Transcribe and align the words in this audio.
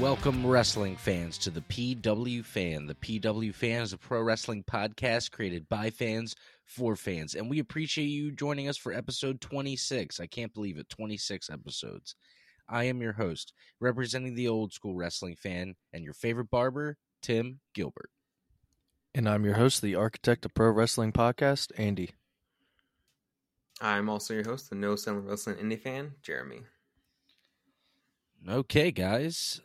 Welcome, 0.00 0.46
wrestling 0.46 0.96
fans, 0.96 1.38
to 1.38 1.48
the 1.48 1.62
PW 1.62 2.44
Fan. 2.44 2.86
The 2.86 2.96
PW 2.96 3.54
Fan 3.54 3.80
is 3.80 3.94
a 3.94 3.96
pro 3.96 4.20
wrestling 4.20 4.62
podcast 4.62 5.30
created 5.30 5.70
by 5.70 5.88
fans 5.88 6.36
for 6.66 6.96
fans, 6.96 7.34
and 7.34 7.48
we 7.48 7.60
appreciate 7.60 8.08
you 8.08 8.30
joining 8.30 8.68
us 8.68 8.76
for 8.76 8.92
episode 8.92 9.40
26. 9.40 10.20
I 10.20 10.26
can't 10.26 10.52
believe 10.52 10.76
it 10.76 10.90
26 10.90 11.48
episodes. 11.48 12.14
I 12.68 12.84
am 12.84 13.00
your 13.00 13.14
host, 13.14 13.54
representing 13.80 14.34
the 14.34 14.48
old 14.48 14.74
school 14.74 14.94
wrestling 14.94 15.34
fan, 15.34 15.76
and 15.94 16.04
your 16.04 16.12
favorite 16.12 16.50
barber, 16.50 16.98
Tim 17.22 17.60
Gilbert. 17.72 18.10
And 19.14 19.26
I'm 19.26 19.46
your 19.46 19.54
host, 19.54 19.80
the 19.80 19.94
architect 19.94 20.44
of 20.44 20.52
pro 20.52 20.72
wrestling 20.72 21.12
podcast, 21.12 21.72
Andy. 21.78 22.10
I'm 23.80 24.10
also 24.10 24.34
your 24.34 24.44
host, 24.44 24.68
the 24.68 24.76
No 24.76 24.94
Selling 24.94 25.24
Wrestling 25.24 25.56
Indie 25.56 25.80
fan, 25.80 26.12
Jeremy. 26.22 26.64
Okay, 28.46 28.90
guys. 28.90 29.60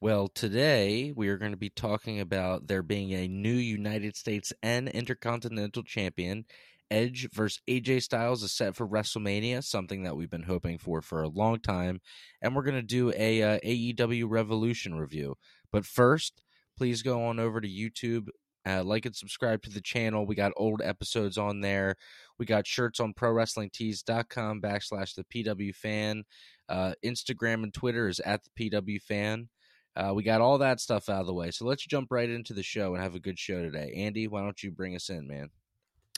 Well, 0.00 0.28
today 0.28 1.12
we 1.16 1.26
are 1.28 1.38
going 1.38 1.50
to 1.50 1.56
be 1.56 1.70
talking 1.70 2.20
about 2.20 2.68
there 2.68 2.84
being 2.84 3.12
a 3.12 3.26
new 3.26 3.50
United 3.50 4.14
States 4.16 4.52
and 4.62 4.88
Intercontinental 4.88 5.82
Champion. 5.82 6.44
Edge 6.88 7.28
versus 7.32 7.60
AJ 7.68 8.04
Styles 8.04 8.44
is 8.44 8.52
set 8.52 8.76
for 8.76 8.86
WrestleMania, 8.86 9.64
something 9.64 10.04
that 10.04 10.16
we've 10.16 10.30
been 10.30 10.44
hoping 10.44 10.78
for 10.78 11.02
for 11.02 11.24
a 11.24 11.28
long 11.28 11.58
time. 11.58 12.00
And 12.40 12.54
we're 12.54 12.62
going 12.62 12.76
to 12.76 12.82
do 12.82 13.12
a 13.16 13.42
uh, 13.42 13.58
AEW 13.58 14.26
Revolution 14.28 14.94
review. 14.94 15.34
But 15.72 15.84
first, 15.84 16.44
please 16.76 17.02
go 17.02 17.24
on 17.24 17.40
over 17.40 17.60
to 17.60 17.68
YouTube, 17.68 18.28
uh, 18.64 18.84
like 18.84 19.04
and 19.04 19.16
subscribe 19.16 19.62
to 19.62 19.70
the 19.70 19.80
channel. 19.80 20.24
We 20.24 20.36
got 20.36 20.52
old 20.56 20.80
episodes 20.80 21.36
on 21.36 21.60
there. 21.60 21.96
We 22.38 22.46
got 22.46 22.68
shirts 22.68 23.00
on 23.00 23.14
ProWrestlingTees.com 23.14 24.60
backslash 24.60 25.16
the 25.16 25.24
PW 25.24 25.74
Fan. 25.74 26.22
Uh, 26.68 26.92
Instagram 27.04 27.64
and 27.64 27.74
Twitter 27.74 28.06
is 28.06 28.20
at 28.20 28.42
the 28.44 28.70
PW 28.70 29.02
Fan. 29.02 29.48
Uh, 29.98 30.14
we 30.14 30.22
got 30.22 30.40
all 30.40 30.58
that 30.58 30.80
stuff 30.80 31.08
out 31.08 31.22
of 31.22 31.26
the 31.26 31.34
way. 31.34 31.50
So 31.50 31.64
let's 31.64 31.84
jump 31.84 32.12
right 32.12 32.30
into 32.30 32.54
the 32.54 32.62
show 32.62 32.94
and 32.94 33.02
have 33.02 33.16
a 33.16 33.20
good 33.20 33.38
show 33.38 33.60
today. 33.60 33.92
Andy, 33.96 34.28
why 34.28 34.42
don't 34.42 34.62
you 34.62 34.70
bring 34.70 34.94
us 34.94 35.10
in, 35.10 35.26
man? 35.26 35.50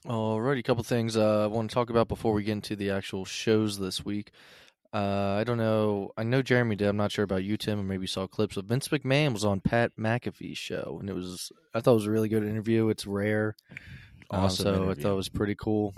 Alrighty, 0.07 0.59
a 0.59 0.63
couple 0.63 0.85
things 0.85 1.17
uh, 1.17 1.45
I 1.45 1.47
want 1.47 1.71
to 1.71 1.75
talk 1.75 1.89
about 1.89 2.07
before 2.07 2.35
we 2.35 2.43
get 2.43 2.53
into 2.53 2.77
the 2.77 2.91
actual 2.91 3.25
shows 3.25 3.79
this 3.79 4.05
week. 4.05 4.33
Uh, 4.93 5.37
I 5.39 5.45
don't 5.45 5.57
know. 5.57 6.11
I 6.17 6.25
know 6.25 6.43
Jeremy 6.43 6.77
did. 6.77 6.89
I'm 6.89 6.97
not 6.97 7.13
sure 7.13 7.23
about 7.23 7.45
you, 7.45 7.57
Tim, 7.57 7.81
or 7.81 7.83
maybe 7.83 8.03
you 8.03 8.09
saw 8.09 8.27
clips 8.27 8.57
of 8.57 8.67
Vince 8.67 8.89
McMahon 8.89 9.33
was 9.33 9.45
on 9.45 9.61
Pat 9.61 9.93
McAfee's 9.99 10.59
show, 10.59 10.99
and 11.01 11.09
it 11.09 11.15
was. 11.15 11.53
I 11.75 11.81
thought 11.81 11.93
it 11.93 11.95
was 11.95 12.07
a 12.07 12.11
really 12.11 12.29
good 12.29 12.45
interview. 12.45 12.89
It's 12.89 13.07
rare, 13.07 13.57
Awesome 14.31 14.67
uh, 14.67 14.71
so 14.71 14.75
interview. 14.75 14.91
I 14.91 14.95
thought 14.95 15.13
it 15.13 15.17
was 15.17 15.29
pretty 15.29 15.55
cool. 15.55 15.95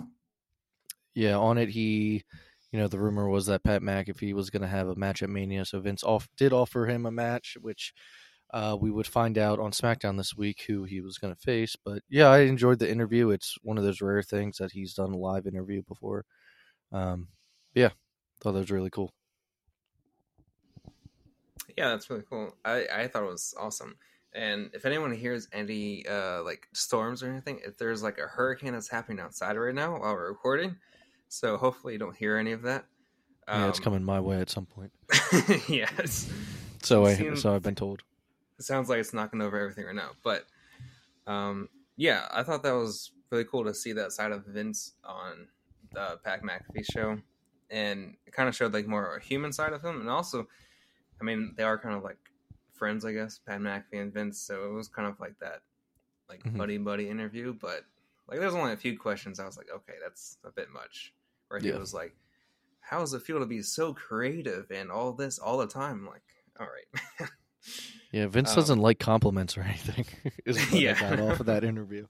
Yeah, 1.15 1.37
on 1.37 1.59
it 1.59 1.71
he, 1.71 2.25
you 2.73 2.79
know, 2.79 2.89
the 2.89 2.99
rumor 2.99 3.29
was 3.29 3.47
that 3.47 3.63
Pat 3.63 3.83
McAfee 3.83 4.33
was 4.33 4.51
going 4.51 4.63
to 4.63 4.69
have 4.69 4.89
a 4.89 4.97
match 4.97 5.23
at 5.23 5.29
Mania, 5.29 5.65
so 5.65 5.79
Vince 5.79 6.03
off 6.03 6.29
did 6.37 6.53
offer 6.53 6.87
him 6.87 7.05
a 7.05 7.11
match, 7.11 7.57
which 7.61 7.93
uh, 8.53 8.77
we 8.81 8.91
would 8.91 9.07
find 9.07 9.37
out 9.37 9.61
on 9.61 9.71
SmackDown 9.73 10.17
this 10.17 10.35
week 10.35 10.65
who 10.67 10.85
he 10.85 11.01
was 11.03 11.19
going 11.19 11.35
to 11.35 11.41
face. 11.41 11.77
But 11.77 12.03
yeah, 12.09 12.29
I 12.29 12.41
enjoyed 12.41 12.79
the 12.79 12.91
interview. 12.91 13.31
It's 13.31 13.57
one 13.63 13.77
of 13.77 13.85
those 13.85 14.01
rare 14.01 14.23
things 14.23 14.57
that 14.57 14.73
he's 14.73 14.95
done 14.95 15.13
a 15.13 15.19
live 15.19 15.47
interview 15.47 15.83
before. 15.83 16.25
Um, 16.91 17.29
yeah, 17.75 17.91
thought 18.41 18.53
that 18.53 18.61
was 18.61 18.71
really 18.71 18.91
cool. 18.91 19.13
Yeah, 21.77 21.91
that's 21.91 22.09
really 22.11 22.25
cool. 22.29 22.57
I, 22.65 22.87
I 22.93 23.07
thought 23.07 23.23
it 23.23 23.31
was 23.31 23.55
awesome. 23.59 23.97
And 24.35 24.71
if 24.73 24.87
anyone 24.87 25.13
hears 25.13 25.49
any 25.53 26.07
uh, 26.07 26.43
like 26.43 26.69
storms 26.73 27.23
or 27.23 27.31
anything, 27.31 27.61
if 27.65 27.77
there's 27.77 28.03
like 28.03 28.19
a 28.19 28.27
hurricane 28.27 28.73
that's 28.73 28.89
happening 28.89 29.21
outside 29.21 29.57
right 29.57 29.75
now 29.75 29.93
while 29.99 30.15
we're 30.15 30.29
recording, 30.29 30.77
so 31.33 31.57
hopefully 31.57 31.95
you 31.95 31.99
don't 31.99 32.15
hear 32.17 32.37
any 32.37 32.53
of 32.53 32.63
that. 32.63 32.85
yeah, 33.49 33.69
it's 33.69 33.79
Um, 33.79 33.85
coming 33.85 34.05
my 34.05 34.21
way 34.21 34.41
at 34.41 34.51
some 34.51 34.67
point. 34.67 34.93
yes, 35.69 36.31
So 36.83 37.05
I 37.07 37.15
seems- 37.15 37.43
so 37.43 37.55
I've 37.55 37.63
been 37.63 37.75
told. 37.75 38.03
it 38.59 38.65
sounds 38.65 38.89
like 38.89 38.99
it's 38.99 39.13
knocking 39.15 39.41
over 39.41 39.59
everything 39.59 39.85
right 39.87 39.95
now. 39.95 40.11
But 40.23 40.47
um, 41.27 41.69
yeah, 41.97 42.29
I 42.31 42.43
thought 42.43 42.63
that 42.65 42.73
was 42.73 43.13
really 43.31 43.45
cool 43.45 43.65
to 43.65 43.75
see 43.75 43.93
that 43.95 44.13
side 44.13 44.33
of 44.33 44.45
Vince 44.47 44.93
on 45.05 45.49
the 45.93 46.19
Pat 46.25 46.43
McAfee 46.43 46.85
show, 46.93 47.19
and 47.71 48.15
it 48.27 48.33
kind 48.33 48.49
of 48.49 48.55
showed 48.55 48.73
like 48.75 48.87
more 48.87 49.17
a 49.17 49.23
human 49.23 49.53
side 49.53 49.73
of 49.73 49.83
him, 49.83 50.01
and 50.01 50.09
also, 50.11 50.47
I 51.21 51.25
mean, 51.25 51.55
they 51.57 51.63
are 51.63 51.79
kind 51.79 51.95
of 51.95 52.03
like 52.03 52.19
friends, 52.73 53.05
I 53.05 53.13
guess, 53.13 53.39
Pat 53.39 53.61
McAfee 53.61 54.01
and 54.03 54.13
Vince. 54.13 54.39
So 54.39 54.67
it 54.67 54.73
was 54.73 54.89
kind 54.89 55.09
of 55.09 55.19
like 55.21 55.39
that, 55.41 55.63
like 56.29 56.43
Mhm. 56.45 56.57
buddy 56.59 56.79
buddy 56.79 57.09
interview. 57.09 57.53
But 57.55 57.85
like, 58.29 58.39
there's 58.41 58.55
only 58.55 58.73
a 58.73 58.77
few 58.77 58.99
questions. 58.99 59.39
I 59.41 59.47
was 59.47 59.57
like, 59.57 59.69
okay, 59.75 59.95
that's 60.03 60.39
a 60.45 60.51
bit 60.51 60.69
much. 60.71 61.13
Where 61.53 61.61
he 61.61 61.69
Yeah. 61.69 61.77
was 61.77 61.93
like, 61.93 62.17
"How 62.81 63.01
does 63.01 63.13
it 63.13 63.21
feel 63.23 63.39
to 63.39 63.47
be 63.47 63.61
so 63.63 63.93
creative 63.93 64.71
and 64.71 64.91
all 64.91 65.13
this 65.13 65.39
all 65.39 65.59
the 65.59 65.67
time?" 65.67 66.01
I'm 66.01 66.07
like, 66.07 66.23
all 66.59 66.67
right. 66.67 67.29
Yeah, 68.11 68.27
Vince 68.27 68.51
Um, 68.51 68.57
doesn't 68.57 68.79
like 68.81 68.99
compliments 68.99 69.57
or 69.57 69.63
anything. 69.63 70.05
is 70.45 70.59
what 70.71 70.81
Yeah. 70.81 70.97
I 70.97 71.01
got 71.17 71.21
off 71.21 71.41
of 71.41 71.47
that 71.47 71.63
interview. 71.65 72.07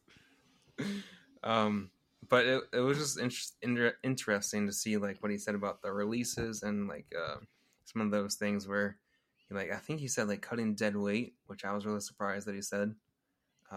um 1.45 1.91
but 2.29 2.47
it, 2.47 2.63
it 2.73 2.79
was 2.81 2.99
just 2.99 3.19
inter- 3.19 3.37
inter- 3.63 3.97
interesting 4.03 4.67
to 4.67 4.73
see 4.73 4.97
like 4.97 5.21
what 5.23 5.31
he 5.33 5.39
said 5.39 5.55
about 5.55 5.83
the 5.83 5.93
releases 5.93 6.63
and 6.63 6.89
like 6.89 7.07
uh 7.17 7.37
some 7.85 8.01
of 8.01 8.11
those 8.11 8.37
things 8.37 8.67
where 8.67 8.97
he 9.49 9.55
like 9.55 9.71
i 9.73 9.77
think 9.77 10.01
he 10.01 10.09
said 10.09 10.29
like 10.29 10.41
cutting 10.41 10.75
dead 10.75 10.97
weight 10.97 11.35
which 11.47 11.65
i 11.65 11.73
was 11.73 11.85
really 11.85 12.01
surprised 12.01 12.47
that 12.47 12.55
he 12.55 12.63
said 12.63 12.95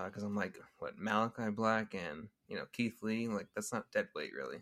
because 0.06 0.24
i'm 0.24 0.36
like 0.36 0.58
what 0.80 0.98
Malakai 0.98 1.54
Black 1.56 1.94
and 1.96 2.28
you 2.48 2.56
know 2.56 2.66
keith 2.72 2.98
lee 3.02 3.28
like 3.28 3.48
that's 3.56 3.74
not 3.74 3.92
dead 3.92 4.08
weight 4.16 4.32
really 4.38 4.60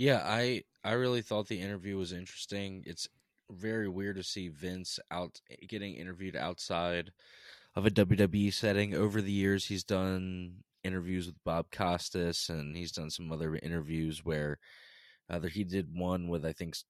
Yeah, 0.00 0.22
I 0.24 0.62
I 0.82 0.92
really 0.92 1.20
thought 1.20 1.48
the 1.48 1.60
interview 1.60 1.98
was 1.98 2.12
interesting. 2.14 2.82
It's 2.86 3.06
very 3.50 3.86
weird 3.86 4.16
to 4.16 4.22
see 4.22 4.48
Vince 4.48 4.98
out 5.10 5.42
getting 5.68 5.94
interviewed 5.94 6.36
outside 6.36 7.12
of 7.76 7.84
a 7.84 7.90
WWE 7.90 8.50
setting. 8.50 8.94
Over 8.94 9.20
the 9.20 9.30
years, 9.32 9.66
he's 9.66 9.84
done 9.84 10.64
interviews 10.84 11.26
with 11.26 11.36
Bob 11.44 11.70
Costas, 11.70 12.48
and 12.48 12.74
he's 12.74 12.92
done 12.92 13.10
some 13.10 13.30
other 13.30 13.56
interviews 13.56 14.24
where 14.24 14.58
either 15.30 15.48
he 15.48 15.64
did 15.64 15.94
one 15.94 16.28
with 16.28 16.46
I 16.46 16.54
think 16.54 16.76
s- 16.76 16.84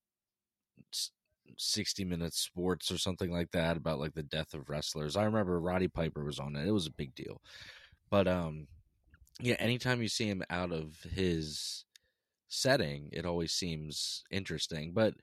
s- 0.94 1.10
60 1.59 2.04
minutes 2.04 2.38
sports 2.41 2.91
or 2.92 2.98
something 2.98 3.32
like 3.32 3.50
that 3.53 3.77
about 3.77 3.98
like 4.00 4.15
the 4.15 4.22
death 4.22 4.54
of 4.54 4.69
wrestlers. 4.71 5.16
I 5.16 5.25
remember 5.25 5.60
Roddy 5.60 5.88
Piper 5.88 6.25
was 6.25 6.38
on 6.38 6.56
it. 6.56 6.66
It 6.69 6.72
was 6.72 6.87
a 6.87 6.92
big 6.92 7.15
deal. 7.16 7.42
But 8.10 8.28
um 8.28 8.69
yeah, 9.41 9.56
anytime 9.59 10.03
you 10.03 10.09
see 10.09 10.28
him 10.28 10.44
out 10.50 10.72
of 10.72 10.97
his 11.03 11.84
setting, 12.50 13.09
it 13.12 13.25
always 13.25 13.53
seems 13.53 14.25
interesting. 14.31 14.93
But 14.93 15.15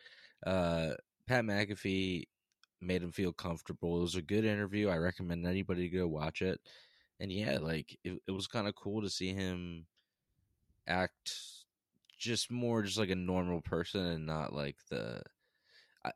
uh, 0.45 0.91
Pat 1.27 1.43
McAfee 1.43 2.23
made 2.81 3.03
him 3.03 3.11
feel 3.11 3.33
comfortable. 3.33 3.97
It 3.97 4.01
was 4.01 4.15
a 4.15 4.21
good 4.21 4.45
interview. 4.45 4.89
I 4.89 4.97
recommend 4.97 5.45
anybody 5.45 5.89
to 5.89 5.97
go 5.97 6.07
watch 6.07 6.41
it. 6.41 6.59
And 7.19 7.31
yeah, 7.31 7.59
like 7.61 7.97
it, 8.03 8.19
it 8.27 8.31
was 8.31 8.47
kind 8.47 8.67
of 8.67 8.75
cool 8.75 9.01
to 9.01 9.09
see 9.09 9.33
him 9.33 9.85
act 10.87 11.33
just 12.17 12.49
more 12.49 12.81
just 12.81 12.97
like 12.97 13.09
a 13.09 13.15
normal 13.15 13.61
person 13.61 14.05
and 14.05 14.25
not 14.25 14.53
like 14.53 14.77
the. 14.89 15.21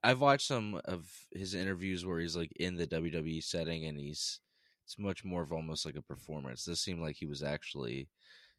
I've 0.04 0.22
watched 0.22 0.48
some 0.48 0.80
of 0.86 1.12
his 1.34 1.54
interviews 1.54 2.06
where 2.06 2.20
he's 2.20 2.38
like 2.38 2.54
in 2.58 2.78
the 2.78 2.88
WWE 2.88 3.44
setting 3.44 3.86
and 3.86 4.00
he's 4.00 4.40
it's 4.86 4.98
much 4.98 5.26
more 5.26 5.42
of 5.44 5.52
almost 5.52 5.86
like 5.86 5.96
a 5.96 6.02
performance. 6.02 6.64
This 6.64 6.80
seemed 6.80 7.02
like 7.02 7.18
he 7.18 7.26
was 7.26 7.44
actually 7.44 8.08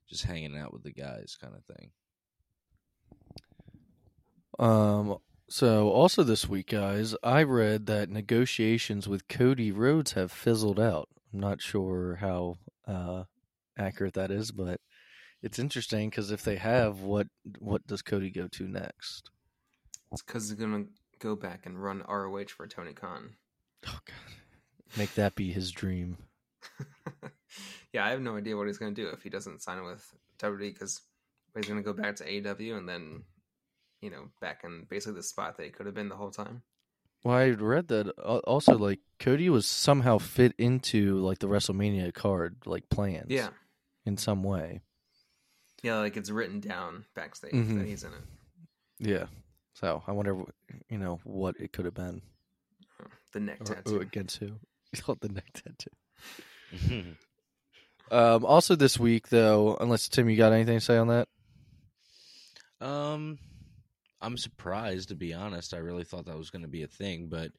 just 0.08 0.24
hanging 0.24 0.58
out 0.58 0.72
with 0.72 0.82
the 0.82 0.92
guys 0.92 1.36
kind 1.40 1.54
of 1.54 1.64
thing. 1.76 1.90
Um. 4.58 5.18
So 5.48 5.90
also 5.90 6.22
this 6.22 6.48
week, 6.48 6.68
guys, 6.70 7.14
I 7.22 7.42
read 7.42 7.84
that 7.86 8.08
negotiations 8.08 9.06
with 9.06 9.28
Cody 9.28 9.70
Rhodes 9.70 10.12
have 10.12 10.32
fizzled 10.32 10.80
out. 10.80 11.10
I'm 11.32 11.40
not 11.40 11.60
sure 11.60 12.16
how 12.16 12.56
uh, 12.86 13.24
accurate 13.78 14.14
that 14.14 14.30
is, 14.30 14.50
but 14.50 14.80
it's 15.42 15.58
interesting 15.58 16.08
because 16.08 16.30
if 16.30 16.42
they 16.42 16.56
have, 16.56 17.00
what 17.00 17.26
what 17.58 17.86
does 17.86 18.00
Cody 18.00 18.30
go 18.30 18.48
to 18.48 18.66
next? 18.66 19.30
it's 20.12 20.22
because 20.22 20.48
he's 20.48 20.58
gonna 20.58 20.84
go 21.18 21.34
back 21.34 21.66
and 21.66 21.82
run 21.82 22.02
roh 22.08 22.44
for 22.46 22.66
tony 22.66 22.92
khan 22.92 23.30
Oh 23.86 23.98
God, 24.06 24.96
make 24.96 25.14
that 25.14 25.34
be 25.34 25.50
his 25.52 25.72
dream. 25.72 26.18
yeah 27.92 28.04
i 28.04 28.10
have 28.10 28.20
no 28.20 28.36
idea 28.36 28.56
what 28.56 28.66
he's 28.68 28.78
gonna 28.78 28.92
do 28.92 29.08
if 29.08 29.22
he 29.22 29.30
doesn't 29.30 29.62
sign 29.62 29.82
with 29.84 30.14
wwe 30.38 30.58
because 30.72 31.00
he's 31.56 31.66
gonna 31.66 31.82
go 31.82 31.92
back 31.92 32.14
to 32.16 32.24
aew 32.24 32.76
and 32.76 32.88
then 32.88 33.22
you 34.02 34.10
know 34.10 34.28
back 34.40 34.60
in 34.64 34.84
basically 34.90 35.14
the 35.14 35.22
spot 35.22 35.56
that 35.56 35.64
he 35.64 35.70
could 35.70 35.86
have 35.86 35.94
been 35.94 36.08
the 36.10 36.16
whole 36.16 36.30
time 36.30 36.62
Well, 37.24 37.36
I 37.36 37.50
read 37.50 37.88
that 37.88 38.10
also 38.44 38.76
like 38.76 38.98
Cody 39.18 39.48
was 39.48 39.66
somehow 39.66 40.18
fit 40.18 40.54
into 40.58 41.16
like 41.18 41.38
the 41.38 41.46
WrestleMania 41.48 42.12
card 42.12 42.56
like 42.66 42.88
plans. 42.90 43.30
yeah 43.30 43.50
in 44.04 44.16
some 44.16 44.42
way. 44.42 44.80
Yeah, 45.84 45.98
like 45.98 46.16
it's 46.16 46.30
written 46.30 46.58
down 46.60 47.04
backstage 47.14 47.54
Mhm. 47.54 47.78
that 47.78 47.86
he's 47.86 48.02
in 48.04 48.12
it. 48.12 48.22
Yeah. 48.98 49.26
So 49.74 50.02
I 50.06 50.12
wonder, 50.12 50.36
you 50.90 50.98
know, 50.98 51.20
what 51.24 51.56
it 51.60 51.72
could 51.72 51.84
have 51.86 51.94
been. 51.94 52.22
The 53.32 53.40
neck 53.40 53.60
Or, 53.60 53.64
tattoo. 53.64 53.96
or 53.96 54.02
against 54.02 54.38
who? 54.38 54.58
The 55.20 55.28
neck 55.28 55.52
tattoo. 55.54 57.16
Um, 58.10 58.44
also 58.44 58.74
this 58.76 58.98
week, 58.98 59.28
though, 59.30 59.76
unless 59.80 60.06
Tim, 60.08 60.28
you 60.28 60.36
got 60.36 60.52
anything 60.52 60.78
to 60.78 60.84
say 60.84 60.98
on 60.98 61.08
that? 61.08 61.28
um, 62.80 63.38
I'm 64.22 64.38
surprised 64.38 65.08
to 65.08 65.14
be 65.14 65.34
honest. 65.34 65.74
I 65.74 65.78
really 65.78 66.04
thought 66.04 66.26
that 66.26 66.38
was 66.38 66.50
going 66.50 66.62
to 66.62 66.68
be 66.68 66.82
a 66.82 66.88
thing, 66.88 67.28
but 67.28 67.50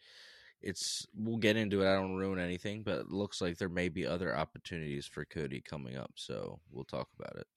it's 0.62 1.06
we'll 1.16 1.38
get 1.38 1.58
into 1.58 1.82
it. 1.82 1.92
I 1.92 1.96
don't 1.96 2.16
ruin 2.16 2.40
anything, 2.40 2.84
but 2.84 3.00
it 3.00 3.10
looks 3.10 3.42
like 3.42 3.58
there 3.58 3.70
may 3.70 3.90
be 3.90 4.06
other 4.06 4.36
opportunities 4.36 5.06
for 5.06 5.26
Cody 5.26 5.62
coming 5.62 5.98
up, 5.98 6.12
so 6.16 6.60
we'll 6.72 6.86
talk 6.86 7.10
about 7.20 7.36
it. 7.36 7.48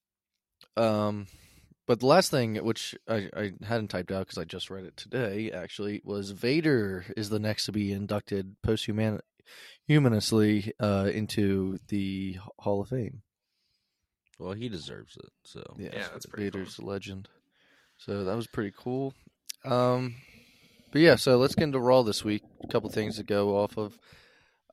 Um, 0.83 1.29
but 1.87 2.01
the 2.01 2.07
last 2.07 2.33
thing, 2.33 2.57
which 2.57 2.97
I, 3.09 3.31
I 3.37 3.53
hadn't 3.65 3.89
typed 3.89 4.11
out 4.11 4.27
because 4.27 4.39
I 4.39 4.45
just 4.45 4.71
read 4.71 4.85
it 4.85 4.97
today, 4.97 5.53
actually, 5.53 6.03
was 6.05 6.33
Vader 6.33 7.07
is 7.17 7.29
the 7.29 7.39
next 7.39 7.67
to 7.67 7.73
be 7.73 7.93
inducted 7.93 8.57
posthumously 8.63 9.23
uh, 10.81 11.11
into 11.13 11.79
the 11.89 12.39
Hall 12.59 12.83
of 12.83 12.89
Fame. 12.89 13.23
Well, 14.39 14.53
he 14.53 14.69
deserves 14.69 15.17
it. 15.17 15.31
So 15.45 15.63
Yeah, 15.79 15.91
Yeah, 15.93 16.09
that's 16.13 16.27
pretty 16.27 16.51
Vader's 16.51 16.79
a 16.79 16.85
legend. 16.85 17.29
So 17.99 18.25
that 18.25 18.37
was 18.37 18.47
pretty 18.47 18.73
cool. 18.77 19.15
Um, 19.65 20.17
but 20.93 21.01
yeah, 21.01 21.17
so 21.17 21.37
let's 21.39 21.55
get 21.55 21.65
into 21.65 21.81
Raw 21.81 22.03
this 22.03 22.25
week. 22.25 22.43
A 22.63 22.69
couple 22.69 22.91
things 22.91 23.17
to 23.17 23.25
go 23.25 23.57
off 23.57 23.77
of. 23.77 23.99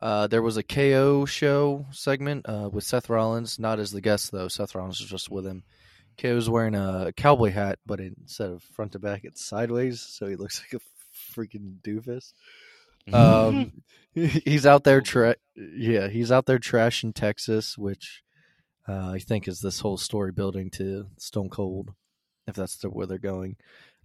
Uh, 0.01 0.27
there 0.27 0.41
was 0.41 0.57
a 0.57 0.63
KO 0.63 1.25
show 1.25 1.85
segment 1.91 2.45
uh, 2.47 2.69
with 2.71 2.83
Seth 2.83 3.09
Rollins, 3.09 3.57
not 3.57 3.79
as 3.79 3.91
the 3.91 4.01
guest 4.01 4.31
though. 4.31 4.49
Seth 4.49 4.75
Rollins 4.75 4.99
was 4.99 5.09
just 5.09 5.29
with 5.29 5.45
him. 5.45 5.63
KO's 6.17 6.49
wearing 6.49 6.75
a 6.75 7.13
cowboy 7.15 7.51
hat, 7.51 7.79
but 7.85 7.99
instead 7.99 8.51
of 8.51 8.63
front 8.63 8.91
to 8.91 8.99
back, 8.99 9.21
it's 9.23 9.43
sideways, 9.43 10.01
so 10.01 10.27
he 10.27 10.35
looks 10.35 10.61
like 10.73 10.81
a 10.81 11.33
freaking 11.33 11.81
doofus. 11.81 12.33
Um, 13.11 13.83
he's 14.13 14.65
out 14.65 14.85
there, 14.85 15.01
tra- 15.01 15.35
yeah, 15.57 16.07
he's 16.07 16.31
out 16.31 16.45
there 16.45 16.57
trashing 16.57 17.13
Texas, 17.13 17.77
which 17.77 18.23
uh, 18.87 19.09
I 19.09 19.19
think 19.19 19.45
is 19.45 19.59
this 19.59 19.81
whole 19.81 19.97
story 19.97 20.31
building 20.31 20.69
to 20.75 21.07
Stone 21.17 21.49
Cold, 21.49 21.93
if 22.47 22.55
that's 22.55 22.77
the, 22.77 22.89
where 22.89 23.07
they're 23.07 23.17
going. 23.17 23.55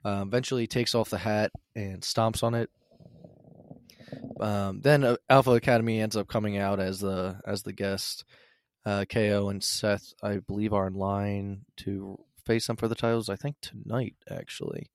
Um, 0.05 0.29
eventually, 0.29 0.63
he 0.63 0.67
takes 0.69 0.95
off 0.95 1.11
the 1.11 1.19
hat 1.19 1.51
and 1.75 2.03
stomps 2.03 2.43
on 2.43 2.55
it. 2.55 2.71
Um, 4.41 4.81
then 4.81 5.05
uh, 5.05 5.17
Alpha 5.29 5.51
Academy 5.53 6.01
ends 6.01 6.17
up 6.17 6.29
coming 6.29 6.57
out 6.57 6.81
as 6.81 7.01
the 7.01 7.41
as 7.47 7.63
the 7.63 7.73
guest. 7.73 8.25
Uh, 8.87 9.05
KO 9.07 9.49
and 9.51 9.63
Seth, 9.63 10.15
I 10.23 10.39
believe, 10.39 10.73
are 10.73 10.87
in 10.87 10.95
line 10.95 11.63
to 11.79 12.19
face 12.47 12.67
them 12.69 12.77
for 12.77 12.89
the 12.89 12.95
titles. 12.95 13.29
I 13.29 13.37
think 13.37 13.57
tonight, 13.61 14.15
actually. 14.31 14.89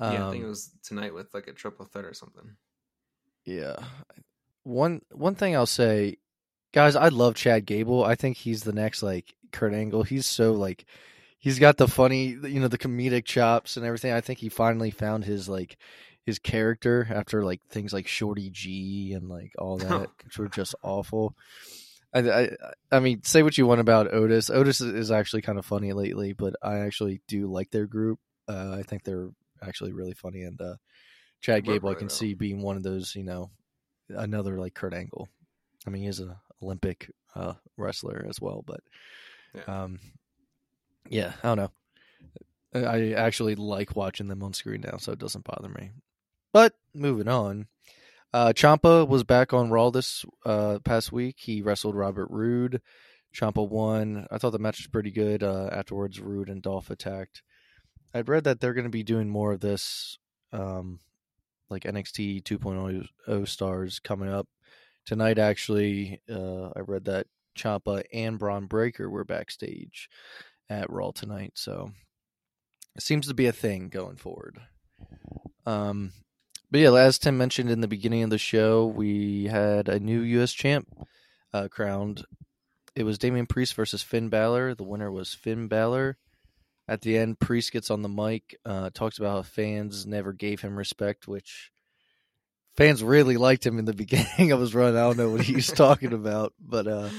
yeah, 0.00 0.06
I 0.28 0.30
think 0.30 0.42
Um, 0.42 0.44
it 0.44 0.48
was 0.48 0.70
tonight 0.84 1.14
with 1.14 1.34
like 1.34 1.48
a 1.48 1.52
triple 1.52 1.86
threat 1.86 2.04
or 2.04 2.14
something. 2.14 2.56
Yeah. 3.44 3.76
One 4.62 5.00
one 5.10 5.34
thing 5.34 5.56
I'll 5.56 5.66
say, 5.66 6.18
guys, 6.72 6.94
I 6.94 7.08
love 7.08 7.34
Chad 7.34 7.64
Gable. 7.66 8.04
I 8.04 8.14
think 8.14 8.36
he's 8.36 8.62
the 8.62 8.72
next 8.72 9.02
like 9.02 9.34
Kurt 9.50 9.72
Angle. 9.72 10.02
He's 10.04 10.26
so 10.26 10.52
like 10.52 10.84
he's 11.38 11.58
got 11.58 11.76
the 11.76 11.88
funny, 11.88 12.26
you 12.42 12.60
know, 12.60 12.68
the 12.68 12.78
comedic 12.78 13.24
chops 13.24 13.76
and 13.76 13.86
everything. 13.86 14.12
I 14.12 14.20
think 14.20 14.38
he 14.40 14.48
finally 14.48 14.90
found 14.90 15.24
his 15.24 15.48
like 15.48 15.76
his 16.24 16.38
character 16.38 17.06
after 17.10 17.42
like 17.42 17.60
things 17.70 17.92
like 17.92 18.06
Shorty 18.06 18.50
G 18.50 19.12
and 19.14 19.28
like 19.28 19.52
all 19.58 19.76
that, 19.78 19.90
Oh, 19.90 20.06
which 20.24 20.38
were 20.38 20.48
just 20.48 20.74
awful. 20.82 21.34
I, 22.14 22.20
I 22.30 22.50
I 22.90 23.00
mean, 23.00 23.22
say 23.22 23.42
what 23.42 23.58
you 23.58 23.66
want 23.66 23.80
about 23.80 24.12
Otis. 24.12 24.50
Otis 24.50 24.80
is 24.80 25.10
actually 25.10 25.42
kind 25.42 25.58
of 25.58 25.66
funny 25.66 25.92
lately, 25.92 26.32
but 26.32 26.54
I 26.62 26.78
actually 26.78 27.20
do 27.28 27.46
like 27.50 27.70
their 27.70 27.86
group. 27.86 28.18
Uh, 28.48 28.76
I 28.78 28.82
think 28.82 29.04
they're 29.04 29.28
actually 29.62 29.92
really 29.92 30.14
funny, 30.14 30.42
and 30.42 30.60
uh, 30.60 30.76
Chad 31.42 31.64
Gable 31.64 31.90
I 31.90 31.94
can 31.94 32.06
out. 32.06 32.12
see 32.12 32.32
being 32.34 32.62
one 32.62 32.76
of 32.78 32.82
those, 32.82 33.14
you 33.14 33.24
know, 33.24 33.50
another 34.08 34.58
like 34.58 34.72
Kurt 34.74 34.94
Angle. 34.94 35.28
I 35.86 35.90
mean, 35.90 36.02
he's 36.02 36.20
an 36.20 36.34
Olympic 36.62 37.10
uh, 37.34 37.54
wrestler 37.76 38.24
as 38.28 38.40
well, 38.40 38.64
but 38.66 38.80
Yeah. 39.54 39.82
um, 39.82 39.98
yeah, 41.08 41.32
I 41.42 41.54
don't 41.54 41.56
know. 41.56 41.70
I 42.74 43.12
actually 43.12 43.54
like 43.54 43.96
watching 43.96 44.28
them 44.28 44.42
on 44.42 44.52
screen 44.52 44.82
now, 44.82 44.98
so 44.98 45.12
it 45.12 45.18
doesn't 45.18 45.44
bother 45.44 45.68
me. 45.68 45.90
But 46.52 46.74
moving 46.94 47.28
on, 47.28 47.66
uh, 48.32 48.52
Ciampa 48.54 49.08
was 49.08 49.24
back 49.24 49.52
on 49.52 49.70
Raw 49.70 49.90
this 49.90 50.24
uh, 50.44 50.78
past 50.84 51.12
week. 51.12 51.36
He 51.38 51.62
wrestled 51.62 51.94
Robert 51.94 52.28
Roode. 52.30 52.82
Ciampa 53.34 53.66
won. 53.66 54.26
I 54.30 54.38
thought 54.38 54.50
the 54.50 54.58
match 54.58 54.78
was 54.78 54.86
pretty 54.86 55.10
good. 55.10 55.42
Uh, 55.42 55.68
afterwards, 55.72 56.20
Roode 56.20 56.48
and 56.48 56.62
Dolph 56.62 56.90
attacked. 56.90 57.42
I'd 58.12 58.28
read 58.28 58.44
that 58.44 58.60
they're 58.60 58.74
going 58.74 58.84
to 58.84 58.90
be 58.90 59.02
doing 59.02 59.28
more 59.28 59.52
of 59.52 59.60
this, 59.60 60.18
um, 60.52 60.98
like 61.68 61.84
NXT 61.84 62.42
2.0 62.42 63.48
stars 63.48 63.98
coming 63.98 64.30
up 64.30 64.48
tonight. 65.04 65.38
Actually, 65.38 66.20
uh, 66.30 66.70
I 66.74 66.80
read 66.80 67.04
that 67.04 67.26
Ciampa 67.56 68.02
and 68.12 68.38
Bron 68.38 68.66
Breakker 68.66 69.10
were 69.10 69.24
backstage 69.24 70.08
at 70.70 70.90
Raw 70.90 71.10
tonight, 71.10 71.52
so 71.54 71.92
it 72.96 73.02
seems 73.02 73.28
to 73.28 73.34
be 73.34 73.46
a 73.46 73.52
thing 73.52 73.88
going 73.88 74.16
forward. 74.16 74.60
Um, 75.66 76.12
but 76.70 76.80
yeah, 76.80 76.92
as 76.94 77.18
Tim 77.18 77.38
mentioned 77.38 77.70
in 77.70 77.80
the 77.80 77.88
beginning 77.88 78.22
of 78.22 78.30
the 78.30 78.38
show, 78.38 78.86
we 78.86 79.44
had 79.46 79.88
a 79.88 79.98
new 79.98 80.20
U.S. 80.20 80.52
champ 80.52 80.88
uh, 81.52 81.68
crowned. 81.68 82.24
It 82.94 83.04
was 83.04 83.18
Damian 83.18 83.46
Priest 83.46 83.74
versus 83.74 84.02
Finn 84.02 84.28
Balor. 84.28 84.74
The 84.74 84.84
winner 84.84 85.10
was 85.10 85.34
Finn 85.34 85.68
Balor. 85.68 86.18
At 86.88 87.02
the 87.02 87.18
end, 87.18 87.38
Priest 87.38 87.72
gets 87.72 87.90
on 87.90 88.02
the 88.02 88.08
mic, 88.08 88.56
uh, 88.64 88.90
talks 88.92 89.18
about 89.18 89.36
how 89.36 89.42
fans 89.42 90.06
never 90.06 90.32
gave 90.32 90.60
him 90.60 90.76
respect, 90.76 91.28
which 91.28 91.70
fans 92.76 93.04
really 93.04 93.36
liked 93.36 93.64
him 93.64 93.78
in 93.78 93.84
the 93.84 93.92
beginning 93.94 94.52
of 94.52 94.60
his 94.60 94.74
run. 94.74 94.96
I 94.96 95.00
don't 95.00 95.18
know 95.18 95.30
what 95.30 95.42
he's 95.42 95.70
talking 95.70 96.12
about, 96.12 96.54
but 96.58 96.86
uh, 96.86 97.10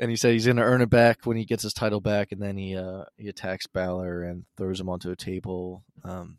and 0.00 0.10
he 0.10 0.16
said 0.16 0.32
he's 0.32 0.46
going 0.46 0.56
to 0.56 0.62
earn 0.62 0.80
it 0.80 0.88
back 0.88 1.26
when 1.26 1.36
he 1.36 1.44
gets 1.44 1.62
his 1.62 1.74
title 1.74 2.00
back, 2.00 2.32
and 2.32 2.42
then 2.42 2.56
he 2.56 2.74
uh, 2.74 3.04
he 3.18 3.28
attacks 3.28 3.66
Balor 3.66 4.22
and 4.22 4.44
throws 4.56 4.80
him 4.80 4.88
onto 4.88 5.10
a 5.10 5.16
table. 5.16 5.84
Um, 6.02 6.38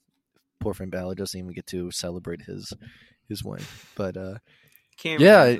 poor 0.60 0.74
Finn 0.74 0.90
Balor 0.90 1.16
doesn't 1.16 1.40
even 1.40 1.54
get 1.54 1.68
to 1.68 1.92
celebrate 1.92 2.42
his 2.42 2.74
his 3.30 3.44
win, 3.44 3.62
but 3.96 4.18
uh, 4.18 4.40
Can't 4.98 5.22
Yeah, 5.22 5.56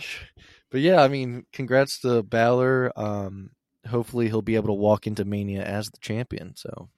but 0.70 0.80
yeah, 0.80 1.02
I 1.02 1.08
mean, 1.08 1.46
congrats 1.52 2.00
to 2.00 2.24
Balor. 2.24 2.92
Um, 2.96 3.50
hopefully, 3.88 4.26
he'll 4.26 4.42
be 4.42 4.56
able 4.56 4.66
to 4.66 4.72
walk 4.72 5.06
into 5.06 5.24
Mania 5.24 5.62
as 5.62 5.88
the 5.88 5.98
champion. 6.00 6.56
So, 6.56 6.88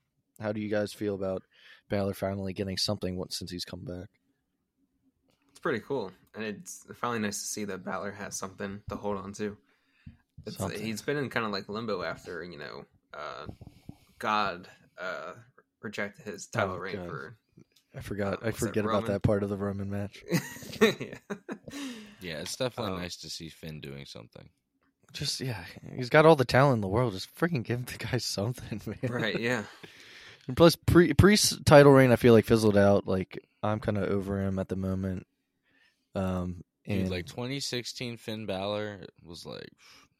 how 0.40 0.52
do 0.52 0.62
you 0.62 0.70
guys 0.70 0.94
feel 0.94 1.14
about 1.14 1.42
Balor 1.90 2.14
finally 2.14 2.54
getting 2.54 2.78
something 2.78 3.18
once 3.18 3.38
since 3.38 3.50
he's 3.50 3.66
come 3.66 3.84
back? 3.84 4.08
It's 5.50 5.60
pretty 5.60 5.80
cool, 5.80 6.10
and 6.34 6.42
it's 6.42 6.86
finally 6.94 7.18
nice 7.18 7.38
to 7.42 7.46
see 7.46 7.66
that 7.66 7.84
Balor 7.84 8.12
has 8.12 8.38
something 8.38 8.80
to 8.88 8.96
hold 8.96 9.18
on 9.18 9.34
to. 9.34 9.58
It's, 10.46 10.80
he's 10.80 11.02
been 11.02 11.16
in 11.16 11.30
kind 11.30 11.46
of 11.46 11.52
like 11.52 11.68
limbo 11.68 12.02
after 12.02 12.42
you 12.42 12.58
know, 12.58 12.84
uh, 13.14 13.46
God 14.18 14.68
uh, 15.00 15.32
rejected 15.82 16.24
his 16.24 16.46
title 16.46 16.74
Oh, 16.74 16.78
reign 16.78 16.96
God. 16.96 17.06
for. 17.06 17.36
I 17.96 18.00
forgot. 18.00 18.34
Uh, 18.34 18.36
I 18.42 18.46
was 18.46 18.54
that 18.54 18.66
forget 18.66 18.84
about 18.84 18.94
Roman? 18.94 19.12
that 19.12 19.22
part 19.22 19.42
of 19.42 19.48
the 19.50 19.56
Roman 19.56 19.90
match. 19.90 20.24
yeah. 20.80 21.18
Yeah, 22.20 22.38
it's 22.38 22.56
definitely 22.56 22.94
Um, 22.94 23.00
nice 23.00 23.16
to 23.18 23.30
see 23.30 23.48
Finn 23.50 23.80
doing 23.80 24.06
something. 24.06 24.48
Just 25.12 25.40
yeah, 25.40 25.62
he's 25.94 26.08
got 26.08 26.24
all 26.24 26.36
the 26.36 26.44
talent 26.46 26.76
in 26.76 26.80
the 26.80 26.88
world. 26.88 27.12
Just 27.12 27.34
freaking 27.36 27.62
give 27.62 27.84
the 27.86 27.98
guy 27.98 28.16
something, 28.16 28.80
man. 29.02 29.12
right. 29.12 29.38
Yeah. 29.38 29.64
And 30.48 30.56
plus, 30.56 30.74
pre 30.74 31.12
Priest's 31.12 31.58
title 31.64 31.92
reign, 31.92 32.10
I 32.12 32.16
feel 32.16 32.32
like 32.32 32.46
fizzled 32.46 32.78
out. 32.78 33.06
Like 33.06 33.44
I'm 33.62 33.78
kind 33.78 33.98
of 33.98 34.04
over 34.10 34.40
him 34.40 34.58
at 34.58 34.68
the 34.68 34.76
moment. 34.76 35.26
Um, 36.14 36.64
Dude, 36.86 36.98
and 37.02 37.10
like 37.10 37.26
2016 37.26 38.16
Finn 38.16 38.46
Balor 38.46 39.00
was 39.24 39.44
like, 39.46 39.68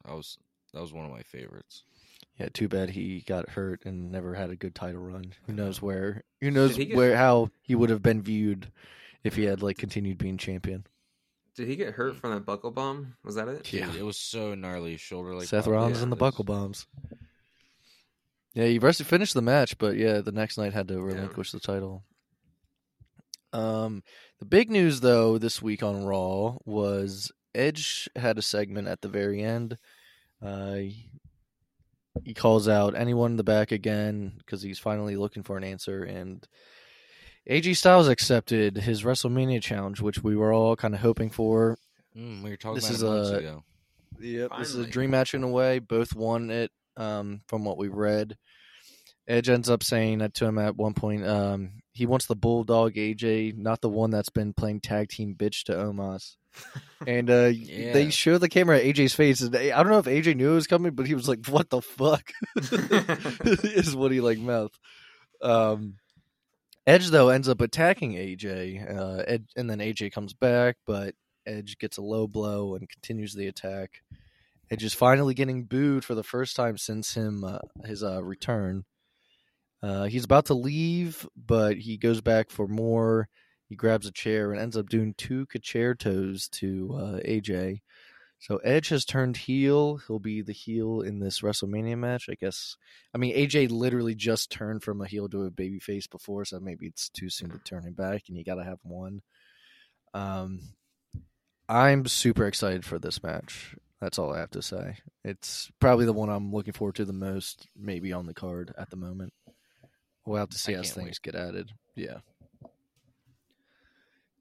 I 0.05 0.13
was 0.13 0.37
that 0.73 0.81
was 0.81 0.93
one 0.93 1.05
of 1.05 1.11
my 1.11 1.21
favorites. 1.23 1.83
yeah, 2.39 2.49
too 2.53 2.67
bad 2.67 2.89
he 2.89 3.21
got 3.21 3.49
hurt 3.49 3.85
and 3.85 4.11
never 4.11 4.33
had 4.33 4.49
a 4.49 4.55
good 4.55 4.73
title 4.75 5.01
run. 5.01 5.33
Who 5.45 5.53
knows 5.53 5.81
where? 5.81 6.23
Who 6.41 6.51
knows 6.51 6.75
get- 6.77 6.95
where? 6.95 7.15
How 7.15 7.49
he 7.61 7.75
would 7.75 7.89
have 7.89 8.01
been 8.01 8.21
viewed 8.21 8.71
if 9.23 9.35
he 9.35 9.43
had 9.45 9.61
like 9.61 9.77
continued 9.77 10.17
being 10.17 10.37
champion. 10.37 10.85
Did 11.55 11.67
he 11.67 11.75
get 11.75 11.93
hurt 11.93 12.15
from 12.15 12.31
that 12.31 12.45
buckle 12.45 12.71
bomb? 12.71 13.15
Was 13.23 13.35
that 13.35 13.47
it? 13.47 13.71
Yeah. 13.71 13.85
Dude, 13.85 13.97
it 13.97 14.03
was 14.03 14.17
so 14.17 14.55
gnarly. 14.55 14.97
Shoulder 14.97 15.35
like 15.35 15.47
Seth 15.47 15.67
Rollins 15.67 15.97
yeah, 15.97 16.03
and 16.03 16.11
the 16.11 16.15
buckle 16.15 16.43
bombs. 16.43 16.87
Yeah, 18.55 18.65
he 18.65 18.79
rest- 18.79 19.03
finished 19.03 19.35
the 19.35 19.41
match, 19.41 19.77
but 19.77 19.95
yeah, 19.95 20.21
the 20.21 20.31
next 20.31 20.57
night 20.57 20.73
had 20.73 20.87
to 20.87 20.99
relinquish 21.01 21.51
the 21.51 21.59
title. 21.59 22.03
Um, 23.51 24.01
the 24.39 24.45
big 24.45 24.71
news 24.71 25.01
though 25.01 25.37
this 25.37 25.61
week 25.61 25.83
on 25.83 26.03
Raw 26.05 26.57
was 26.65 27.31
Edge 27.55 28.09
had 28.15 28.37
a 28.37 28.41
segment 28.41 28.87
at 28.87 29.01
the 29.01 29.07
very 29.09 29.41
end. 29.41 29.77
Uh, 30.41 30.73
he- 30.75 31.09
he 32.23 32.33
calls 32.33 32.67
out 32.67 32.95
anyone 32.95 33.31
in 33.31 33.37
the 33.37 33.43
back 33.43 33.71
again 33.71 34.33
because 34.37 34.61
he's 34.61 34.77
finally 34.79 35.15
looking 35.15 35.41
for 35.43 35.57
an 35.57 35.63
answer, 35.63 36.03
and 36.03 36.47
AJ 37.49 37.73
Styles 37.75 38.07
accepted 38.07 38.77
his 38.77 39.03
WrestleMania 39.03 39.61
challenge, 39.61 39.99
which 39.99 40.23
we 40.23 40.35
were 40.35 40.53
all 40.53 40.75
kind 40.75 40.93
of 40.93 41.01
hoping 41.01 41.29
for. 41.31 41.77
Mm, 42.15 42.43
we 42.43 42.51
were 42.51 42.57
talking 42.57 42.75
This 42.75 42.85
about 42.85 42.95
is 42.95 43.03
months 43.03 43.29
a- 43.31 43.37
ago. 43.37 43.63
Yep, 44.19 44.51
this 44.59 44.69
is 44.69 44.75
a 44.75 44.85
dream 44.87 45.09
match 45.09 45.33
in 45.33 45.43
a 45.43 45.49
way. 45.49 45.79
Both 45.79 46.15
won 46.15 46.51
it, 46.51 46.71
um, 46.97 47.41
from 47.47 47.65
what 47.65 47.77
we 47.79 47.87
read. 47.87 48.37
Edge 49.27 49.49
ends 49.49 49.69
up 49.69 49.81
saying 49.83 50.19
that 50.19 50.33
to 50.35 50.45
him 50.45 50.59
at 50.59 50.75
one 50.75 50.93
point. 50.93 51.25
Um, 51.25 51.81
he 51.93 52.05
wants 52.05 52.27
the 52.27 52.35
bulldog 52.35 52.93
AJ, 52.95 53.53
not 53.57 53.81
the 53.81 53.89
one 53.89 54.11
that's 54.11 54.29
been 54.29 54.53
playing 54.53 54.81
tag 54.81 55.09
team 55.09 55.33
bitch 55.35 55.63
to 55.63 55.73
Omos. 55.73 56.35
And 57.05 57.29
uh, 57.29 57.45
Yeah. 57.53 57.93
they 57.93 58.09
show 58.09 58.37
the 58.37 58.49
camera 58.49 58.77
at 58.79 58.83
AJ's 58.85 59.13
face, 59.13 59.41
and 59.41 59.55
I 59.55 59.69
don't 59.83 59.89
know 59.91 59.99
if 59.99 60.05
AJ 60.05 60.35
knew 60.35 60.51
it 60.51 60.55
was 60.55 60.67
coming, 60.67 60.93
but 60.93 61.07
he 61.07 61.15
was 61.15 61.27
like, 61.27 61.45
"What 61.47 61.69
the 61.69 61.81
fuck?" 61.81 62.31
is 62.55 63.95
what 63.95 64.11
he 64.11 64.21
like 64.21 64.37
mouthed. 64.39 64.77
Um, 65.41 65.95
Edge 66.85 67.07
though 67.09 67.29
ends 67.29 67.47
up 67.49 67.61
attacking 67.61 68.13
AJ, 68.13 68.97
uh, 68.97 69.23
Ed, 69.27 69.45
and 69.55 69.69
then 69.69 69.79
AJ 69.79 70.11
comes 70.13 70.33
back, 70.33 70.77
but 70.85 71.15
Edge 71.45 71.77
gets 71.77 71.97
a 71.97 72.01
low 72.01 72.27
blow 72.27 72.75
and 72.75 72.89
continues 72.89 73.33
the 73.33 73.47
attack. 73.47 74.01
Edge 74.71 74.83
is 74.83 74.93
finally 74.93 75.33
getting 75.33 75.63
booed 75.65 76.03
for 76.05 76.15
the 76.15 76.23
first 76.23 76.55
time 76.55 76.77
since 76.77 77.13
him 77.15 77.43
uh, 77.43 77.59
his 77.85 78.03
uh, 78.03 78.23
return. 78.23 78.85
Uh, 79.81 80.05
he's 80.05 80.23
about 80.23 80.45
to 80.45 80.53
leave, 80.53 81.27
but 81.35 81.77
he 81.77 81.97
goes 81.97 82.21
back 82.21 82.49
for 82.49 82.67
more. 82.67 83.27
He 83.69 83.75
grabs 83.75 84.07
a 84.07 84.11
chair 84.11 84.51
and 84.51 84.61
ends 84.61 84.77
up 84.77 84.89
doing 84.89 85.13
two 85.17 85.45
toes 85.45 86.47
to 86.49 86.95
uh, 86.95 87.19
AJ. 87.27 87.81
So 88.39 88.57
Edge 88.57 88.89
has 88.89 89.05
turned 89.05 89.37
heel. 89.37 90.01
He'll 90.05 90.19
be 90.19 90.41
the 90.41 90.51
heel 90.51 90.99
in 90.99 91.19
this 91.19 91.39
WrestleMania 91.39 91.97
match, 91.97 92.27
I 92.29 92.35
guess. 92.35 92.75
I 93.15 93.17
mean, 93.17 93.33
AJ 93.35 93.71
literally 93.71 94.15
just 94.15 94.51
turned 94.51 94.83
from 94.83 94.99
a 94.99 95.07
heel 95.07 95.29
to 95.29 95.43
a 95.43 95.51
babyface 95.51 96.09
before, 96.09 96.43
so 96.43 96.59
maybe 96.59 96.87
it's 96.87 97.07
too 97.07 97.29
soon 97.29 97.51
to 97.51 97.59
turn 97.59 97.83
him 97.83 97.93
back, 97.93 98.23
and 98.27 98.37
you 98.37 98.43
got 98.43 98.55
to 98.55 98.65
have 98.65 98.79
one. 98.83 99.21
Um, 100.13 100.59
I'm 101.69 102.05
super 102.05 102.45
excited 102.45 102.83
for 102.83 102.99
this 102.99 103.23
match. 103.23 103.77
That's 104.01 104.19
all 104.19 104.33
I 104.33 104.39
have 104.39 104.51
to 104.51 104.61
say. 104.61 104.97
It's 105.23 105.71
probably 105.79 106.05
the 106.05 106.11
one 106.11 106.29
I'm 106.29 106.51
looking 106.51 106.73
forward 106.73 106.95
to 106.95 107.05
the 107.05 107.13
most, 107.13 107.69
maybe 107.77 108.11
on 108.11 108.25
the 108.25 108.33
card 108.33 108.73
at 108.77 108.89
the 108.89 108.97
moment. 108.97 109.31
We'll 110.25 110.39
have 110.39 110.49
to 110.49 110.57
see 110.57 110.75
I 110.75 110.79
as 110.79 110.91
things 110.91 111.21
wait. 111.25 111.33
get 111.33 111.35
added. 111.35 111.71
Yeah. 111.95 112.17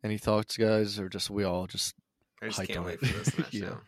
Any 0.04 0.18
thoughts, 0.18 0.56
guys, 0.56 0.98
or 0.98 1.08
just 1.08 1.30
we 1.30 1.44
all 1.44 1.66
just 1.66 1.94
I 2.42 2.46
just 2.48 2.60
Hyped 2.60 2.66
can't 2.68 2.78
on 2.80 2.84
wait 2.86 2.94
it. 3.02 3.06
for 3.06 3.18
this 3.18 3.38
match 3.38 3.54
Yeah. 3.54 3.68
now. 3.68 3.80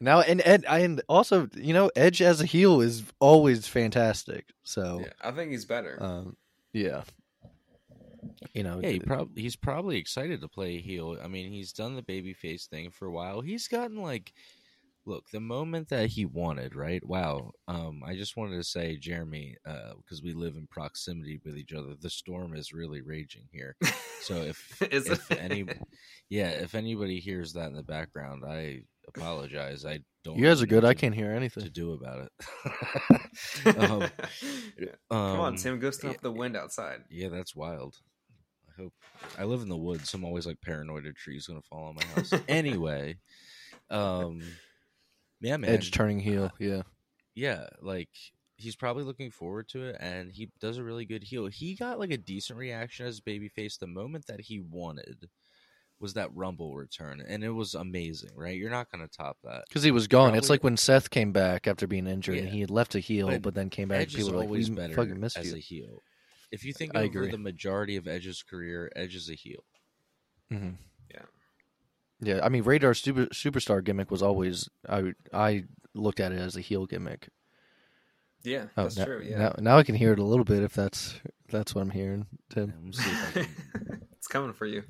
now 0.00 0.20
and 0.20 0.40
and 0.42 0.64
and 0.68 1.02
also 1.08 1.48
you 1.56 1.72
know 1.74 1.90
Edge 1.96 2.22
as 2.22 2.40
a 2.40 2.46
heel 2.46 2.80
is 2.80 3.02
always 3.20 3.66
fantastic. 3.66 4.46
So 4.62 5.00
Yeah, 5.02 5.12
I 5.22 5.30
think 5.32 5.50
he's 5.50 5.64
better. 5.64 5.96
um, 6.00 6.36
yeah, 6.72 7.02
you 8.52 8.62
know, 8.62 8.80
Yeah, 8.80 8.88
he 8.90 8.98
th- 8.98 9.06
prob- 9.06 9.36
he's 9.36 9.56
probably 9.56 9.98
excited 9.98 10.40
to 10.40 10.48
play 10.48 10.78
heel. 10.80 11.18
I 11.22 11.28
mean, 11.28 11.50
he's 11.52 11.72
done 11.72 11.94
the 11.96 12.02
babyface 12.02 12.66
thing 12.66 12.90
for 12.90 13.06
a 13.06 13.12
while. 13.12 13.40
He's 13.40 13.68
gotten 13.68 13.96
like, 14.02 14.32
look, 15.06 15.30
the 15.30 15.40
moment 15.40 15.88
that 15.88 16.10
he 16.10 16.24
wanted, 16.24 16.74
right? 16.74 17.04
Wow. 17.06 17.52
Um, 17.68 18.02
I 18.04 18.14
just 18.14 18.36
wanted 18.36 18.56
to 18.56 18.64
say, 18.64 18.96
Jeremy, 18.96 19.56
because 19.64 20.22
we 20.22 20.32
live 20.32 20.56
in 20.56 20.66
proximity 20.66 21.40
with 21.44 21.56
each 21.56 21.72
other, 21.72 21.94
the 22.00 22.10
storm 22.10 22.54
is 22.54 22.72
really 22.72 23.02
raging 23.02 23.48
here. 23.52 23.76
So 24.20 24.36
if 24.36 24.82
Is 24.90 25.06
if 25.06 25.30
it? 25.30 25.38
any, 25.40 25.66
yeah, 26.28 26.48
if 26.48 26.74
anybody 26.74 27.20
hears 27.20 27.52
that 27.52 27.68
in 27.68 27.74
the 27.74 27.82
background, 27.82 28.44
I 28.46 28.82
apologize. 29.06 29.84
I 29.84 30.00
don't. 30.24 30.38
you 30.38 30.44
guys 30.44 30.62
are 30.62 30.64
really 30.64 30.76
know 30.76 30.80
good. 30.80 30.84
I 30.88 30.94
can't 30.94 31.14
hear 31.14 31.32
anything 31.32 31.64
to 31.64 31.70
do 31.70 31.92
about 31.92 32.26
it. 32.26 32.32
um, 33.78 34.10
Come 35.10 35.40
on, 35.40 35.52
um, 35.52 35.56
Tim, 35.56 35.78
go 35.78 35.90
stop 35.90 36.12
yeah, 36.12 36.18
the 36.22 36.32
wind 36.32 36.56
outside. 36.56 37.00
Yeah, 37.10 37.28
that's 37.28 37.54
wild. 37.54 37.96
I 38.68 38.82
hope 38.82 38.92
I 39.38 39.44
live 39.44 39.60
in 39.60 39.68
the 39.68 39.76
woods, 39.76 40.10
so 40.10 40.18
I'm 40.18 40.24
always 40.24 40.46
like 40.46 40.60
paranoid 40.62 41.06
a 41.06 41.12
tree's 41.12 41.46
gonna 41.46 41.62
fall 41.62 41.84
on 41.84 41.96
my 41.96 42.04
house. 42.14 42.32
anyway, 42.48 43.16
um, 43.90 44.40
yeah, 45.44 45.56
man, 45.56 45.70
Edge 45.74 45.90
turning 45.90 46.18
heel. 46.18 46.50
Yeah, 46.58 46.82
yeah, 47.34 47.66
like 47.80 48.08
he's 48.56 48.76
probably 48.76 49.02
looking 49.04 49.30
forward 49.30 49.68
to 49.70 49.84
it, 49.84 49.96
and 50.00 50.32
he 50.32 50.50
does 50.60 50.78
a 50.78 50.84
really 50.84 51.04
good 51.04 51.22
heel. 51.24 51.46
He 51.46 51.74
got 51.74 51.98
like 51.98 52.10
a 52.10 52.16
decent 52.16 52.58
reaction 52.58 53.06
as 53.06 53.20
babyface 53.20 53.78
the 53.78 53.86
moment 53.86 54.26
that 54.26 54.40
he 54.40 54.60
wanted 54.60 55.28
was 56.00 56.14
that 56.14 56.34
Rumble 56.34 56.74
return, 56.76 57.22
and 57.26 57.44
it 57.44 57.50
was 57.50 57.74
amazing. 57.74 58.30
Right, 58.36 58.56
you're 58.56 58.70
not 58.70 58.90
gonna 58.90 59.08
top 59.08 59.38
that. 59.44 59.64
because 59.68 59.82
he 59.82 59.90
was 59.90 60.06
gone. 60.06 60.34
It's 60.34 60.50
like 60.50 60.64
when 60.64 60.76
Seth 60.76 61.10
came 61.10 61.32
back 61.32 61.66
after 61.66 61.86
being 61.86 62.06
injured, 62.06 62.38
and 62.38 62.48
he 62.48 62.60
had 62.60 62.70
left 62.70 62.94
a 62.94 63.00
heel, 63.00 63.28
But 63.28 63.42
but 63.42 63.54
then 63.54 63.70
came 63.70 63.88
back. 63.88 64.02
Edge 64.02 64.14
people 64.14 64.32
were 64.32 64.38
like, 64.38 64.46
always 64.46 64.70
"We 64.70 64.76
better 64.76 64.94
fucking 64.94 65.20
missed 65.20 65.38
as 65.38 65.46
you." 65.50 65.56
a 65.56 65.60
heel. 65.60 66.02
If 66.52 66.64
you 66.64 66.72
think 66.72 66.94
I 66.94 67.00
over 67.00 67.06
agree. 67.06 67.30
the 67.30 67.38
majority 67.38 67.96
of 67.96 68.06
Edge's 68.06 68.42
career, 68.42 68.90
Edge 68.94 69.14
is 69.16 69.28
a 69.28 69.34
heel. 69.34 69.64
hmm 70.50 70.70
Yeah. 72.24 72.36
Yeah, 72.36 72.44
I 72.44 72.48
mean, 72.48 72.62
Rated-R 72.64 72.94
super, 72.94 73.26
superstar 73.26 73.82
gimmick 73.82 74.10
was 74.10 74.22
always 74.22 74.68
I 74.88 75.12
I 75.32 75.64
looked 75.94 76.20
at 76.20 76.32
it 76.32 76.38
as 76.38 76.56
a 76.56 76.60
heel 76.60 76.86
gimmick. 76.86 77.28
Yeah, 78.42 78.66
Oh, 78.76 78.82
that's 78.82 78.96
now, 78.98 79.04
true. 79.06 79.22
Yeah. 79.26 79.38
Now, 79.38 79.54
now 79.58 79.78
I 79.78 79.82
can 79.84 79.94
hear 79.94 80.12
it 80.12 80.18
a 80.18 80.24
little 80.24 80.44
bit 80.44 80.62
if 80.62 80.74
that's 80.74 81.14
if 81.46 81.50
that's 81.50 81.74
what 81.74 81.82
I'm 81.82 81.90
hearing, 81.90 82.26
Tim. 82.50 82.66
Let 82.74 82.82
me 82.82 82.92
see 82.92 83.10
if 83.10 83.28
I 83.28 83.40
can 83.42 84.00
it's 84.18 84.26
coming 84.26 84.52
for 84.52 84.66
you. 84.66 84.82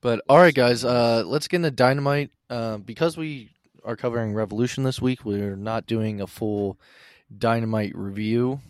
But 0.00 0.20
all 0.28 0.38
right, 0.38 0.54
guys, 0.54 0.84
uh, 0.84 1.22
let's 1.24 1.48
get 1.48 1.56
into 1.56 1.70
Dynamite. 1.70 2.30
Uh, 2.50 2.76
because 2.78 3.16
we 3.16 3.50
are 3.84 3.96
covering 3.96 4.34
Revolution 4.34 4.84
this 4.84 5.00
week, 5.00 5.24
we're 5.24 5.56
not 5.56 5.86
doing 5.86 6.20
a 6.20 6.26
full 6.26 6.78
Dynamite 7.36 7.96
review. 7.96 8.60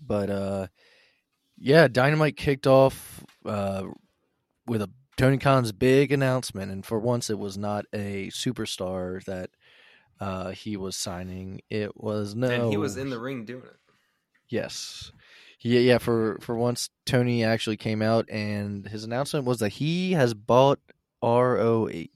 But 0.00 0.30
uh, 0.30 0.66
yeah, 1.56 1.88
Dynamite 1.88 2.36
kicked 2.36 2.66
off 2.66 3.24
uh, 3.44 3.84
with 4.66 4.82
a 4.82 4.90
Tony 5.18 5.36
Khan's 5.36 5.72
big 5.72 6.12
announcement, 6.12 6.70
and 6.70 6.86
for 6.86 6.98
once, 6.98 7.28
it 7.28 7.38
was 7.38 7.58
not 7.58 7.84
a 7.92 8.28
superstar 8.28 9.22
that 9.24 9.50
uh, 10.20 10.50
he 10.52 10.76
was 10.76 10.96
signing. 10.96 11.60
It 11.68 12.00
was 12.00 12.34
no, 12.34 12.48
And 12.48 12.70
he 12.70 12.76
was 12.76 12.96
in 12.96 13.10
the 13.10 13.18
ring 13.18 13.44
doing 13.44 13.64
it. 13.64 13.76
Yes. 14.48 15.12
Yeah, 15.60 15.80
yeah. 15.80 15.98
For 15.98 16.38
for 16.40 16.54
once, 16.56 16.88
Tony 17.04 17.42
actually 17.44 17.76
came 17.76 18.00
out, 18.00 18.30
and 18.30 18.86
his 18.86 19.02
announcement 19.04 19.44
was 19.44 19.58
that 19.58 19.70
he 19.70 20.12
has 20.12 20.32
bought 20.34 20.78
ROH. 21.20 22.06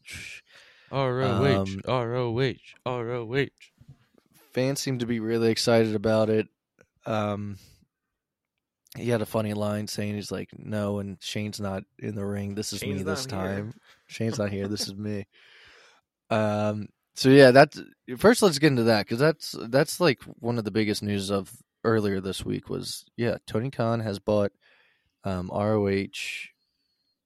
R 0.92 1.22
O 1.22 1.44
H 1.44 1.68
Um, 1.74 1.80
R 1.88 2.14
O 2.14 2.40
H 2.40 2.74
R 2.86 3.10
O 3.10 3.34
H. 3.34 3.72
Fans 4.52 4.80
seem 4.80 4.98
to 5.00 5.06
be 5.06 5.18
really 5.18 5.50
excited 5.50 5.94
about 5.96 6.28
it. 6.30 6.46
Um, 7.04 7.58
he 8.96 9.08
had 9.08 9.22
a 9.22 9.26
funny 9.26 9.54
line 9.54 9.86
saying 9.88 10.14
he's 10.14 10.30
like, 10.30 10.50
"No," 10.58 10.98
and 10.98 11.16
Shane's 11.20 11.60
not 11.60 11.84
in 11.98 12.14
the 12.14 12.26
ring. 12.26 12.54
This 12.54 12.72
is 12.72 12.82
me 12.82 13.02
this 13.02 13.26
time. 13.26 13.74
Shane's 14.06 14.38
not 14.38 14.50
here. 14.50 14.68
This 14.68 14.88
is 14.88 14.94
me. 14.94 15.26
Um. 16.30 16.88
So 17.14 17.28
yeah, 17.28 17.50
that's 17.50 17.78
first. 18.16 18.40
Let's 18.40 18.58
get 18.58 18.68
into 18.68 18.84
that 18.84 19.04
because 19.04 19.18
that's 19.18 19.54
that's 19.68 20.00
like 20.00 20.22
one 20.22 20.56
of 20.56 20.64
the 20.64 20.70
biggest 20.70 21.02
news 21.02 21.30
of 21.30 21.52
earlier 21.84 22.22
this 22.22 22.42
week 22.42 22.70
was 22.70 23.04
yeah, 23.18 23.36
Tony 23.46 23.70
Khan 23.70 24.00
has 24.00 24.18
bought 24.18 24.52
um, 25.24 25.50
ROH. 25.52 26.48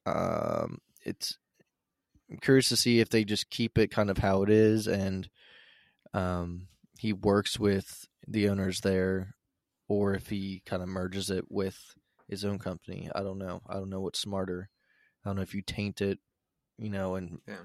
Um, 0.07 0.81
it's 1.05 1.39
I'm 2.31 2.39
curious 2.39 2.69
to 2.71 2.77
see 2.77 2.99
if 2.99 3.11
they 3.11 3.25
just 3.25 3.49
keep 3.51 3.79
it 3.79 3.93
kind 3.93 4.11
of 4.11 4.19
how 4.19 4.43
it 4.43 4.51
is, 4.51 4.89
and 4.89 5.29
um, 6.13 6.67
he 6.99 7.13
works 7.13 7.59
with 7.59 8.09
the 8.27 8.49
owners 8.49 8.81
there, 8.81 9.36
or 9.89 10.15
if 10.15 10.29
he 10.29 10.63
kind 10.67 10.83
of 10.83 10.89
merges 10.89 11.31
it 11.31 11.45
with 11.51 11.79
his 12.29 12.45
own 12.45 12.59
company. 12.59 13.09
I 13.15 13.23
don't 13.23 13.39
know. 13.39 13.63
I 13.69 13.75
don't 13.75 13.91
know 13.91 14.01
what's 14.01 14.19
smarter. 14.21 14.69
I 15.25 15.29
don't 15.29 15.37
know 15.37 15.43
if 15.43 15.55
you 15.55 15.63
taint 15.63 16.01
it, 16.01 16.19
you 16.79 16.91
know, 16.91 17.15
and 17.15 17.41
Yeah. 17.47 17.57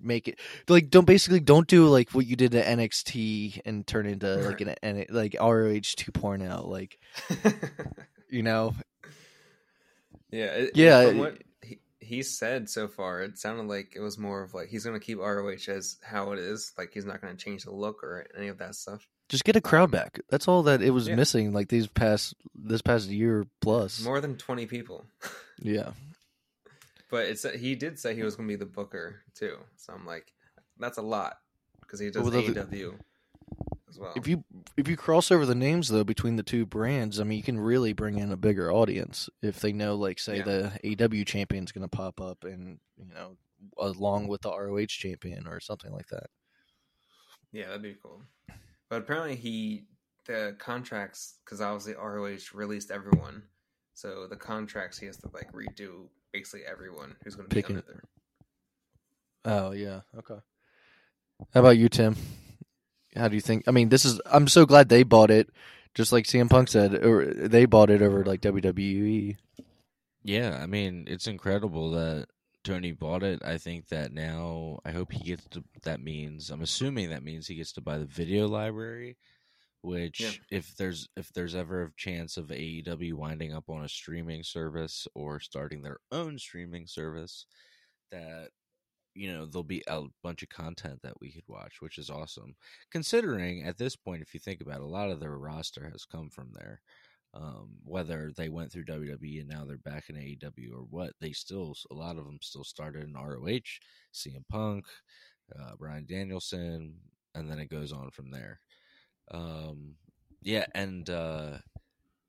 make 0.00 0.28
it 0.28 0.38
like 0.68 0.88
don't 0.90 1.06
basically 1.06 1.40
don't 1.40 1.66
do 1.66 1.86
like 1.88 2.10
what 2.12 2.26
you 2.26 2.36
did 2.36 2.54
at 2.54 2.78
NXT 2.78 3.62
and 3.64 3.86
turn 3.86 4.06
into 4.06 4.36
like 4.36 4.60
an, 4.60 4.74
an 4.82 5.06
like 5.10 5.34
ROH 5.40 5.96
2.0 5.96 6.66
like 6.68 6.98
you 8.30 8.42
know 8.42 8.74
yeah. 10.30 10.44
It, 10.46 10.70
Yeah, 10.76 11.02
it- 11.02 11.16
what 11.16 11.38
he, 11.62 11.80
he 11.98 12.22
said 12.22 12.68
so 12.68 12.88
far, 12.88 13.22
it 13.22 13.38
sounded 13.38 13.66
like 13.66 13.94
it 13.96 14.00
was 14.00 14.18
more 14.18 14.42
of 14.42 14.54
like 14.54 14.68
he's 14.68 14.84
going 14.84 14.98
to 14.98 15.04
keep 15.04 15.18
ROH 15.18 15.68
as 15.68 15.96
how 16.02 16.32
it 16.32 16.38
is. 16.38 16.72
Like 16.78 16.90
he's 16.92 17.04
not 17.04 17.20
going 17.20 17.36
to 17.36 17.42
change 17.44 17.64
the 17.64 17.72
look 17.74 18.02
or 18.02 18.26
any 18.36 18.48
of 18.48 18.58
that 18.58 18.74
stuff. 18.74 19.06
Just 19.30 19.44
get 19.44 19.56
a 19.56 19.60
crowd 19.60 19.90
back 19.90 20.20
that's 20.28 20.46
all 20.48 20.62
that 20.64 20.82
it 20.82 20.90
was 20.90 21.08
Yeah. 21.08 21.14
missing 21.14 21.52
like 21.54 21.68
these 21.68 21.86
past 21.86 22.34
this 22.54 22.82
past 22.82 23.08
year 23.08 23.46
plus 23.62 24.02
More 24.02 24.20
than 24.20 24.36
20 24.36 24.66
people. 24.66 25.06
yeah 25.62 25.92
But 27.10 27.26
it's 27.26 27.48
he 27.58 27.74
did 27.76 27.98
say 27.98 28.14
he 28.14 28.22
was 28.22 28.36
going 28.36 28.48
to 28.48 28.52
be 28.52 28.56
the 28.58 28.66
booker 28.70 29.22
too. 29.34 29.56
So 29.76 29.92
I'm 29.94 30.04
like, 30.06 30.32
that's 30.78 30.98
a 30.98 31.02
lot 31.02 31.38
because 31.80 31.98
he 32.00 32.10
does 32.10 32.22
Well, 32.22 32.30
the- 32.30 32.42
AEW 32.42 32.94
as 33.88 33.98
well. 33.98 34.12
if 34.16 34.28
you 34.28 34.44
if 34.76 34.86
you 34.88 34.96
cross 34.96 35.30
over 35.32 35.44
the 35.46 35.54
names 35.56 35.88
though 35.88 36.04
between 36.04 36.36
the 36.36 36.42
two 36.44 36.64
brands 36.66 37.18
I 37.18 37.24
mean 37.24 37.36
you 37.38 37.42
can 37.42 37.58
really 37.58 37.92
bring 37.92 38.18
in 38.18 38.30
a 38.30 38.36
bigger 38.36 38.70
audience 38.72 39.28
if 39.42 39.58
they 39.60 39.72
know 39.72 39.96
like 39.96 40.18
say 40.20 40.38
Yeah. 40.38 40.44
the 40.84 41.04
AW 41.20 41.24
champion's 41.24 41.72
going 41.72 41.82
to 41.88 41.96
pop 41.96 42.20
up 42.20 42.44
and 42.44 42.78
you 42.96 43.12
know 43.14 43.36
along 43.76 44.28
with 44.28 44.42
the 44.42 44.50
ROH 44.50 44.86
champion 44.86 45.46
or 45.48 45.58
something 45.60 45.92
like 45.92 46.06
that 46.08 46.30
Yeah, 47.52 47.66
that'd 47.66 47.82
be 47.82 47.96
cool. 48.00 48.22
But 48.90 48.98
apparently, 48.98 49.36
he 49.36 49.84
the 50.26 50.54
contracts 50.58 51.36
because 51.44 51.60
obviously 51.60 51.94
ROH 51.94 52.52
released 52.52 52.90
everyone, 52.90 53.44
so 53.94 54.26
the 54.28 54.36
contracts 54.36 54.98
he 54.98 55.06
has 55.06 55.16
to 55.18 55.30
like 55.32 55.50
redo 55.52 56.08
basically 56.32 56.66
everyone 56.70 57.16
who's 57.24 57.34
going 57.36 57.48
to 57.48 57.54
be 57.54 57.62
Picking- 57.62 57.76
under 57.76 57.86
there. 57.86 58.02
Oh 59.44 59.70
yeah, 59.70 60.00
okay. 60.18 60.40
How 61.54 61.60
about 61.60 61.78
you, 61.78 61.88
Tim? 61.88 62.16
How 63.16 63.28
do 63.28 63.34
you 63.34 63.40
think? 63.40 63.64
I 63.66 63.70
mean, 63.70 63.88
this 63.88 64.04
is. 64.04 64.20
I'm 64.26 64.46
so 64.48 64.66
glad 64.66 64.88
they 64.88 65.02
bought 65.02 65.30
it, 65.30 65.48
just 65.94 66.12
like 66.12 66.26
CM 66.26 66.50
Punk 66.50 66.68
said, 66.68 66.94
or 67.04 67.24
they 67.24 67.64
bought 67.64 67.90
it 67.90 68.02
over 68.02 68.24
like. 68.24 68.40
WWE. 68.42 69.36
Yeah, 70.22 70.58
I 70.62 70.66
mean, 70.66 71.06
it's 71.08 71.26
incredible 71.26 71.92
that 71.92 72.26
Tony 72.64 72.92
bought 72.92 73.22
it. 73.22 73.42
I 73.44 73.58
think 73.58 73.88
that 73.88 74.12
now, 74.12 74.80
I 74.84 74.90
hope 74.90 75.12
he 75.12 75.24
gets 75.24 75.46
to. 75.50 75.64
That 75.82 76.02
means, 76.02 76.50
I'm 76.50 76.60
assuming 76.62 77.10
that 77.10 77.22
means 77.24 77.46
he 77.46 77.54
gets 77.54 77.72
to 77.72 77.80
buy 77.80 77.98
the 77.98 78.04
video 78.04 78.46
library, 78.48 79.16
which 79.82 80.20
Yeah. 80.20 80.32
if 80.50 80.76
there's 80.76 81.08
if 81.16 81.32
there's 81.32 81.54
ever 81.54 81.84
a 81.84 81.92
chance 81.96 82.36
of 82.36 82.50
AEW 82.50 83.14
winding 83.14 83.54
up 83.54 83.70
on 83.70 83.84
a 83.84 83.88
streaming 83.88 84.42
service 84.42 85.06
or 85.14 85.40
starting 85.40 85.82
their 85.82 86.00
own 86.12 86.38
streaming 86.38 86.86
service, 86.86 87.46
that 88.10 88.50
you 89.14 89.32
know 89.32 89.46
there'll 89.46 89.64
be 89.64 89.82
a 89.88 90.02
bunch 90.22 90.42
of 90.42 90.48
content 90.50 91.00
that 91.02 91.20
we 91.20 91.32
could 91.32 91.48
watch, 91.48 91.80
which 91.80 91.98
is 91.98 92.10
awesome. 92.10 92.54
Considering 92.90 93.62
at 93.64 93.78
this 93.78 93.96
point, 93.96 94.22
if 94.22 94.34
you 94.34 94.40
think 94.40 94.60
about 94.60 94.76
it, 94.80 94.82
a 94.82 94.86
lot 94.86 95.10
of 95.10 95.18
their 95.20 95.36
roster 95.38 95.88
has 95.90 96.04
come 96.04 96.28
from 96.30 96.52
there. 96.52 96.82
Um, 97.32 97.76
whether 97.84 98.32
they 98.36 98.48
went 98.48 98.72
through 98.72 98.86
WWE 98.86 99.40
and 99.40 99.48
now 99.48 99.64
they're 99.64 99.78
back 99.78 100.08
in 100.08 100.16
AEW 100.16 100.72
or 100.74 100.84
what, 100.90 101.12
they 101.20 101.30
still 101.30 101.74
a 101.90 101.94
lot 101.94 102.18
of 102.18 102.24
them 102.24 102.38
still 102.42 102.64
started 102.64 103.04
in 103.04 103.14
ROH, 103.14 103.60
CM 104.12 104.42
Punk, 104.50 104.86
uh, 105.56 105.76
Bryan 105.78 106.06
Danielson, 106.08 106.96
and 107.34 107.48
then 107.48 107.60
it 107.60 107.70
goes 107.70 107.92
on 107.92 108.10
from 108.10 108.30
there. 108.30 108.60
Um, 109.30 109.94
yeah, 110.42 110.66
and 110.74 111.08
uh, 111.08 111.58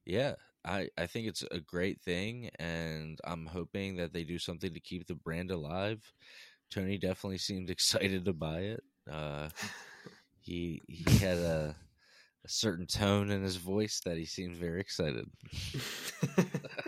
yeah, 0.05 0.35
I 0.65 0.89
I 0.97 1.07
think 1.07 1.27
it's 1.27 1.43
a 1.49 1.59
great 1.59 2.01
thing, 2.01 2.49
and 2.59 3.19
I'm 3.23 3.45
hoping 3.47 3.95
that 3.97 4.13
they 4.13 4.23
do 4.23 4.37
something 4.37 4.73
to 4.73 4.79
keep 4.79 5.07
the 5.07 5.15
brand 5.15 5.51
alive. 5.51 6.13
Tony 6.69 6.97
definitely 6.97 7.39
seemed 7.39 7.69
excited 7.71 8.25
to 8.25 8.33
buy 8.33 8.59
it. 8.59 8.83
Uh, 9.11 9.49
he 10.41 10.81
he 10.87 11.17
had 11.17 11.37
a 11.37 11.75
a 12.43 12.49
certain 12.49 12.87
tone 12.87 13.29
in 13.29 13.43
his 13.43 13.57
voice 13.57 14.01
that 14.05 14.17
he 14.17 14.25
seemed 14.25 14.55
very 14.55 14.81
excited. 14.81 15.25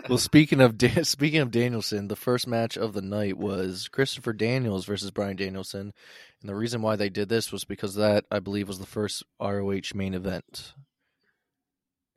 Well, 0.06 0.18
speaking 0.18 0.60
of 0.60 0.76
Dan- 0.76 1.04
speaking 1.04 1.40
of 1.40 1.50
Danielson, 1.50 2.08
the 2.08 2.16
first 2.16 2.46
match 2.46 2.76
of 2.76 2.92
the 2.92 3.00
night 3.00 3.38
was 3.38 3.88
Christopher 3.88 4.34
Daniels 4.34 4.84
versus 4.84 5.10
Bryan 5.10 5.36
Danielson, 5.36 5.94
and 6.40 6.48
the 6.48 6.54
reason 6.54 6.82
why 6.82 6.96
they 6.96 7.08
did 7.08 7.30
this 7.30 7.50
was 7.50 7.64
because 7.64 7.94
that 7.94 8.26
I 8.30 8.38
believe 8.40 8.68
was 8.68 8.78
the 8.78 8.84
first 8.86 9.22
ROH 9.40 9.94
main 9.94 10.12
event, 10.12 10.74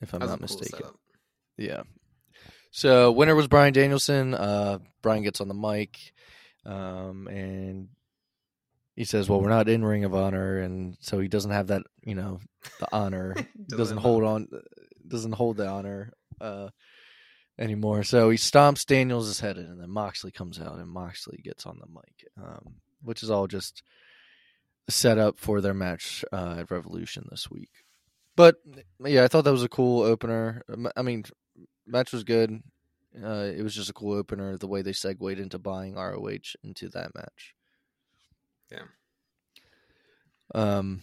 if 0.01 0.13
I'm 0.13 0.19
That 0.19 0.25
was 0.25 0.31
not 0.31 0.43
a 0.43 0.47
cool 0.47 0.59
mistaken. 0.59 0.91
Yeah. 1.57 1.83
So 2.71 3.11
winner 3.13 3.35
was 3.35 3.47
Bryan 3.47 3.71
Danielson. 3.73 4.33
Uh, 4.33 4.79
Bryan 5.01 5.23
gets 5.23 5.39
on 5.39 5.47
the 5.47 5.53
mic, 5.53 5.97
um, 6.65 7.27
and 7.27 7.87
he 8.97 9.03
says, 9.05 9.29
"Well, 9.29 9.39
we're 9.39 9.49
not 9.49 9.69
in 9.69 9.85
Ring 9.85 10.03
of 10.03 10.15
Honor, 10.15 10.57
and 10.59 10.97
so 10.99 11.19
he 11.19 11.27
doesn't 11.27 11.51
have 11.51 11.67
that, 11.67 11.83
you 12.03 12.15
know, 12.15 12.39
the 12.79 12.87
honor. 12.91 13.35
Doesn't 13.69 13.77
doesn't 13.77 13.97
hold 13.97 14.23
on, 14.23 14.47
doesn't 15.07 15.33
hold 15.33 15.57
the 15.57 15.67
honor 15.67 16.13
uh, 16.41 16.69
anymore." 17.59 18.03
So 18.03 18.31
he 18.31 18.37
stomps 18.37 18.87
Daniels' 18.87 19.39
head 19.39 19.57
in, 19.57 19.65
and 19.65 19.79
then 19.79 19.91
Moxley 19.91 20.31
comes 20.31 20.59
out, 20.59 20.79
and 20.79 20.89
Moxley 20.89 21.39
gets 21.43 21.67
on 21.67 21.79
the 21.79 21.87
mic, 21.87 22.27
um, 22.43 22.77
which 23.03 23.21
is 23.21 23.29
all 23.29 23.45
just 23.45 23.83
set 24.89 25.19
up 25.19 25.37
for 25.37 25.61
their 25.61 25.75
match 25.75 26.25
uh, 26.33 26.55
at 26.57 26.71
Revolution 26.71 27.27
this 27.29 27.51
week. 27.51 27.69
But 28.35 28.55
yeah, 29.05 29.23
I 29.23 29.27
thought 29.27 29.43
that 29.43 29.51
was 29.51 29.63
a 29.63 29.69
cool 29.69 30.01
opener. 30.01 30.63
I 30.95 31.03
mean, 31.03 31.23
match 31.85 32.11
was 32.13 32.23
good. 32.23 32.63
Uh, 33.23 33.51
it 33.55 33.61
was 33.61 33.75
just 33.75 33.91
a 33.91 33.93
cool 33.93 34.17
opener 34.17 34.57
the 34.57 34.67
way 34.67 34.81
they 34.81 34.93
segued 34.93 35.39
into 35.39 35.59
buying 35.59 35.95
ROH 35.95 36.55
into 36.63 36.89
that 36.89 37.13
match. 37.13 37.53
Yeah. 38.71 38.83
Um, 40.55 41.01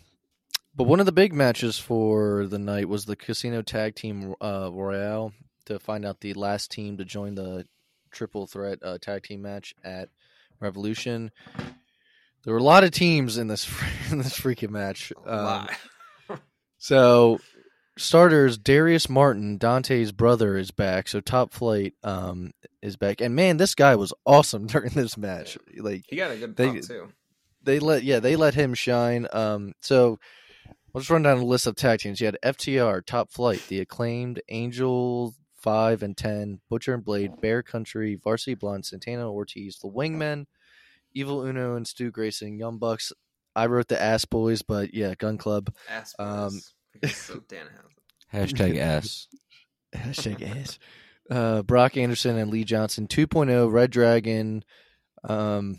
but 0.75 0.85
one 0.85 1.01
of 1.01 1.07
the 1.07 1.13
big 1.13 1.33
matches 1.33 1.79
for 1.79 2.47
the 2.47 2.59
night 2.59 2.89
was 2.89 3.05
the 3.05 3.17
Casino 3.17 3.63
Tag 3.63 3.95
Team 3.95 4.35
uh, 4.41 4.71
Royale 4.73 5.33
to 5.67 5.79
find 5.79 6.05
out 6.05 6.21
the 6.21 6.35
last 6.35 6.71
team 6.71 6.97
to 6.99 7.05
join 7.05 7.35
the 7.35 7.67
triple 8.11 8.47
threat 8.47 8.79
uh, 8.83 8.99
tag 9.01 9.23
team 9.23 9.43
match 9.43 9.75
at 9.85 10.09
Revolution. 10.61 11.31
There 12.45 12.53
were 12.53 12.59
a 12.61 12.63
lot 12.63 12.85
of 12.85 12.91
teams 12.91 13.39
in 13.39 13.47
this 13.49 13.67
in 14.11 14.19
this 14.19 14.39
freaking 14.39 14.71
match. 14.71 15.13
A 15.27 15.31
Um, 15.39 15.45
lot. 15.45 15.71
so 16.79 17.39
starters 17.97 18.59
Darius 18.59 19.09
Martin, 19.09 19.57
Dante's 19.59 20.13
brother, 20.13 20.57
is 20.57 20.71
back. 20.71 21.09
So 21.09 21.21
Top 21.21 21.53
Flight 21.53 21.95
um, 22.03 22.53
is 22.83 22.97
back, 22.97 23.21
and 23.21 23.35
man, 23.37 23.57
this 23.59 23.75
guy 23.75 23.95
was 23.97 24.13
awesome 24.27 24.67
during 24.69 24.91
this 24.93 25.17
match. 25.17 25.57
Like 25.79 26.05
he 26.09 26.17
got 26.17 26.31
a 26.33 26.37
good 26.37 26.57
They- 26.57 26.71
pop 26.73 26.83
too. 26.83 27.09
They 27.65 27.79
let 27.79 28.03
yeah 28.05 28.21
they 28.21 28.37
let 28.37 28.55
him 28.55 28.75
shine. 28.75 29.27
Um, 29.33 29.73
so 29.81 30.19
I'll 30.95 31.01
just 31.01 31.11
run 31.11 31.23
down 31.23 31.39
a 31.39 31.45
list 31.45 31.67
of 31.67 31.77
tag 31.77 32.01
teams. 32.01 32.21
You 32.21 32.27
had 32.27 32.39
FTR, 32.43 33.05
Top 33.05 33.31
Flight, 33.31 33.63
the 33.69 33.81
acclaimed 33.81 34.41
Angel 34.49 35.35
five 35.57 36.03
and 36.03 36.17
ten, 36.17 36.61
Butcher 36.69 36.95
and 36.95 37.05
Blade, 37.05 37.41
Bear 37.41 37.63
Country, 37.63 38.19
Varsity 38.23 38.55
Blonde, 38.55 38.87
Santana 38.87 39.31
Ortiz, 39.33 39.79
the 39.79 39.89
Wingmen, 39.89 40.47
Evil 41.13 41.43
Uno 41.43 41.75
and 41.77 41.87
Stu 41.87 42.11
Grayson, 42.11 42.59
Young 42.59 42.79
Bucks. 42.79 43.13
I 43.57 43.67
wrote 43.67 43.89
the 43.89 44.01
Ass 44.01 44.25
Boys, 44.25 44.63
but 44.63 44.95
yeah, 44.95 45.15
Gunn 45.17 45.39
Club. 45.39 45.73
Ass 45.89 46.15
um, 46.19 46.51
boys, 46.51 46.75
because 46.93 47.17
so 47.17 47.41
Dan. 47.49 47.67
Hashtag 48.33 48.79
ass. 48.79 49.29
Hashtag 49.95 50.43
ass. 50.43 50.79
Uh, 51.31 51.63
Brock 51.63 51.97
Anderson 51.97 52.37
and 52.37 52.51
Lee 52.51 52.65
Johnson 52.65 53.07
2.0, 53.07 53.73
Red 53.73 53.91
Dragon. 53.91 54.65
Um, 55.23 55.77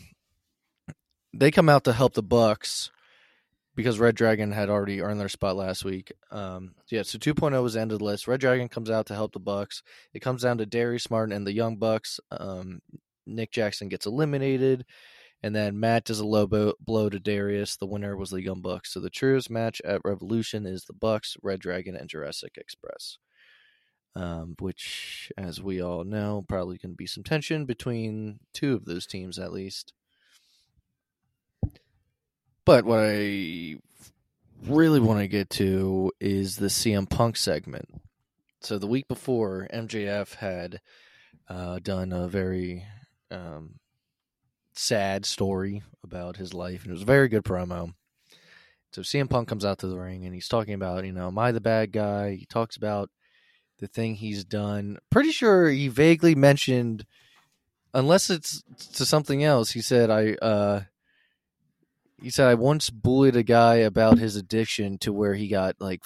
they 1.40 1.52
come 1.52 1.70
out 1.70 1.84
to 1.86 1.94
help 1.94 2.14
the 2.14 2.24
Bucks 2.24 2.92
because 3.76 4.00
Red 4.00 4.16
Dragon 4.16 4.52
had 4.52 4.70
already 4.70 5.02
earned 5.02 5.20
their 5.20 5.30
spot 5.30 5.56
last 5.56 5.84
week. 5.84 6.14
Um, 6.32 6.76
yeah, 6.90 7.04
so 7.04 7.18
2.0 7.18 7.62
was 7.62 7.74
the 7.74 7.82
end 7.82 7.92
of 7.92 8.00
the 8.00 8.06
list. 8.06 8.28
Red 8.28 8.40
Dragon 8.40 8.70
comes 8.70 8.90
out 8.90 9.08
to 9.08 9.16
help 9.16 9.34
the 9.34 9.40
Bucks. 9.40 9.84
It 10.14 10.22
comes 10.22 10.44
down 10.44 10.58
to 10.60 10.66
Darius 10.66 11.12
Martin 11.12 11.34
and 11.34 11.46
the 11.46 11.54
Young 11.54 11.78
Bucks. 11.78 12.20
Um, 12.32 12.80
Nick 13.26 13.52
Jackson 13.52 13.90
gets 13.90 14.06
eliminated. 14.06 14.86
And 15.44 15.56
then 15.56 15.80
Matt 15.80 16.06
does 16.06 16.20
a 16.20 16.26
low 16.26 16.48
blow 16.80 17.10
to 17.10 17.20
Darius. 17.20 17.76
The 17.76 17.86
winner 17.86 18.16
was 18.16 18.30
the 18.32 18.42
Young 18.42 18.62
Bucks. 18.62 18.94
So 18.94 19.00
the 19.00 19.10
truest 19.10 19.50
match 19.50 19.82
at 19.84 20.02
Revolution 20.04 20.66
is 20.66 20.86
the 20.86 20.94
Bucks, 20.94 21.36
Red 21.44 21.60
Dragon, 21.60 21.96
and 21.96 22.10
Jurassic 22.10 22.58
Express. 22.58 23.18
Um, 24.16 24.56
which, 24.60 25.32
as 25.38 25.62
we 25.62 25.82
all 25.82 26.06
know, 26.06 26.46
probably 26.48 26.78
going 26.78 26.94
to 26.94 26.98
be 26.98 27.06
some 27.06 27.24
tension 27.24 27.66
between 27.66 28.40
two 28.54 28.74
of 28.74 28.86
those 28.86 29.06
teams 29.06 29.38
at 29.38 29.52
least. 29.52 29.92
But 32.66 32.84
what 32.84 33.00
I 33.00 33.78
really 34.66 35.00
want 35.00 35.20
to 35.20 35.28
get 35.28 35.52
to 35.52 36.12
is 36.20 36.56
the 36.56 36.68
CM 36.68 37.08
Punk 37.08 37.38
segment. 37.38 37.88
So 38.62 38.80
the 38.80 38.88
week 38.88 39.08
before, 39.08 39.68
MJF 39.72 40.36
had 40.36 40.82
uh, 41.48 41.78
done 41.80 42.12
a 42.12 42.28
very 42.28 42.84
um, 43.30 43.76
sad 44.74 45.26
story 45.26 45.84
about 46.04 46.38
his 46.38 46.56
life, 46.56 46.82
and 46.82 46.90
it 46.90 46.94
was 46.94 47.04
a 47.04 47.06
very 47.06 47.28
good 47.28 47.44
promo. 47.44 47.94
So 48.92 49.02
CM 49.02 49.30
Punk 49.30 49.48
comes 49.48 49.66
out 49.66 49.78
to 49.80 49.88
the 49.88 50.00
ring, 50.00 50.26
and 50.26 50.34
he's 50.34 50.48
talking 50.48 50.74
about, 50.74 51.06
you 51.06 51.12
know, 51.12 51.28
am 51.28 51.38
I 51.38 51.52
the 51.52 51.62
bad 51.62 51.92
guy? 51.92 52.36
He 52.36 52.46
talks 52.48 52.76
about 52.78 53.12
the 53.78 53.88
thing 53.88 54.16
he's 54.16 54.44
done. 54.44 54.98
Pretty 55.12 55.32
sure 55.32 55.70
he 55.70 55.88
vaguely 55.88 56.34
mentioned, 56.34 57.06
unless 57.94 58.32
it's 58.32 58.64
to 58.94 59.06
something 59.06 59.44
else. 59.44 59.72
He 59.72 59.82
said, 59.82 60.10
"I." 60.10 60.34
Uh, 60.44 60.82
he 62.22 62.30
said, 62.30 62.48
"I 62.48 62.56
once 62.56 62.90
bullied 62.90 63.36
a 63.36 63.44
guy 63.44 63.76
about 63.76 64.18
his 64.18 64.36
addiction 64.36 64.98
to 65.00 65.14
where 65.14 65.34
he 65.34 65.48
got 65.48 65.76
like 65.80 66.04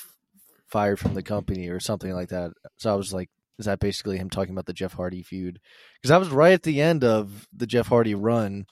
fired 0.68 1.00
from 1.00 1.14
the 1.14 1.24
company 1.24 1.70
or 1.70 1.80
something 1.80 2.14
like 2.14 2.30
that." 2.30 2.52
So 2.78 2.92
I 2.92 2.96
was 2.96 3.14
like, 3.14 3.30
"Is 3.58 3.66
that 3.66 3.80
basically 3.80 4.18
him 4.18 4.30
talking 4.30 4.54
about 4.54 4.66
the 4.66 4.74
Jeff 4.74 4.94
Hardy 4.94 5.24
feud?" 5.24 5.60
Because 6.02 6.12
I 6.12 6.18
was 6.18 6.30
right 6.30 6.54
at 6.54 6.64
the 6.64 6.82
end 6.82 7.04
of 7.04 7.48
the 7.54 7.68
Jeff 7.68 7.88
Hardy 7.88 8.16
run 8.16 8.66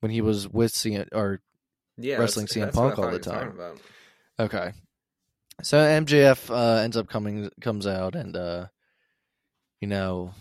when 0.00 0.10
he 0.10 0.20
was 0.20 0.48
with 0.48 0.72
CM 0.72 1.08
or 1.12 1.40
Yeah, 1.96 2.18
Wrestling 2.18 2.46
CM 2.46 2.66
that's 2.66 2.76
what 2.76 2.84
I 2.84 2.94
Punk 2.94 2.98
all 2.98 3.04
the 3.04 3.10
he 3.10 3.16
was 3.18 3.26
talking 3.26 3.56
time. 3.56 3.76
Okay. 4.38 4.72
So 5.62 5.78
MJF 5.78 6.50
uh, 6.50 6.82
ends 6.82 6.96
up 6.96 7.08
coming 7.08 7.50
comes 7.60 7.86
out 7.86 8.14
and 8.14 8.36
uh, 8.36 8.66
you 9.80 9.88
know 9.88 10.32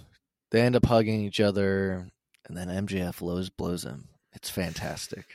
they 0.51 0.61
end 0.61 0.75
up 0.75 0.85
hugging 0.85 1.21
each 1.21 1.39
other 1.39 2.09
and 2.45 2.57
then 2.57 2.67
MJF 2.67 3.19
blows 3.19 3.49
blows 3.49 3.83
him. 3.83 4.09
It's 4.33 4.49
fantastic, 4.49 5.25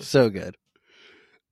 so 0.00 0.30
good. 0.30 0.56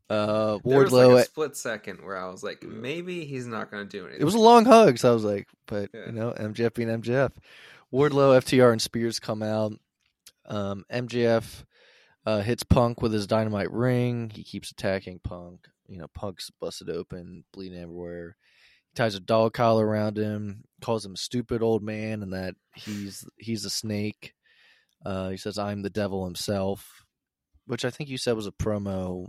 Uh, 0.08 0.58
There 0.64 0.78
was 0.84 0.92
Wardlow. 0.92 1.14
like 1.14 1.24
a 1.24 1.28
split 1.28 1.56
second 1.56 2.04
where 2.04 2.16
I 2.16 2.30
was 2.30 2.42
like, 2.44 2.62
maybe 2.62 3.24
he's 3.24 3.46
not 3.46 3.70
going 3.70 3.88
to 3.88 3.90
do 3.98 4.04
anything. 4.04 4.20
it 4.20 4.24
was 4.24 4.34
a 4.34 4.40
long 4.40 4.64
hug, 4.64 4.98
so 4.98 5.10
I 5.10 5.14
was 5.14 5.24
like, 5.24 5.48
but 5.66 5.90
Yeah. 5.92 6.06
you 6.06 6.12
know, 6.12 6.32
MJF 6.32 6.74
being 6.74 6.88
MJF. 6.88 7.32
Wardlow, 7.92 8.36
FTR, 8.38 8.72
and 8.72 8.80
Spears 8.82 9.18
come 9.18 9.42
out. 9.42 9.72
Um, 10.46 10.84
MJF 10.92 11.64
uh, 12.24 12.40
hits 12.40 12.62
Punk 12.62 13.02
with 13.02 13.12
his 13.12 13.26
dynamite 13.26 13.70
ring. 13.72 14.30
He 14.30 14.44
keeps 14.44 14.70
attacking 14.70 15.20
Punk. 15.24 15.66
You 15.88 15.98
know, 15.98 16.06
Punk's 16.14 16.50
busted 16.60 16.90
open, 16.90 17.44
bleeding 17.52 17.78
everywhere. 17.80 18.36
He 18.90 18.94
ties 18.96 19.14
a 19.16 19.20
dog 19.20 19.54
collar 19.54 19.84
around 19.86 20.18
him, 20.18 20.64
calls 20.80 21.04
him 21.04 21.14
a 21.14 21.16
stupid 21.16 21.62
old 21.62 21.82
man, 21.82 22.22
and 22.22 22.32
that 22.32 22.54
he's 22.74 23.24
he's 23.38 23.64
a 23.64 23.70
snake. 23.70 24.34
Uh, 25.04 25.30
he 25.30 25.36
says, 25.36 25.58
"I'm 25.58 25.82
the 25.82 25.90
devil 25.90 26.24
himself," 26.24 27.04
which 27.66 27.84
I 27.84 27.90
think 27.90 28.10
you 28.10 28.18
said 28.18 28.36
was 28.36 28.46
a 28.46 28.52
promo 28.52 29.28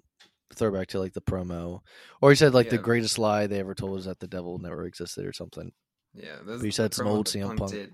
throwback 0.55 0.87
to 0.89 0.99
like 0.99 1.13
the 1.13 1.21
promo, 1.21 1.81
or 2.21 2.29
he 2.29 2.35
said 2.35 2.53
like 2.53 2.69
the 2.69 2.77
greatest 2.77 3.19
lie 3.19 3.47
they 3.47 3.59
ever 3.59 3.75
told 3.75 3.91
was 3.91 4.05
that 4.05 4.19
the 4.19 4.27
devil 4.27 4.57
never 4.59 4.85
existed 4.85 5.25
or 5.25 5.33
something. 5.33 5.71
yeah, 6.13 6.37
But 6.45 6.61
you 6.61 6.71
said 6.71 6.93
some 6.93 7.07
old 7.07 7.27
CM 7.27 7.57
Punk. 7.57 7.71
Did. 7.71 7.93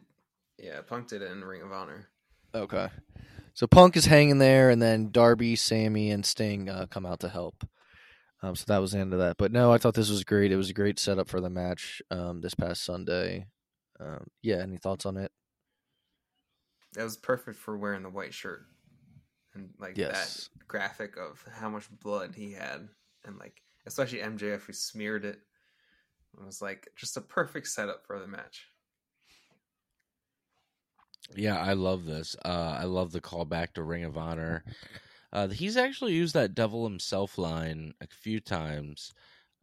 Yeah, 0.58 0.82
Punk 0.82 1.08
did 1.08 1.21
it 1.21 1.32
in 1.32 1.43
Ring 1.43 1.62
of 1.63 1.71
Honor. 1.71 2.10
Okay. 2.53 2.89
So 3.56 3.67
Punk 3.67 3.97
is 3.97 4.06
hanging 4.06 4.38
there, 4.38 4.69
and 4.69 4.82
then 4.82 5.12
Darby, 5.12 5.56
Sammy, 5.56 6.12
and 6.12 6.25
Sting 6.25 6.69
uh, 6.69 6.88
come 6.89 7.06
out 7.06 7.19
to 7.21 7.29
help. 7.29 7.67
Um, 8.41 8.56
so 8.56 8.65
that 8.67 8.79
was 8.79 8.91
the 8.91 8.99
end 8.99 9.13
of 9.13 9.19
that. 9.19 9.38
But 9.38 9.51
no, 9.51 9.71
I 9.71 9.77
thought 9.77 9.93
this 9.93 10.10
was 10.10 10.23
great. 10.23 10.51
It 10.51 10.58
was 10.58 10.69
a 10.69 10.73
great 10.73 10.99
setup 10.99 11.29
for 11.29 11.39
the 11.39 11.49
match 11.49 12.01
um, 12.12 12.41
this 12.41 12.53
past 12.53 12.84
Sunday. 12.84 13.47
Um, 13.99 14.27
yeah, 14.41 14.58
any 14.58 14.77
thoughts 14.77 15.06
on 15.06 15.17
it? 15.17 15.32
That 16.93 17.03
was 17.03 17.17
perfect 17.17 17.58
for 17.58 17.77
wearing 17.77 18.03
the 18.03 18.10
white 18.10 18.34
shirt 18.34 18.65
and 19.54 19.74
like 19.80 19.96
Yes. 19.96 20.50
that 20.50 20.68
graphic 20.68 21.18
of 21.18 21.44
how 21.52 21.70
much 21.70 21.89
blood 22.00 22.36
he 22.36 22.52
had, 22.54 22.89
and 23.26 23.38
like 23.38 23.62
especially 23.86 24.22
MJF 24.22 24.63
who 24.66 24.74
smeared 24.74 25.26
it. 25.26 25.39
It 26.39 26.46
was 26.46 26.62
like 26.62 26.88
just 26.96 27.18
a 27.18 27.22
perfect 27.22 27.68
setup 27.68 28.06
for 28.06 28.20
the 28.20 28.28
match. 28.28 28.68
Yeah, 31.36 31.58
I 31.60 31.74
love 31.74 32.06
this. 32.06 32.36
Uh, 32.44 32.78
I 32.80 32.84
love 32.84 33.12
the 33.12 33.22
callback 33.22 33.74
to 33.74 33.84
Ring 33.84 34.04
of 34.04 34.18
Honor. 34.18 34.63
Uh, 35.34 35.48
he's 35.48 35.78
actually 35.78 36.13
used 36.13 36.36
that 36.36 36.54
Devil 36.54 36.84
Himself 36.84 37.39
line 37.39 37.96
a 38.02 38.08
few 38.08 38.39
times. 38.39 39.13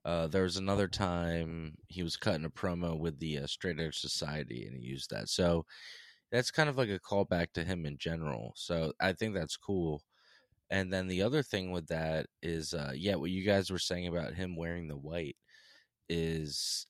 Uh, 0.04 0.26
there 0.26 0.42
was 0.42 0.56
another 0.56 0.88
time 0.88 1.76
he 1.88 2.02
was 2.02 2.16
cutting 2.16 2.44
a 2.44 2.50
promo 2.50 2.98
with 2.98 3.20
the 3.20 3.38
uh, 3.38 3.46
Straight 3.46 3.80
Edge 3.80 4.00
Society, 4.00 4.66
and 4.66 4.76
he 4.76 4.82
used 4.82 5.10
that. 5.10 5.28
So 5.28 5.66
that's 6.30 6.50
kind 6.50 6.68
of 6.68 6.76
like 6.78 6.88
a 6.88 6.98
callback 6.98 7.52
to 7.54 7.64
him 7.64 7.84
in 7.84 7.98
general. 7.98 8.52
So 8.56 8.92
I 9.00 9.12
think 9.12 9.34
that's 9.34 9.56
cool. 9.56 10.02
And 10.70 10.92
then 10.92 11.08
the 11.08 11.22
other 11.22 11.42
thing 11.42 11.72
with 11.72 11.88
that 11.88 12.26
is, 12.42 12.74
uh, 12.74 12.92
yeah, 12.94 13.16
what 13.16 13.30
you 13.30 13.44
guys 13.44 13.70
were 13.70 13.78
saying 13.78 14.06
about 14.06 14.34
him 14.34 14.56
wearing 14.56 14.86
the 14.86 14.96
white 14.96 15.36
is 16.08 16.86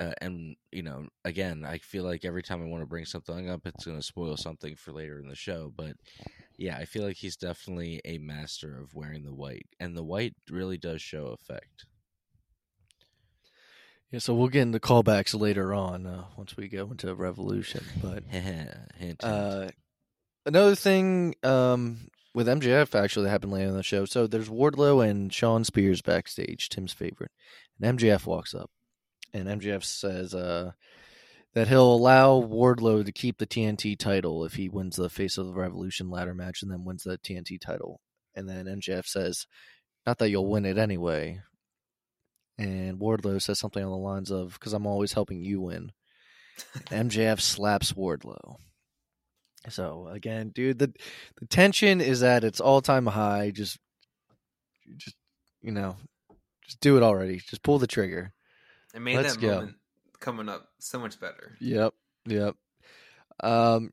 uh, 0.00 0.12
and 0.20 0.56
you 0.72 0.82
know 0.82 1.06
again 1.24 1.64
i 1.64 1.78
feel 1.78 2.04
like 2.04 2.24
every 2.24 2.42
time 2.42 2.62
i 2.62 2.66
want 2.66 2.82
to 2.82 2.86
bring 2.86 3.04
something 3.04 3.48
up 3.48 3.60
it's 3.64 3.84
going 3.84 3.96
to 3.96 4.02
spoil 4.02 4.36
something 4.36 4.74
for 4.74 4.92
later 4.92 5.18
in 5.20 5.28
the 5.28 5.34
show 5.36 5.72
but 5.76 5.94
yeah 6.56 6.76
i 6.76 6.84
feel 6.84 7.04
like 7.04 7.16
he's 7.16 7.36
definitely 7.36 8.00
a 8.04 8.18
master 8.18 8.78
of 8.80 8.94
wearing 8.94 9.24
the 9.24 9.34
white 9.34 9.66
and 9.80 9.96
the 9.96 10.02
white 10.02 10.34
really 10.50 10.78
does 10.78 11.00
show 11.00 11.26
effect 11.26 11.86
Yeah, 14.14 14.20
so 14.20 14.32
we'll 14.32 14.46
get 14.46 14.62
into 14.62 14.78
callbacks 14.78 15.36
later 15.36 15.74
on 15.74 16.06
uh, 16.06 16.22
once 16.36 16.56
we 16.56 16.68
go 16.68 16.88
into 16.88 17.12
Revolution. 17.16 17.84
But. 18.00 18.22
Uh, 19.20 19.68
another 20.46 20.76
thing 20.76 21.34
um, 21.42 22.08
with 22.32 22.46
MJF 22.46 22.94
actually 22.94 23.24
that 23.24 23.30
happened 23.30 23.50
later 23.50 23.70
in 23.70 23.76
the 23.76 23.82
show. 23.82 24.04
So 24.04 24.28
there's 24.28 24.48
Wardlow 24.48 25.04
and 25.04 25.32
Shawn 25.32 25.64
Spears 25.64 26.00
backstage, 26.00 26.68
Tim's 26.68 26.92
favorite, 26.92 27.32
and 27.80 27.98
MJF 27.98 28.24
walks 28.24 28.54
up, 28.54 28.70
and 29.32 29.48
MJF 29.48 29.82
says 29.82 30.32
uh, 30.32 30.72
that 31.54 31.66
he'll 31.66 31.94
allow 31.94 32.40
Wardlow 32.40 33.04
to 33.04 33.12
keep 33.12 33.38
the 33.38 33.48
TNT 33.48 33.98
title 33.98 34.44
if 34.44 34.54
he 34.54 34.68
wins 34.68 34.94
the 34.94 35.10
Face 35.10 35.38
of 35.38 35.46
the 35.46 35.54
Revolution 35.54 36.08
ladder 36.08 36.34
match 36.34 36.62
and 36.62 36.70
then 36.70 36.84
wins 36.84 37.02
the 37.02 37.18
TNT 37.18 37.60
title. 37.60 38.00
And 38.36 38.48
then 38.48 38.66
MJF 38.66 39.06
says, 39.06 39.48
"Not 40.06 40.18
that 40.18 40.30
you'll 40.30 40.48
win 40.48 40.66
it 40.66 40.78
anyway." 40.78 41.40
And 42.58 42.98
Wardlow 42.98 43.42
says 43.42 43.58
something 43.58 43.82
on 43.82 43.90
the 43.90 43.96
lines 43.96 44.30
of, 44.30 44.54
"Because 44.54 44.72
I'm 44.72 44.86
always 44.86 45.12
helping 45.12 45.40
you 45.40 45.60
win." 45.60 45.92
MJF 46.90 47.40
slaps 47.40 47.92
Wardlow. 47.92 48.56
So 49.68 50.08
again, 50.08 50.50
dude, 50.54 50.78
the 50.78 50.92
the 51.40 51.46
tension 51.46 52.00
is 52.00 52.22
at 52.22 52.44
its 52.44 52.60
all 52.60 52.80
time 52.80 53.06
high. 53.06 53.50
Just, 53.50 53.78
just 54.96 55.16
you 55.62 55.72
know, 55.72 55.96
just 56.64 56.80
do 56.80 56.96
it 56.96 57.02
already. 57.02 57.38
Just 57.38 57.62
pull 57.62 57.78
the 57.78 57.86
trigger. 57.86 58.32
It 58.94 59.00
made 59.00 59.16
Let's 59.16 59.34
that 59.34 59.40
go. 59.40 59.54
moment 59.56 59.76
coming 60.20 60.48
up 60.48 60.68
so 60.80 60.98
much 60.98 61.18
better. 61.20 61.56
Yep, 61.60 61.94
yep. 62.26 62.54
Um, 63.42 63.90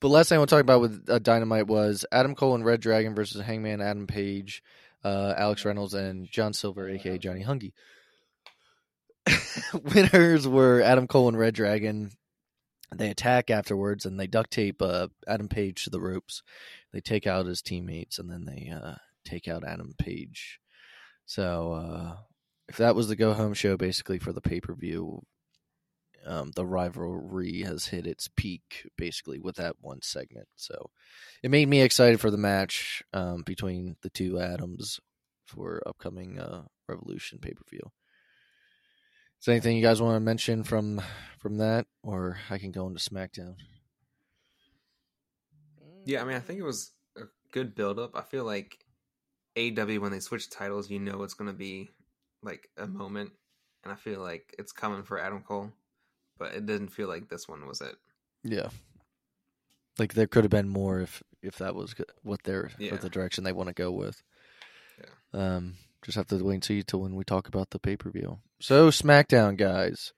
but 0.00 0.08
last 0.08 0.28
thing 0.28 0.36
I 0.36 0.38
want 0.38 0.50
to 0.50 0.56
talk 0.56 0.62
about 0.62 0.80
with 0.80 1.08
uh, 1.08 1.18
Dynamite 1.18 1.66
was 1.66 2.04
Adam 2.12 2.34
Cole 2.34 2.54
and 2.54 2.64
Red 2.64 2.80
Dragon 2.80 3.14
versus 3.14 3.42
Hangman 3.42 3.80
Adam 3.80 4.06
Page, 4.06 4.62
uh, 5.04 5.34
Alex 5.36 5.64
Reynolds, 5.64 5.94
and 5.94 6.28
John 6.30 6.52
Silver, 6.52 6.88
aka 6.88 7.18
Johnny 7.18 7.44
Hungee. 7.44 7.72
Winners 9.94 10.46
were 10.46 10.80
Adam 10.80 11.06
Cole 11.06 11.28
and 11.28 11.38
Red 11.38 11.54
Dragon. 11.54 12.10
They 12.94 13.10
attack 13.10 13.50
afterwards 13.50 14.06
and 14.06 14.18
they 14.18 14.26
duct 14.26 14.50
tape 14.50 14.80
uh, 14.80 15.08
Adam 15.26 15.48
Page 15.48 15.84
to 15.84 15.90
the 15.90 16.00
ropes. 16.00 16.42
They 16.92 17.00
take 17.00 17.26
out 17.26 17.46
his 17.46 17.60
teammates 17.60 18.18
and 18.18 18.30
then 18.30 18.46
they 18.46 18.72
uh, 18.74 18.94
take 19.26 19.46
out 19.46 19.64
Adam 19.64 19.92
Page. 19.98 20.58
So 21.26 21.72
uh, 21.72 22.16
if 22.68 22.78
that 22.78 22.94
was 22.94 23.08
the 23.08 23.16
go 23.16 23.34
home 23.34 23.52
show, 23.52 23.76
basically 23.76 24.18
for 24.18 24.32
the 24.32 24.40
pay 24.40 24.60
per 24.60 24.74
view, 24.74 25.22
um, 26.26 26.52
the 26.54 26.66
rivalry 26.66 27.62
has 27.62 27.86
hit 27.86 28.06
its 28.06 28.28
peak 28.28 28.86
basically 28.96 29.38
with 29.38 29.56
that 29.56 29.76
one 29.80 30.02
segment. 30.02 30.48
So 30.56 30.90
it 31.42 31.50
made 31.50 31.68
me 31.68 31.80
excited 31.80 32.20
for 32.20 32.30
the 32.30 32.36
match 32.36 33.02
um, 33.12 33.42
between 33.42 33.96
the 34.02 34.10
two 34.10 34.38
Adams 34.38 35.00
for 35.46 35.82
upcoming 35.86 36.38
uh, 36.38 36.62
Revolution 36.88 37.38
pay 37.38 37.52
per 37.52 37.62
view. 37.68 37.90
Is 39.40 39.44
there 39.44 39.54
anything 39.54 39.76
you 39.76 39.82
guys 39.82 40.02
want 40.02 40.16
to 40.16 40.20
mention 40.20 40.64
from 40.64 41.00
from 41.38 41.58
that, 41.58 41.86
or 42.02 42.38
I 42.50 42.58
can 42.58 42.72
go 42.72 42.86
into 42.88 42.98
SmackDown? 42.98 43.54
Yeah, 46.04 46.22
I 46.22 46.24
mean, 46.24 46.36
I 46.36 46.40
think 46.40 46.58
it 46.58 46.64
was 46.64 46.90
a 47.16 47.22
good 47.52 47.74
build 47.74 47.98
up. 47.98 48.16
I 48.16 48.22
feel 48.22 48.44
like 48.44 48.78
AW 49.56 50.00
when 50.00 50.10
they 50.10 50.20
switch 50.20 50.50
titles, 50.50 50.90
you 50.90 50.98
know 50.98 51.22
it's 51.22 51.34
going 51.34 51.50
to 51.50 51.56
be 51.56 51.90
like 52.42 52.68
a 52.76 52.86
moment, 52.86 53.30
and 53.84 53.92
I 53.92 53.96
feel 53.96 54.20
like 54.20 54.54
it's 54.58 54.72
coming 54.72 55.04
for 55.04 55.20
Adam 55.20 55.42
Cole, 55.42 55.72
but 56.38 56.54
it 56.54 56.66
didn't 56.66 56.88
feel 56.88 57.08
like 57.08 57.28
this 57.28 57.48
one 57.48 57.66
was 57.66 57.80
it. 57.80 57.96
Yeah, 58.44 58.68
like 59.98 60.14
there 60.14 60.26
could 60.26 60.44
have 60.44 60.50
been 60.50 60.68
more 60.68 61.00
if 61.00 61.22
if 61.42 61.56
that 61.58 61.74
was 61.74 61.94
what 62.22 62.40
they're 62.44 62.70
Yeah. 62.78 62.92
what 62.92 63.00
the 63.00 63.10
direction 63.10 63.44
they 63.44 63.52
want 63.52 63.68
to 63.68 63.74
go 63.74 63.90
with. 63.92 64.22
Yeah. 64.98 65.56
Um, 65.56 65.74
just 66.04 66.16
have 66.16 66.26
to 66.28 66.42
wait 66.44 66.54
and 66.54 66.64
see 66.64 66.82
till 66.82 67.00
when 67.00 67.14
we 67.16 67.24
talk 67.24 67.48
about 67.48 67.70
the 67.70 67.78
pay 67.78 67.96
per 67.96 68.10
view. 68.10 68.38
So 68.60 68.88
SmackDown 68.90 69.56
guys, 69.56 70.12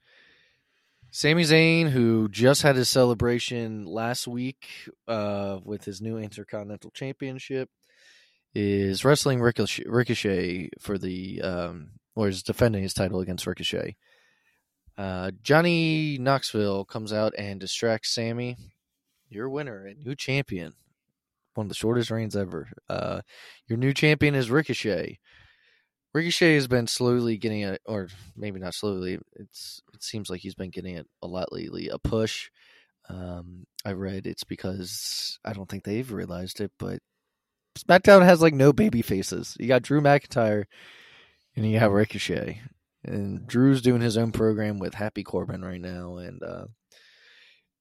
Sami 1.11 1.43
Zayn, 1.43 1.91
who 1.91 2.29
just 2.29 2.63
had 2.63 2.77
his 2.77 2.89
celebration 2.89 3.85
last 3.87 4.29
week 4.29 4.67
uh, 5.09 5.59
with 5.65 5.85
his 5.85 6.01
new 6.01 6.19
Intercontinental 6.19 6.91
Championship, 6.93 7.69
is 8.55 9.05
wrestling 9.05 9.41
Ricochet, 9.41 9.85
Ricochet 9.87 10.71
for 10.79 10.99
the 10.99 11.41
um, 11.43 11.91
or 12.15 12.29
is 12.29 12.43
defending 12.43 12.83
his 12.83 12.95
title 12.95 13.21
against 13.21 13.47
Ricochet. 13.47 13.97
Uh, 15.01 15.31
Johnny 15.43 16.19
Knoxville 16.19 16.85
comes 16.85 17.11
out 17.11 17.33
and 17.39 17.59
distracts 17.59 18.15
Sami. 18.15 18.59
Your 19.31 19.49
winner 19.49 19.87
and 19.87 20.05
new 20.05 20.15
champion, 20.15 20.75
one 21.55 21.65
of 21.65 21.69
the 21.71 21.75
shortest 21.75 22.11
reigns 22.11 22.37
ever. 22.37 22.69
Uh, 22.87 23.23
your 23.67 23.79
new 23.79 23.95
champion 23.95 24.35
is 24.35 24.51
Ricochet. 24.51 25.19
Ricochet 26.13 26.55
has 26.55 26.69
been 26.69 26.87
slowly 26.87 27.39
getting 27.39 27.63
it, 27.63 27.81
or 27.87 28.09
maybe 28.37 28.61
not 28.61 28.75
slowly. 28.75 29.19
It's 29.37 29.81
it 29.95 30.03
seems 30.03 30.29
like 30.29 30.43
he's 30.43 30.55
been 30.55 30.69
getting 30.69 30.97
it 30.97 31.07
a 31.23 31.27
lot 31.27 31.51
lately. 31.51 31.89
A 31.89 31.99
push. 31.99 32.51
Um, 33.09 33.65
I 33.87 33.93
read 33.93 34.27
it's 34.27 34.45
because 34.45 35.39
I 35.47 35.55
don't 35.55 35.69
think 35.69 35.85
they've 35.85 36.13
realized 36.13 36.61
it, 36.61 36.73
but 36.79 36.99
SmackDown 37.79 38.23
has 38.23 38.43
like 38.43 38.53
no 38.53 38.75
baby 38.75 39.01
faces. 39.01 39.57
You 39.59 39.67
got 39.67 39.81
Drew 39.81 40.03
McIntyre, 40.03 40.65
and 41.57 41.71
you 41.71 41.79
have 41.79 41.93
Ricochet, 41.93 42.61
and 43.05 43.47
Drew's 43.47 43.83
doing 43.83 44.01
his 44.01 44.17
own 44.17 44.33
program 44.33 44.79
with 44.79 44.95
Happy 44.95 45.23
Corbin 45.23 45.63
right 45.63 45.81
now, 45.81 46.17
and 46.17 46.43
uh, 46.43 46.65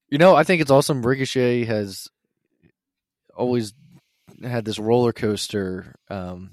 you 0.09 0.17
know 0.17 0.35
I 0.35 0.43
think 0.43 0.61
it's 0.61 0.71
awesome. 0.71 1.05
Ricochet 1.05 1.65
has 1.65 2.07
always 3.35 3.73
had 4.43 4.65
this 4.65 4.79
roller 4.79 5.13
coaster 5.13 5.95
um, 6.09 6.51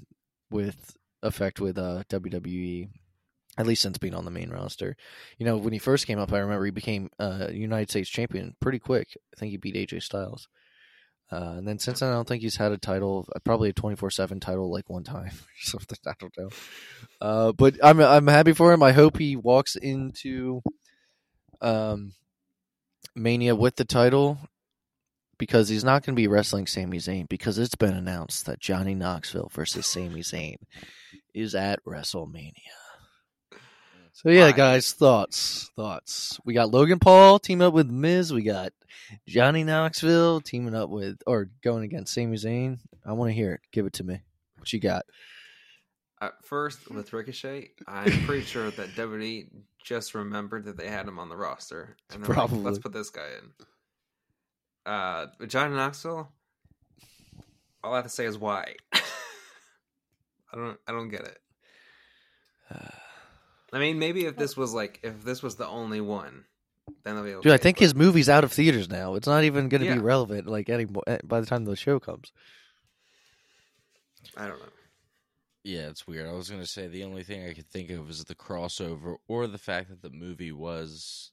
with 0.49 0.95
effect 1.23 1.59
with 1.59 1.77
uh, 1.77 2.03
WWE, 2.09 2.89
at 3.57 3.67
least 3.67 3.81
since 3.81 3.97
being 3.97 4.15
on 4.15 4.25
the 4.25 4.31
main 4.31 4.49
roster. 4.49 4.95
You 5.37 5.45
know, 5.45 5.57
when 5.57 5.73
he 5.73 5.79
first 5.79 6.07
came 6.07 6.19
up, 6.19 6.33
I 6.33 6.39
remember 6.39 6.65
he 6.65 6.71
became 6.71 7.09
uh, 7.19 7.47
United 7.51 7.89
States 7.89 8.09
champion 8.09 8.55
pretty 8.59 8.79
quick. 8.79 9.17
I 9.35 9.39
think 9.39 9.51
he 9.51 9.57
beat 9.57 9.75
AJ 9.75 10.03
Styles. 10.03 10.47
Uh, 11.31 11.55
and 11.57 11.67
then 11.67 11.77
since 11.77 11.99
then, 11.99 12.09
I 12.09 12.13
don't 12.13 12.27
think 12.27 12.41
he's 12.41 12.55
had 12.55 12.71
a 12.71 12.77
title, 12.77 13.27
uh, 13.35 13.39
probably 13.39 13.69
a 13.69 13.73
twenty 13.73 13.95
four 13.97 14.09
seven 14.09 14.39
title, 14.39 14.71
like 14.71 14.89
one 14.89 15.03
time 15.03 15.27
or 15.31 15.61
something. 15.61 15.97
I 16.05 16.13
don't 16.19 16.37
know. 16.37 16.49
Uh, 17.19 17.51
but 17.51 17.75
I'm 17.83 17.99
I'm 17.99 18.27
happy 18.27 18.53
for 18.53 18.71
him. 18.71 18.81
I 18.81 18.93
hope 18.93 19.17
he 19.17 19.35
walks 19.35 19.75
into 19.75 20.61
um, 21.61 22.13
Mania 23.15 23.55
with 23.55 23.75
the 23.75 23.85
title 23.85 24.37
because 25.37 25.69
he's 25.69 25.83
not 25.83 26.03
going 26.03 26.15
to 26.15 26.19
be 26.19 26.27
wrestling 26.27 26.65
Sami 26.65 26.97
Zayn 26.97 27.27
because 27.27 27.57
it's 27.57 27.75
been 27.75 27.93
announced 27.93 28.45
that 28.45 28.59
Johnny 28.59 28.95
Knoxville 28.95 29.51
versus 29.53 29.85
Sami 29.85 30.21
Zayn 30.21 30.57
is 31.33 31.53
at 31.53 31.83
WrestleMania. 31.85 32.53
So 34.17 34.29
yeah, 34.29 34.47
Why? 34.47 34.51
guys, 34.51 34.93
thoughts, 34.93 35.69
thoughts. 35.75 36.39
We 36.43 36.55
got 36.55 36.71
Logan 36.71 36.97
Paul 36.97 37.37
teaming 37.37 37.67
up 37.67 37.75
with 37.75 37.87
Miz. 37.87 38.33
We 38.33 38.41
got 38.41 38.73
Johnny 39.27 39.63
Knoxville 39.63 40.41
teaming 40.41 40.73
up 40.73 40.89
with 40.89 41.21
or 41.27 41.51
going 41.63 41.83
against 41.83 42.15
Sami 42.15 42.35
Zayn. 42.35 42.79
I 43.05 43.13
want 43.13 43.29
to 43.29 43.35
hear 43.35 43.53
it. 43.53 43.61
Give 43.71 43.85
it 43.85 43.93
to 43.93 44.03
me. 44.03 44.19
What 44.57 44.73
you 44.73 44.79
got? 44.79 45.05
At 46.19 46.43
first, 46.43 46.89
with 46.89 47.13
Ricochet, 47.13 47.69
I'm 47.87 48.11
pretty 48.25 48.43
sure 48.43 48.71
that 48.71 48.89
WWE 48.95 49.49
just 49.85 50.15
remembered 50.15 50.65
that 50.65 50.77
they 50.77 50.89
had 50.89 51.07
him 51.07 51.19
on 51.19 51.29
the 51.29 51.37
roster, 51.37 51.95
and 52.11 52.25
they're 52.25 52.33
Probably. 52.33 52.57
like, 52.57 52.65
"Let's 52.65 52.79
put 52.79 52.93
this 52.93 53.11
guy 53.11 53.27
in." 53.37 54.91
Uh, 54.91 55.27
Johnny 55.45 55.75
Knoxville, 55.75 56.27
all 57.83 57.93
I 57.93 57.97
have 57.97 58.05
to 58.05 58.09
say 58.09 58.25
is 58.25 58.39
why. 58.39 58.77
I 58.93 60.55
don't, 60.55 60.79
I 60.87 60.91
don't 60.91 61.09
get 61.09 61.21
it. 61.21 61.39
I 63.73 63.79
mean, 63.79 63.99
maybe 63.99 64.25
if 64.25 64.35
this 64.37 64.55
was 64.55 64.73
like 64.73 64.99
if 65.03 65.23
this 65.23 65.43
was 65.43 65.55
the 65.57 65.67
only 65.67 65.99
one, 66.01 66.45
then 67.03 67.15
they'll 67.15 67.23
be 67.23 67.33
okay. 67.33 67.43
Dude, 67.49 67.53
I 67.53 67.57
think 67.57 67.77
but- 67.77 67.81
his 67.83 67.95
movie's 67.95 68.29
out 68.29 68.43
of 68.43 68.51
theaters 68.53 68.89
now. 68.89 69.15
It's 69.15 69.27
not 69.27 69.43
even 69.43 69.67
going 69.69 69.81
to 69.81 69.87
Yeah. 69.87 69.95
be 69.95 69.99
relevant 70.01 70.47
like 70.47 70.69
anymore 70.69 71.03
eh, 71.07 71.19
by 71.23 71.39
the 71.41 71.45
time 71.45 71.65
the 71.65 71.75
show 71.75 71.99
comes. 71.99 72.31
I 74.35 74.47
don't 74.47 74.59
know. 74.59 74.65
Yeah, 75.63 75.89
it's 75.89 76.07
weird. 76.07 76.27
I 76.29 76.31
was 76.33 76.49
gonna 76.49 76.65
say 76.65 76.87
the 76.87 77.03
only 77.03 77.23
thing 77.23 77.45
I 77.45 77.53
could 77.53 77.67
think 77.69 77.89
of 77.89 78.09
is 78.09 78.23
the 78.23 78.35
crossover 78.35 79.17
or 79.27 79.47
the 79.47 79.57
fact 79.57 79.89
that 79.89 80.01
the 80.01 80.09
movie 80.15 80.53
was, 80.53 81.31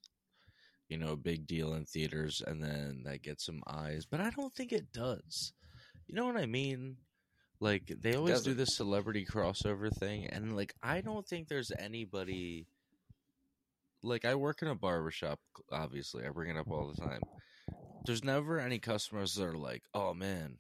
you 0.89 0.99
know, 0.99 1.13
a 1.13 1.17
big 1.17 1.47
deal 1.47 1.75
in 1.75 1.85
theaters 1.85 2.43
and 2.45 2.61
then 2.63 3.03
that 3.05 3.23
gets 3.23 3.45
some 3.47 3.63
eyes. 3.69 4.07
But 4.07 4.21
I 4.21 4.31
don't 4.31 4.53
think 4.53 4.73
it 4.73 4.93
does. 4.93 5.53
You 6.09 6.15
know 6.17 6.27
what 6.27 6.37
I 6.37 6.47
mean? 6.47 6.97
Like 7.61 7.93
they 8.01 8.15
always 8.15 8.43
do 8.43 8.55
this 8.55 8.77
celebrity 8.77 9.25
crossover 9.25 9.91
thing, 9.95 10.27
and 10.27 10.57
like 10.57 10.75
I 10.83 11.01
don't 11.01 11.27
think 11.27 11.49
there's 11.49 11.73
anybody. 11.79 12.67
Like 14.03 14.25
I 14.25 14.35
work 14.35 14.61
in 14.61 14.69
a 14.69 14.75
barbershop. 14.75 15.39
Obviously, 15.73 16.27
I 16.27 16.31
bring 16.31 16.51
it 16.51 16.59
up 16.59 16.71
all 16.71 16.93
the 16.93 17.01
time. 17.01 17.21
There's 18.05 18.25
never 18.25 18.59
any 18.59 18.79
customers 18.79 19.35
that 19.35 19.45
are 19.45 19.57
like, 19.57 19.83
"Oh 19.95 20.15
man, 20.15 20.59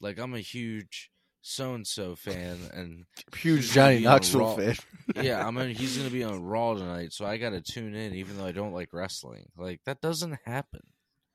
like 0.00 0.18
I'm 0.18 0.34
a 0.34 0.40
huge." 0.40 1.10
So 1.40 1.74
and 1.74 1.86
so 1.86 2.16
fan, 2.16 2.58
and 2.74 3.04
Huge 3.36 3.70
Johnny 3.70 3.94
gonna 3.94 4.00
be 4.00 4.06
on 4.06 4.12
Knoxville 4.12 4.56
fan. 4.56 5.24
yeah, 5.24 5.46
I 5.46 5.50
mean 5.52 5.68
he's 5.74 5.96
gonna 5.96 6.10
be 6.10 6.24
on 6.24 6.42
Raw 6.42 6.74
tonight, 6.74 7.12
so 7.12 7.24
I 7.24 7.38
gotta 7.38 7.60
tune 7.62 7.94
in, 7.94 8.12
even 8.14 8.36
though 8.36 8.44
I 8.44 8.52
don't 8.52 8.74
like 8.74 8.92
wrestling. 8.92 9.46
Like 9.56 9.80
that 9.86 10.00
doesn't 10.00 10.36
happen. 10.44 10.80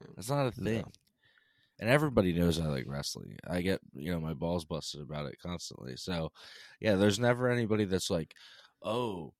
Mm. 0.03 0.15
That's 0.15 0.29
not 0.29 0.47
a 0.47 0.51
thing. 0.51 0.83
And 1.83 1.91
everybody 1.91 2.31
knows 2.31 2.61
I 2.61 2.67
like 2.67 2.85
wrestling. 2.87 3.37
I 3.45 3.59
get 3.59 3.81
you 3.93 4.09
know 4.09 4.21
my 4.21 4.33
balls 4.33 4.63
busted 4.63 5.01
about 5.01 5.25
it 5.25 5.37
constantly. 5.37 5.97
So 5.97 6.31
yeah, 6.79 6.95
there's 6.95 7.19
never 7.19 7.49
anybody 7.49 7.83
that's 7.83 8.09
like, 8.09 8.33
oh, 8.81 9.33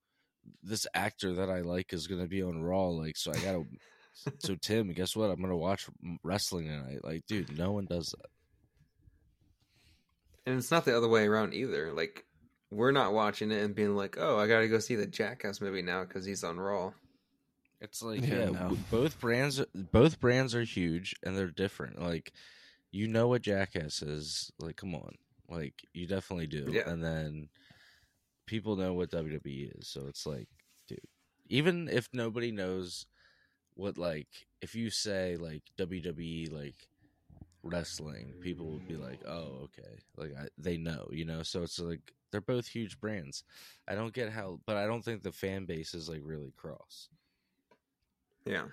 this 0.62 0.86
actor 0.92 1.32
that 1.36 1.48
I 1.48 1.62
like 1.62 1.94
is 1.94 2.06
gonna 2.06 2.26
be 2.26 2.42
on 2.42 2.62
Raw. 2.62 2.88
Like 2.88 3.16
so, 3.16 3.32
I 3.32 3.36
gotta. 3.36 3.64
so 4.40 4.56
Tim, 4.60 4.92
guess 4.92 5.16
what? 5.16 5.30
I'm 5.30 5.40
gonna 5.40 5.56
watch 5.56 5.86
wrestling 6.22 6.66
tonight. 6.66 7.02
Like, 7.02 7.24
dude, 7.26 7.56
no 7.56 7.72
one 7.72 7.86
does 7.86 8.10
that. 8.10 8.28
And 10.44 10.58
it's 10.58 10.70
not 10.70 10.84
the 10.84 10.94
other 10.94 11.08
way 11.08 11.26
around 11.26 11.54
either. 11.54 11.94
Like 11.94 12.26
we're 12.70 12.92
not 12.92 13.14
watching 13.14 13.52
it 13.52 13.62
and 13.62 13.74
being 13.74 13.96
like, 13.96 14.18
"Oh, 14.20 14.38
I 14.38 14.46
got 14.48 14.60
to 14.60 14.68
go 14.68 14.80
see 14.80 14.96
the 14.96 15.06
Jackass 15.06 15.62
movie 15.62 15.80
now 15.80 16.04
because 16.04 16.26
he's 16.26 16.44
on 16.44 16.60
Raw." 16.60 16.92
It's 17.84 18.02
like 18.02 18.22
Yeah, 18.22 18.44
yeah, 18.44 18.50
no. 18.50 18.78
both 18.90 19.20
brands 19.20 19.62
both 19.92 20.20
brands 20.20 20.54
are 20.54 20.64
huge 20.64 21.14
and 21.22 21.36
they're 21.36 21.48
different. 21.48 22.00
Like 22.00 22.32
you 22.90 23.08
know 23.08 23.28
what 23.28 23.42
Jackass 23.42 24.02
is. 24.02 24.50
Like 24.58 24.76
come 24.76 24.94
on. 24.94 25.14
Like 25.48 25.74
you 25.92 26.06
definitely 26.06 26.46
do. 26.46 26.66
Yeah. 26.70 26.88
And 26.88 27.02
then 27.02 27.48
people 28.46 28.76
know 28.76 28.94
what 28.94 29.10
WWE 29.10 29.78
is. 29.78 29.88
So 29.88 30.06
it's 30.08 30.26
like 30.26 30.48
dude, 30.88 30.98
even 31.48 31.88
if 31.88 32.08
nobody 32.12 32.50
knows 32.50 33.06
what 33.74 33.98
like 33.98 34.28
if 34.60 34.74
you 34.74 34.90
say 34.90 35.36
like 35.36 35.62
WWE 35.78 36.52
like 36.52 36.88
wrestling, 37.62 38.34
people 38.40 38.66
would 38.72 38.86
be 38.86 38.96
like, 38.96 39.20
"Oh, 39.26 39.64
okay." 39.68 39.98
Like 40.16 40.32
I, 40.38 40.48
they 40.58 40.76
know, 40.76 41.08
you 41.10 41.24
know. 41.24 41.42
So 41.42 41.62
it's 41.62 41.78
like 41.78 42.12
they're 42.30 42.40
both 42.40 42.66
huge 42.66 43.00
brands. 43.00 43.44
I 43.88 43.94
don't 43.94 44.12
get 44.12 44.30
how 44.30 44.60
but 44.66 44.76
I 44.76 44.86
don't 44.86 45.04
think 45.04 45.22
the 45.22 45.32
fan 45.32 45.64
base 45.64 45.94
is 45.94 46.08
like 46.08 46.20
really 46.22 46.52
cross. 46.56 47.08
Yeah. 48.46 48.64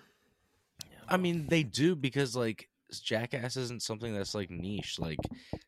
I 1.07 1.17
mean, 1.17 1.47
they 1.47 1.63
do 1.63 1.95
because 1.95 2.36
like 2.36 2.67
Jackass 3.03 3.55
isn't 3.57 3.81
something 3.81 4.13
that's 4.13 4.36
like 4.36 4.49
niche. 4.49 4.97
Like, 4.99 5.19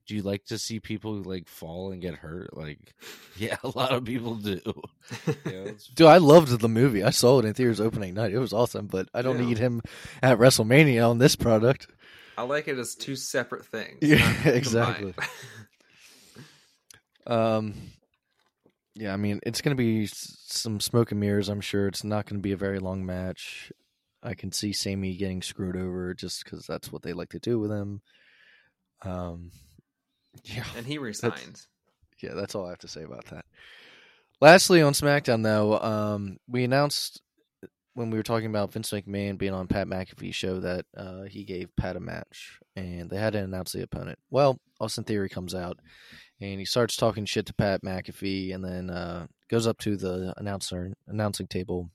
do 0.08 0.16
you 0.16 0.22
like 0.22 0.44
to 0.46 0.58
see 0.58 0.80
people 0.80 1.14
like 1.24 1.48
fall 1.48 1.92
and 1.92 2.02
get 2.02 2.16
hurt? 2.16 2.56
Like, 2.56 2.94
yeah, 3.38 3.58
a 3.64 3.70
lot 3.70 3.92
of 3.94 4.04
people 4.06 4.36
do. 4.36 4.60
You 5.46 5.52
know, 5.52 5.62
it's- 5.64 5.88
Dude, 5.94 6.08
I 6.08 6.18
loved 6.18 6.60
the 6.60 6.70
movie. 6.70 7.04
I 7.04 7.10
saw 7.12 7.40
it 7.40 7.46
in 7.46 7.54
theaters 7.54 7.80
opening 7.82 8.14
night. 8.14 8.34
It 8.34 8.40
was 8.40 8.54
awesome, 8.54 8.88
but 8.88 9.08
I 9.14 9.22
don't 9.22 9.40
Yeah. 9.40 9.46
need 9.46 9.58
him 9.58 9.82
at 10.22 10.38
WrestleMania 10.38 11.10
on 11.10 11.18
this 11.18 11.36
product. 11.36 11.88
I 12.38 12.42
like 12.44 12.68
it 12.68 12.78
as 12.80 12.96
two 12.96 13.16
separate 13.16 13.66
things. 13.66 14.00
Yeah, 14.02 14.34
exactly. 14.48 15.14
Um, 17.28 17.74
yeah, 18.96 19.14
I 19.14 19.18
mean, 19.18 19.40
it's 19.46 19.62
going 19.62 19.76
to 19.76 19.82
be 19.82 20.08
some 20.08 20.80
smoke 20.80 21.12
and 21.12 21.20
mirrors. 21.20 21.50
I'm 21.50 21.62
sure 21.62 21.88
it's 21.88 22.04
not 22.04 22.26
going 22.26 22.40
to 22.40 22.44
be 22.44 22.52
a 22.52 22.58
very 22.58 22.80
long 22.80 23.06
match. 23.06 23.72
I 24.24 24.34
can 24.34 24.52
see 24.52 24.74
Sami 24.74 25.16
getting 25.16 25.42
screwed 25.42 25.76
over 25.76 26.14
just 26.14 26.44
because 26.44 26.66
that's 26.66 26.92
what 26.92 27.02
they 27.02 27.14
like 27.14 27.30
to 27.30 27.40
do 27.40 27.60
with 27.60 27.72
him. 27.72 28.02
Um, 29.02 29.52
yeah, 30.44 30.66
and 30.78 30.86
he 30.86 30.98
resigned. 30.98 31.62
yeah, 32.22 32.34
that's 32.34 32.56
all 32.56 32.66
I 32.66 32.70
have 32.70 32.80
to 32.80 32.88
say 32.88 33.04
about 33.04 33.26
that. 33.26 33.46
Lastly, 34.42 34.82
on 34.82 34.94
SmackDown, 34.94 35.44
though, 35.44 35.80
um, 35.80 36.38
we 36.48 36.64
announced 36.64 37.22
when 37.96 38.10
we 38.10 38.18
were 38.18 38.24
talking 38.24 38.48
about 38.48 38.74
Vince 38.74 38.92
McMahon 38.92 39.38
being 39.38 39.54
on 39.54 39.68
Pat 39.68 39.88
McAfee's 39.88 40.36
show 40.36 40.60
that 40.60 40.86
uh, 40.98 41.24
he 41.24 41.44
gave 41.44 41.76
Pat 41.76 41.96
a 41.96 42.00
match, 42.00 42.60
and 42.76 43.10
they 43.10 43.18
had 43.18 43.34
to 43.34 43.40
announce 43.40 43.72
the 43.72 43.84
opponent. 43.84 44.18
Well, 44.32 44.60
Austin 44.80 45.04
Theory 45.04 45.30
comes 45.30 45.54
out, 45.54 45.80
and 46.42 46.60
he 46.60 46.66
starts 46.66 46.96
talking 46.96 47.26
shit 47.26 47.46
to 47.48 47.54
Pat 47.54 47.84
McAfee, 47.84 48.54
and 48.56 48.64
then 48.66 48.90
uh, 48.90 49.28
goes 49.50 49.68
up 49.68 49.78
to 49.80 49.96
the 49.96 50.34
announcer 50.38 50.94
announcing 51.08 51.48
table 51.48 51.90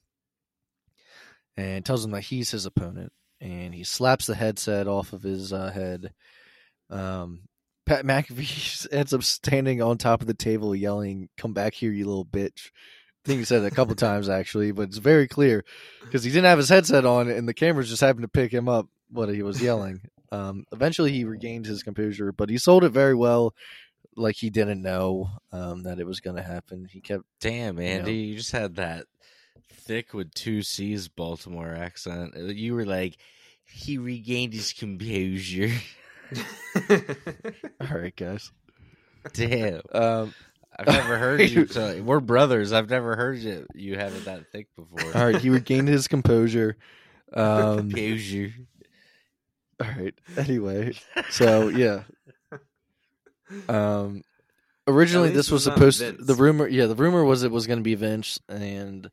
and 1.59 1.85
tells 1.85 2.05
him 2.05 2.11
that 2.11 2.21
he's 2.21 2.51
his 2.51 2.65
opponent, 2.65 3.11
and 3.41 3.73
he 3.73 3.83
slaps 3.83 4.25
the 4.25 4.35
headset 4.35 4.87
off 4.87 5.13
of 5.13 5.23
his 5.23 5.53
uh, 5.53 5.71
head. 5.71 6.13
Um, 6.89 7.41
Pat 7.85 8.05
McAfee 8.05 8.87
ends 8.91 9.13
up 9.13 9.23
standing 9.23 9.81
on 9.81 9.97
top 9.97 10.21
of 10.21 10.27
the 10.27 10.33
table 10.33 10.75
yelling, 10.75 11.29
"Come 11.37 11.53
back 11.53 11.73
here, 11.73 11.91
you 11.91 12.05
little 12.05 12.25
bitch!" 12.25 12.71
I 13.25 13.27
think 13.27 13.39
he 13.39 13.45
said 13.45 13.63
it 13.63 13.71
a 13.71 13.75
couple 13.75 13.95
times 13.97 14.29
actually, 14.29 14.71
but 14.71 14.83
it's 14.83 14.97
very 14.97 15.27
clear 15.27 15.63
because 16.01 16.23
he 16.23 16.31
didn't 16.31 16.45
have 16.45 16.57
his 16.57 16.69
headset 16.69 17.05
on, 17.05 17.29
and 17.29 17.47
the 17.47 17.53
cameras 17.53 17.89
just 17.89 18.01
happened 18.01 18.23
to 18.23 18.29
pick 18.29 18.51
him 18.51 18.69
up 18.69 18.87
what 19.09 19.29
he 19.29 19.43
was 19.43 19.61
yelling. 19.61 20.01
Um, 20.31 20.65
eventually, 20.71 21.11
he 21.11 21.23
regained 21.23 21.65
his 21.65 21.81
composure, 21.81 22.31
but 22.31 22.51
he 22.51 22.59
sold 22.59 22.83
it 22.83 22.89
very 22.89 23.15
well, 23.15 23.55
like 24.15 24.35
he 24.35 24.51
didn't 24.51 24.83
know 24.83 25.27
um, 25.51 25.81
that 25.81 25.99
it 25.99 26.05
was 26.05 26.19
going 26.19 26.35
to 26.35 26.43
happen. 26.43 26.85
He 26.87 27.01
kept 27.01 27.23
Damn, 27.41 27.77
know. 27.77 27.81
Andy, 27.81 28.13
you 28.13 28.35
just 28.35 28.51
had 28.51 28.75
that 28.75 29.05
thick 29.89 30.13
with 30.13 30.31
two 30.35 30.61
C's 30.61 31.07
Baltimore 31.07 31.73
accent. 31.73 32.35
Uh, 32.37 32.43
You 32.43 32.75
were 32.75 32.85
like, 32.85 33.17
he 33.65 33.97
regained 33.97 34.53
his 34.53 34.71
composure. 34.71 35.71
all 37.81 37.97
right, 37.97 38.15
guys. 38.15 38.51
Damn, 39.33 39.81
Um, 39.91 40.33
I've 40.77 40.85
never 40.85 41.17
heard 41.17 41.41
you. 41.49 41.65
So, 41.71 42.01
we're 42.03 42.19
brothers. 42.19 42.71
I've 42.71 42.89
never 42.91 43.15
heard 43.15 43.39
you. 43.39 43.65
You 43.73 43.97
have 43.97 44.13
it 44.15 44.25
that 44.25 44.51
thick 44.51 44.67
before. 44.75 45.11
all 45.19 45.25
right, 45.31 45.41
he 45.41 45.49
regained 45.49 45.87
his 45.87 46.07
composure. 46.07 46.77
Um, 47.33 47.77
Composure. 47.89 48.53
all 49.81 49.87
right. 49.97 50.13
Anyway, 50.37 50.93
so 51.31 51.69
yeah. 51.69 52.03
Um, 53.67 54.21
originally 54.87 55.29
this 55.29 55.49
was 55.49 55.63
supposed. 55.63 55.99
Vince. 56.01 56.25
the 56.25 56.35
rumor, 56.35 56.67
yeah, 56.67 56.85
the 56.85 56.95
rumor 56.95 57.23
was 57.23 57.41
it 57.41 57.51
was 57.51 57.65
going 57.65 57.79
to 57.79 57.83
be 57.83 57.95
Vince, 57.95 58.39
and 58.47 59.09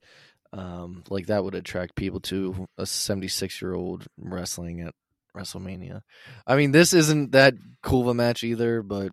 um, 0.57 1.05
like 1.11 1.27
that 1.27 1.45
would 1.45 1.55
attract 1.55 1.95
people 1.95 2.21
to 2.21 2.67
a 2.79 2.87
seventy-six-year-old 2.87 4.07
wrestling 4.17 4.81
at 4.81 4.95
WrestleMania. 5.37 6.03
I 6.47 6.57
mean, 6.57 6.73
this 6.73 6.93
isn't 6.93 7.33
that 7.33 7.55
cool 7.83 8.03
of 8.03 8.09
a 8.09 8.15
match 8.15 8.43
either, 8.43 8.83
but 8.83 9.13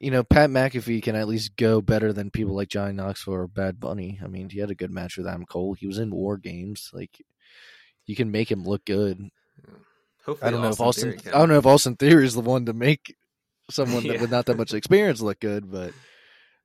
you 0.00 0.10
know, 0.10 0.24
Pat 0.24 0.50
McAfee 0.50 1.02
can 1.02 1.16
at 1.16 1.28
least 1.28 1.56
go 1.56 1.80
better 1.80 2.12
than 2.12 2.30
people 2.30 2.54
like 2.54 2.68
Johnny 2.68 2.92
Knoxville 2.92 3.34
or 3.34 3.46
Bad 3.46 3.80
Bunny. 3.80 4.18
I 4.22 4.26
mean, 4.26 4.50
he 4.50 4.58
had 4.58 4.70
a 4.70 4.74
good 4.74 4.90
match 4.90 5.16
with 5.16 5.26
Adam 5.26 5.46
Cole. 5.46 5.74
He 5.74 5.86
was 5.86 5.98
in 5.98 6.10
War 6.10 6.36
Games. 6.36 6.90
Like, 6.92 7.22
you 8.04 8.14
can 8.14 8.30
make 8.30 8.50
him 8.50 8.64
look 8.64 8.84
good. 8.84 9.30
Hopefully 10.24 10.48
I 10.48 10.50
don't 10.50 10.62
know 10.62 10.68
if 10.68 10.80
Austin 10.80 11.10
Austin. 11.10 11.18
Theory 11.18 11.34
I 11.34 11.38
don't 11.38 11.48
know 11.48 11.58
if 11.58 11.66
Austin 11.66 11.96
Theory 11.96 12.24
is 12.26 12.34
the 12.34 12.40
one 12.40 12.66
to 12.66 12.72
make 12.72 13.16
someone 13.70 14.06
that 14.06 14.20
with 14.20 14.30
not 14.30 14.46
that 14.46 14.56
much 14.56 14.74
experience 14.74 15.20
look 15.20 15.40
good, 15.40 15.70
but 15.70 15.92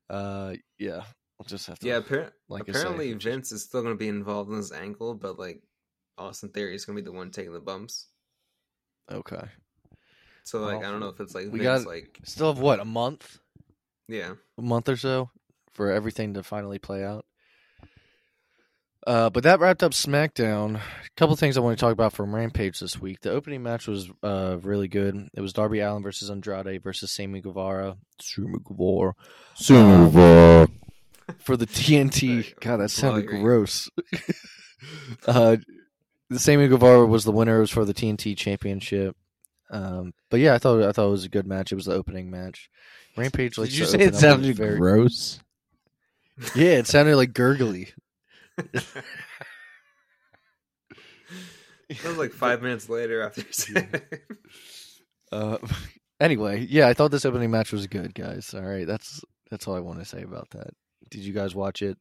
uh, 0.10 0.56
yeah, 0.78 1.04
we'll 1.42 1.48
just 1.50 1.66
have 1.68 1.80
to. 1.80 1.88
Yeah, 1.88 2.00
appar- 2.02 2.32
like 2.50 2.70
I 2.70 2.72
say, 2.74 2.80
apparently 2.80 3.14
just- 3.14 3.24
Vince 3.26 3.52
is 3.52 3.64
still 3.64 3.82
going 3.82 3.96
to 3.96 4.00
be 4.00 4.08
involved 4.08 4.52
in 4.52 4.58
this 4.58 4.72
angle, 4.72 5.16
but 5.16 5.40
like 5.40 5.62
Austin 6.18 6.50
Theory 6.50 6.76
is 6.76 6.86
going 6.86 6.96
to 6.96 7.02
be 7.02 7.06
the 7.06 7.12
one 7.16 7.32
taking 7.32 7.54
the 7.54 7.60
bumps. 7.60 8.08
Okay. 9.12 9.44
So 10.44 10.60
like 10.60 10.80
Well, 10.80 10.88
I 10.88 10.92
don't 10.92 11.00
know 11.00 11.10
if 11.10 11.20
it's 11.20 11.34
like 11.36 11.46
we 11.52 11.60
Vince 11.60 11.84
got- 11.84 11.88
like 11.90 12.20
Still 12.24 12.54
have 12.54 12.62
what 12.62 12.80
a 12.80 12.86
month, 12.86 13.40
yeah. 14.08 14.34
a 14.58 14.62
month 14.62 14.88
or 14.90 14.98
so 14.98 15.30
for 15.72 15.92
everything 15.92 16.34
to 16.36 16.44
finally 16.44 16.78
play 16.80 17.04
out. 17.04 17.26
Uh, 19.08 19.32
but 19.32 19.42
that 19.42 19.60
wrapped 19.60 19.82
up 19.82 19.94
SmackDown. 19.94 20.76
A 20.76 20.82
couple 21.18 21.36
things 21.36 21.58
I 21.58 21.62
want 21.62 21.76
to 21.76 21.82
talk 21.84 21.92
about 21.92 22.14
from 22.14 22.36
Rampage 22.36 22.80
this 22.80 23.02
week. 23.02 23.22
The 23.22 23.32
opening 23.32 23.64
match 23.64 23.88
was 23.88 24.12
uh 24.22 24.58
really 24.62 24.88
good. 24.88 25.28
It 25.34 25.42
was 25.42 25.54
Darby 25.54 25.80
Allin 25.80 26.04
versus 26.04 26.30
Andrade 26.30 26.84
versus 26.84 27.12
Sammy 27.12 27.42
Guevara. 27.42 27.98
Sammy 28.22 28.60
Guevara. 28.64 29.16
For 31.40 31.58
the 31.58 31.68
TNT. 31.68 32.60
God, 32.60 32.78
that 32.78 32.90
sounded 32.90 33.28
Bloggery. 33.28 33.42
gross. 33.42 33.90
uh, 35.28 35.58
the 36.30 36.40
Sammy 36.40 36.68
Guevara 36.68 37.06
was 37.06 37.24
the 37.24 37.32
winner. 37.32 37.58
It 37.58 37.62
was 37.62 37.72
for 37.72 37.86
the 37.86 37.94
TNT 37.94 38.38
Championship. 38.38 39.16
Um, 39.70 40.14
but 40.30 40.40
yeah, 40.40 40.54
I 40.54 40.58
thought 40.58 40.84
I 40.84 40.92
thought 40.92 41.08
it 41.08 41.12
was 41.12 41.26
a 41.26 41.30
good 41.30 41.48
match. 41.48 41.72
It 41.72 41.76
was 41.76 41.86
the 41.86 41.94
opening 41.94 42.30
match. 42.30 42.70
Rampage, 43.18 43.56
Did 43.56 43.74
you 43.74 43.86
say 43.86 44.00
it 44.00 44.16
sounded 44.16 44.56
very... 44.56 44.78
gross? 44.78 45.40
Yeah, 46.56 46.80
it 46.80 46.88
sounded 46.88 47.18
like 47.18 47.34
gurgly. 47.34 47.90
That 51.90 52.08
was 52.08 52.18
like 52.18 52.32
five 52.32 52.62
minutes 52.62 52.88
later 52.88 53.22
after 53.22 53.44
said. 53.52 54.02
Uh, 55.32 55.58
anyway, 56.20 56.66
yeah, 56.70 56.88
I 56.88 56.94
thought 56.94 57.12
this 57.12 57.26
opening 57.26 57.52
match 57.52 57.72
was 57.72 57.88
good, 57.88 58.14
guys. 58.14 58.54
All 58.54 58.62
right, 58.62 58.88
that's 58.88 59.24
that's 59.50 59.68
all 59.68 59.76
I 59.76 59.82
want 59.82 60.00
to 60.00 60.06
say 60.06 60.24
about 60.24 60.50
that. 60.52 60.74
Did 61.12 61.22
you 61.22 61.34
guys 61.34 61.54
watch 61.54 61.82
it? 61.82 61.98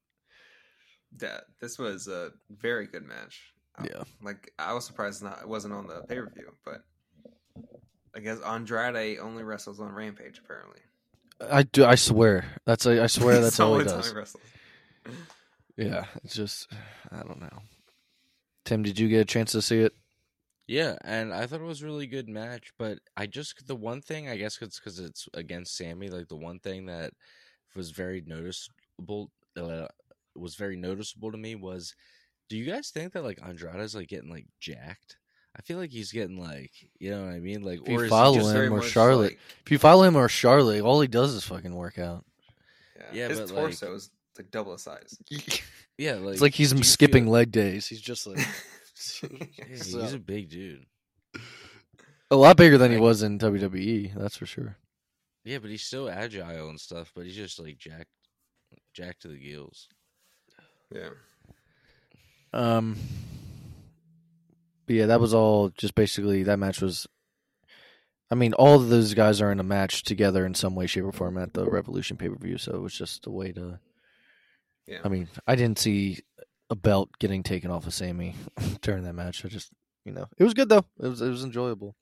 Yeah, 1.20 1.40
this 1.60 1.78
was 1.78 2.08
a 2.08 2.30
very 2.50 2.86
good 2.86 3.04
match. 3.04 3.52
I- 3.76 3.84
Yeah. 3.86 4.04
Like 4.22 4.52
I 4.58 4.72
was 4.72 4.86
surprised 4.86 5.22
not 5.22 5.40
it 5.42 5.48
wasn't 5.48 5.74
on 5.74 5.86
the 5.86 6.02
pay 6.08 6.16
per 6.16 6.30
view, 6.34 6.52
but 6.64 6.84
I 8.14 8.20
guess 8.20 8.40
Andrade 8.40 9.18
only 9.18 9.42
wrestles 9.42 9.80
on 9.80 9.92
Rampage 9.92 10.38
apparently. 10.38 10.80
I 11.40 11.62
do. 11.62 11.84
I 11.84 11.94
swear. 11.94 12.44
That's 12.66 12.84
a, 12.86 13.02
I 13.02 13.06
swear 13.06 13.40
that's 13.42 13.58
all 13.60 13.78
he 13.78 13.84
does. 13.84 14.12
wrestles. 14.14 14.42
Yeah, 15.76 16.04
it's 16.24 16.34
just 16.34 16.70
I 17.10 17.22
don't 17.22 17.40
know. 17.40 17.58
Tim, 18.66 18.82
did 18.82 18.98
you 18.98 19.08
get 19.08 19.20
a 19.22 19.24
chance 19.24 19.52
to 19.52 19.62
see 19.62 19.78
it? 19.78 19.94
Yeah, 20.66 20.96
and 21.04 21.32
I 21.32 21.46
thought 21.46 21.60
it 21.62 21.64
was 21.64 21.80
a 21.82 21.86
really 21.86 22.06
good 22.06 22.28
match, 22.28 22.72
but 22.78 22.98
I 23.16 23.26
just 23.26 23.66
the 23.66 23.74
one 23.74 24.02
thing 24.02 24.28
I 24.28 24.36
guess 24.36 24.58
it's 24.60 24.78
because 24.78 24.98
it's 24.98 25.26
against 25.32 25.76
Sammy. 25.76 26.08
Like 26.10 26.28
the 26.28 26.36
one 26.36 26.58
thing 26.58 26.86
that 26.86 27.12
was 27.74 27.92
very 27.92 28.20
noticeable 29.00 29.30
uh, 29.56 29.86
was 30.34 30.54
very 30.54 30.76
noticeable 30.76 31.32
to 31.32 31.38
me 31.38 31.54
was, 31.54 31.94
do 32.48 32.56
you 32.56 32.70
guys 32.70 32.90
think 32.90 33.12
that 33.12 33.24
like 33.24 33.38
Andrade's 33.42 33.94
like 33.94 34.08
getting 34.08 34.30
like 34.30 34.46
jacked? 34.60 35.16
I 35.56 35.62
feel 35.62 35.78
like 35.78 35.90
he's 35.90 36.12
getting 36.12 36.38
like 36.40 36.70
you 36.98 37.10
know 37.10 37.24
what 37.24 37.34
I 37.34 37.40
mean, 37.40 37.62
like 37.62 37.80
If 37.82 37.88
you 37.88 37.98
or 38.00 38.04
is 38.04 38.10
follow 38.10 38.38
him 38.38 38.72
or 38.72 38.82
Charlotte. 38.82 39.32
like- 39.32 39.38
If 39.64 39.72
you 39.72 39.78
follow 39.78 40.04
him 40.04 40.16
or 40.16 40.28
Charlotte, 40.28 40.82
all 40.82 41.00
he 41.00 41.08
does 41.08 41.34
is 41.34 41.44
fucking 41.44 41.74
work 41.74 41.98
out. 41.98 42.24
yeah, 42.96 43.04
Yeah, 43.12 43.28
his 43.28 43.40
but, 43.40 43.48
like- 43.50 43.56
torso 43.64 43.94
is 43.94 44.10
like 44.38 44.50
double 44.50 44.72
the 44.72 44.78
size. 44.78 45.18
yeah, 45.98 46.14
like 46.14 46.34
it's 46.34 46.42
like 46.42 46.54
he's 46.54 46.70
skipping 46.86 47.24
feel- 47.24 47.32
leg 47.32 47.50
days. 47.50 47.86
He's 47.88 48.00
just 48.00 48.26
like 48.26 48.38
Yeah, 49.58 49.76
So- 49.76 50.00
he's 50.02 50.14
a 50.14 50.18
big 50.18 50.48
dude. 50.50 50.86
a 52.30 52.36
lot 52.36 52.56
bigger 52.56 52.78
than 52.78 52.92
he 52.92 52.98
was 52.98 53.22
in 53.22 53.38
WWE. 53.38 54.14
That's 54.14 54.36
for 54.36 54.46
sure. 54.46 54.76
Yeah, 55.44 55.58
but 55.58 55.70
he's 55.70 55.82
still 55.82 56.08
agile 56.08 56.68
and 56.68 56.78
stuff. 56.78 57.10
But 57.14 57.24
he's 57.24 57.34
just 57.34 57.58
like 57.58 57.76
jacked, 57.78 58.10
jacked 58.92 59.22
to 59.22 59.28
the 59.28 59.38
gills. 59.38 59.88
yeah. 60.94 61.10
Um, 62.52 62.96
but 64.86 64.96
yeah, 64.96 65.06
that 65.06 65.20
was 65.20 65.34
all. 65.34 65.70
Just 65.70 65.94
basically, 65.94 66.42
that 66.44 66.58
match 66.58 66.80
was. 66.80 67.06
I 68.30 68.34
mean, 68.36 68.54
all 68.54 68.76
of 68.76 68.88
those 68.88 69.14
guys 69.14 69.40
are 69.40 69.50
in 69.50 69.60
a 69.60 69.64
match 69.64 70.04
together 70.04 70.46
in 70.46 70.54
some 70.54 70.74
way, 70.74 70.86
shape, 70.86 71.04
or 71.04 71.12
form 71.12 71.36
at 71.38 71.52
the 71.52 71.64
Revolution 71.64 72.16
pay 72.16 72.28
per 72.28 72.36
view. 72.36 72.58
So 72.58 72.72
it 72.72 72.80
was 72.80 72.94
just 72.94 73.26
a 73.26 73.30
way 73.30 73.52
to. 73.52 73.78
Yeah. 74.86 74.98
I 75.04 75.08
mean, 75.08 75.28
I 75.46 75.54
didn't 75.54 75.78
see 75.78 76.18
a 76.70 76.74
belt 76.76 77.10
getting 77.18 77.42
taken 77.42 77.70
off 77.70 77.86
of 77.86 77.94
Sammy 77.94 78.34
during 78.82 79.04
that 79.04 79.14
match. 79.14 79.44
I 79.44 79.48
just, 79.48 79.70
you 80.04 80.12
know, 80.12 80.26
it 80.38 80.44
was 80.44 80.54
good 80.54 80.68
though. 80.68 80.84
It 81.00 81.08
was 81.08 81.20
it 81.20 81.28
was 81.28 81.44
enjoyable. 81.44 81.94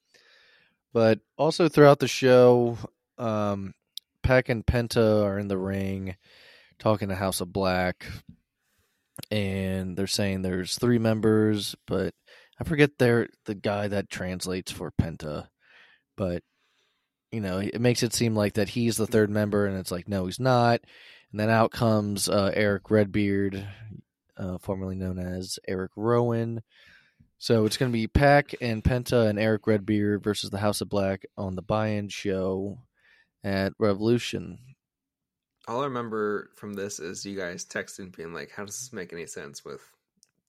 But 0.93 1.21
also 1.37 1.69
throughout 1.69 1.99
the 1.99 2.09
show, 2.09 2.79
um, 3.19 3.75
Pac 4.23 4.49
and 4.49 4.65
Penta 4.65 5.25
are 5.25 5.39
in 5.39 5.49
the 5.49 5.59
ring 5.59 6.17
talking 6.79 7.09
to 7.09 7.15
House 7.15 7.41
of 7.41 7.53
Black, 7.53 8.07
and 9.31 9.97
they're 9.97 10.07
saying 10.07 10.43
there's 10.43 10.77
three 10.77 10.99
members, 10.99 11.75
but 11.87 12.15
I 12.61 12.65
forget 12.65 12.99
they're 12.99 13.29
the 13.45 13.55
guy 13.55 13.89
that 13.89 14.11
translates 14.11 14.73
for 14.73 14.93
Penta, 15.01 15.49
but 16.17 16.43
you 17.31 17.41
know 17.41 17.59
it 17.59 17.81
makes 17.81 18.03
it 18.03 18.15
seem 18.15 18.35
like 18.35 18.55
that 18.55 18.71
he's 18.71 18.97
the 18.97 19.07
third 19.07 19.31
member, 19.31 19.67
and 19.67 19.79
it's 19.79 19.93
like 19.93 20.09
no, 20.09 20.27
he's 20.27 20.41
not. 20.41 20.81
And 21.31 21.41
then 21.41 21.51
out 21.51 21.71
comes 21.73 22.29
uh, 22.29 22.51
Eric 22.55 22.91
Redbeard, 22.91 23.67
uh, 24.37 24.59
formerly 24.59 24.97
known 24.97 25.19
as 25.19 25.59
Eric 25.69 25.93
Rowan. 25.97 26.63
So 27.41 27.67
it's 27.67 27.77
going 27.77 27.93
to 27.93 27.97
be 27.97 28.09
Pac 28.09 28.55
and 28.61 28.83
Penta 28.83 29.29
and 29.29 29.39
Eric 29.39 29.67
Redbeard 29.67 30.25
versus 30.25 30.51
the 30.51 30.59
House 30.59 30.81
of 30.81 30.89
Black 30.89 31.25
on 31.37 31.55
the 31.55 31.63
buy-in 31.63 32.09
show 32.09 32.79
at 33.45 33.75
Revolution. 33.79 34.59
All 35.69 35.83
I 35.83 35.85
remember 35.85 36.51
from 36.57 36.73
this 36.73 36.99
is 36.99 37.25
you 37.27 37.37
guys 37.39 37.65
texting 37.65 38.15
being 38.17 38.33
like, 38.33 38.51
"How 38.51 38.65
does 38.65 38.79
this 38.79 38.93
make 38.93 39.13
any 39.13 39.27
sense 39.27 39.65
with 39.65 39.83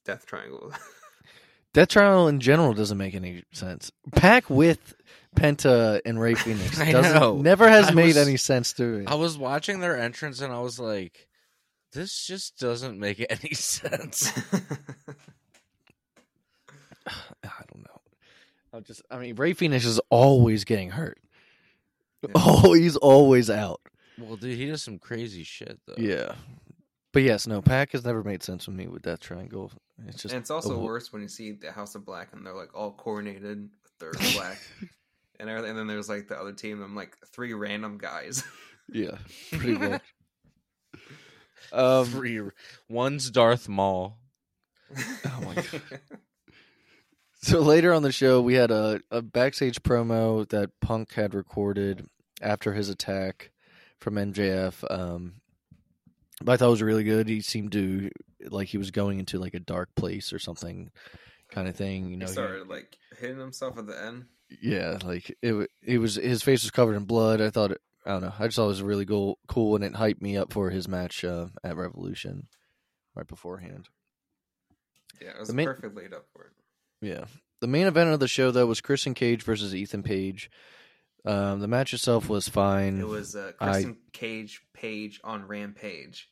Death 0.05 0.25
Triangle?" 0.25 0.71
Death 1.73 1.89
Triangle 1.89 2.27
in 2.29 2.39
general 2.39 2.73
doesn't 2.73 2.97
make 2.97 3.13
any 3.13 3.43
sense. 3.51 3.91
Pac 4.15 4.49
with 4.49 4.95
Penta 5.35 6.01
and 6.05 6.19
Rey 6.19 6.33
Fénix 6.35 6.79
I 6.79 6.91
doesn't 6.93 7.13
know. 7.13 7.37
never 7.37 7.69
has 7.69 7.89
I 7.89 7.91
made 7.91 8.07
was- 8.15 8.17
any 8.17 8.37
sense 8.37 8.73
to 8.73 8.83
me. 8.83 9.05
I 9.05 9.13
was 9.15 9.37
watching 9.37 9.79
their 9.79 9.95
entrance 9.99 10.41
and 10.41 10.51
I 10.51 10.59
was 10.61 10.79
like, 10.79 11.27
this 11.93 12.25
just 12.25 12.57
doesn't 12.57 12.97
make 12.99 13.23
any 13.29 13.53
sense. 13.53 14.31
I 17.07 17.63
don't 17.71 17.83
know. 17.83 18.01
I 18.73 18.79
just 18.79 19.01
I 19.11 19.17
mean 19.19 19.35
Rey 19.35 19.53
Fénix 19.53 19.85
is 19.85 19.99
always 20.09 20.63
getting 20.63 20.91
hurt. 20.91 21.19
Yeah. 22.23 22.29
Oh, 22.35 22.73
he's 22.73 22.95
always 22.97 23.49
out. 23.49 23.81
Well, 24.19 24.35
dude, 24.37 24.57
he 24.57 24.65
does 24.67 24.83
some 24.83 24.99
crazy 24.99 25.43
shit 25.43 25.79
though. 25.87 25.95
Yeah. 25.97 26.33
But 27.11 27.23
yes, 27.23 27.47
no, 27.47 27.61
Pac 27.61 27.93
has 27.93 28.05
never 28.05 28.23
made 28.23 28.43
sense 28.43 28.67
with 28.67 28.75
me 28.75 28.87
with 28.87 29.01
Death 29.01 29.19
Triangle. 29.21 29.71
It's 30.07 30.21
just 30.21 30.33
and 30.33 30.41
it's 30.41 30.51
also 30.51 30.75
a- 30.75 30.79
worse 30.79 31.11
when 31.11 31.21
you 31.21 31.27
see 31.27 31.51
the 31.53 31.71
House 31.71 31.95
of 31.95 32.05
Black 32.05 32.29
and 32.33 32.45
they're 32.45 32.53
like 32.53 32.75
all 32.75 32.91
coordinated 32.91 33.69
with 33.83 33.97
their 33.99 34.33
black 34.33 34.59
and. 35.39 35.49
And 35.49 35.77
then 35.77 35.87
there's 35.87 36.09
like 36.09 36.27
the 36.27 36.39
other 36.39 36.53
team. 36.53 36.81
I'm 36.81 36.95
like 36.95 37.17
three 37.33 37.53
random 37.53 37.97
guys. 37.97 38.43
Yeah, 38.91 39.19
pretty 39.51 39.77
much. 39.77 40.01
um, 41.71 42.05
Three, 42.05 42.41
one's 42.89 43.29
Darth 43.29 43.69
Maul. 43.69 44.17
oh 44.97 45.41
my 45.45 45.53
God. 45.53 45.81
So 47.41 47.59
later 47.61 47.93
on 47.93 48.01
the 48.01 48.11
show, 48.11 48.41
we 48.41 48.55
had 48.55 48.71
a, 48.71 48.99
a 49.11 49.21
backstage 49.21 49.81
promo 49.83 50.49
that 50.49 50.71
Punk 50.81 51.13
had 51.13 51.35
recorded 51.35 52.07
after 52.41 52.73
his 52.73 52.89
attack 52.89 53.51
from 53.99 54.15
MJF. 54.15 54.83
Um, 54.89 55.35
but 56.41 56.53
I 56.53 56.57
thought 56.57 56.67
it 56.67 56.71
was 56.71 56.81
really 56.81 57.03
good. 57.03 57.27
He 57.27 57.41
seemed 57.41 57.71
to 57.73 58.09
like 58.49 58.67
he 58.69 58.77
was 58.77 58.91
going 58.91 59.19
into 59.19 59.39
like 59.39 59.53
a 59.53 59.59
dark 59.59 59.89
place 59.95 60.31
or 60.31 60.39
something, 60.39 60.89
kind 61.51 61.67
of 61.67 61.75
thing. 61.75 62.09
You 62.09 62.17
know, 62.17 62.25
he- 62.27 62.31
started 62.31 62.67
like 62.67 62.97
hitting 63.19 63.39
himself 63.39 63.77
at 63.77 63.87
the 63.87 64.01
end. 64.01 64.25
yeah, 64.61 64.97
like 65.03 65.35
it. 65.41 65.69
It 65.83 65.97
was 65.97 66.15
his 66.15 66.41
face 66.43 66.63
was 66.63 66.71
covered 66.71 66.95
in 66.95 67.05
blood. 67.05 67.41
I 67.41 67.49
thought 67.49 67.71
it. 67.71 67.81
I 68.05 68.11
don't 68.11 68.21
know. 68.21 68.33
I 68.39 68.45
just 68.47 68.55
thought 68.55 68.65
it 68.65 68.67
was 68.69 68.81
really 68.81 69.05
cool, 69.05 69.37
cool, 69.47 69.75
and 69.75 69.83
it 69.83 69.93
hyped 69.93 70.21
me 70.21 70.37
up 70.37 70.53
for 70.53 70.69
his 70.69 70.87
match 70.87 71.23
uh, 71.25 71.47
at 71.63 71.75
Revolution 71.75 72.47
right 73.15 73.27
beforehand. 73.27 73.89
Yeah, 75.21 75.31
it 75.31 75.39
was 75.39 75.49
The 75.49 75.53
main- 75.53 75.65
perfect 75.67 75.95
laid 75.95 76.13
up 76.13 76.25
for 76.31 76.45
it. 76.45 76.51
Yeah. 77.05 77.25
The 77.61 77.67
main 77.67 77.87
event 77.87 78.09
of 78.11 78.21
the 78.21 78.27
show 78.29 78.51
though 78.51 78.65
was 78.65 78.79
Christian 78.79 79.13
Cage 79.13 79.43
versus 79.43 79.75
Ethan 79.75 80.01
Page. 80.03 80.49
Um, 81.25 81.59
the 81.59 81.67
match 81.67 81.93
itself 81.93 82.29
was 82.29 82.47
fine. 82.47 82.99
It 82.99 83.07
was 83.07 83.35
uh, 83.35 83.51
I- 83.59 83.95
Cage 84.13 84.61
Page 84.73 85.19
on 85.23 85.47
Rampage. 85.47 86.29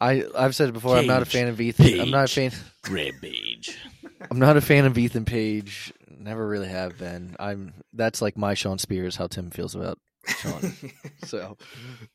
I 0.00 0.24
I've 0.36 0.54
said 0.54 0.68
it 0.68 0.72
before. 0.72 0.96
I'm 0.96 1.06
not 1.06 1.22
a 1.22 1.26
fan 1.26 1.48
of 1.48 1.60
Ethan. 1.60 2.00
I'm 2.00 2.10
not 2.10 2.30
a 2.30 2.32
fan. 2.32 2.50
Page. 2.50 2.60
Rampage. 2.90 3.78
I'm 4.30 4.38
not 4.38 4.56
a 4.56 4.60
fan 4.60 4.84
of 4.84 4.98
Ethan 4.98 5.24
Page. 5.24 5.92
Never 6.08 6.46
really 6.46 6.68
have 6.68 6.98
been. 6.98 7.34
I'm. 7.40 7.74
That's 7.92 8.20
like 8.20 8.36
my 8.36 8.54
Sean 8.54 8.78
Spears. 8.78 9.16
How 9.16 9.26
Tim 9.26 9.50
feels 9.50 9.74
about 9.74 9.98
Sean. 10.26 10.72
so, 11.24 11.56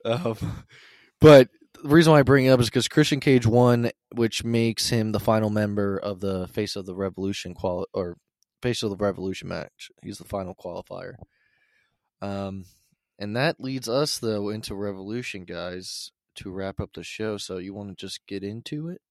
um, 0.05 0.63
but 1.19 1.49
the 1.81 1.89
reason 1.89 2.11
why 2.13 2.19
I 2.19 2.23
bring 2.23 2.45
it 2.45 2.49
up 2.49 2.59
is 2.59 2.67
because 2.69 2.87
Christian 2.87 3.19
Cage 3.19 3.47
won, 3.47 3.89
which 4.13 4.43
makes 4.43 4.89
him 4.89 5.11
the 5.11 5.19
final 5.19 5.49
member 5.49 5.97
of 5.97 6.19
the 6.19 6.47
Face 6.49 6.75
of 6.75 6.85
the 6.85 6.95
Revolution 6.95 7.55
quali- 7.55 7.87
or 7.93 8.17
Face 8.61 8.83
of 8.83 8.89
the 8.89 8.95
Revolution 8.97 9.47
match. 9.47 9.89
He's 10.03 10.17
the 10.17 10.23
final 10.25 10.55
qualifier. 10.55 11.15
Um, 12.21 12.65
and 13.19 13.35
that 13.35 13.59
leads 13.59 13.89
us 13.89 14.19
though 14.19 14.49
into 14.49 14.75
Revolution, 14.75 15.43
guys, 15.45 16.11
to 16.35 16.51
wrap 16.51 16.79
up 16.79 16.91
the 16.93 17.03
show. 17.03 17.37
So 17.37 17.57
you 17.57 17.73
want 17.73 17.89
to 17.89 17.95
just 17.95 18.25
get 18.27 18.43
into 18.43 18.89
it? 18.89 19.01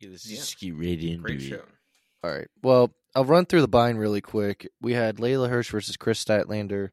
Yeah, 0.00 0.10
let's 0.10 0.28
Yeah. 0.28 0.36
just 0.36 0.58
get 0.60 0.74
right 0.76 1.02
into 1.02 1.22
Great 1.22 1.42
it. 1.42 1.48
show. 1.48 1.64
All 2.22 2.30
right. 2.32 2.48
Well, 2.62 2.92
I'll 3.14 3.24
run 3.24 3.46
through 3.46 3.60
the 3.62 3.68
bind 3.68 3.98
really 3.98 4.20
quick. 4.20 4.68
We 4.80 4.92
had 4.92 5.16
Leyla 5.16 5.48
Hirsch 5.48 5.70
versus 5.70 5.96
Kris 5.96 6.22
Statlander. 6.22 6.90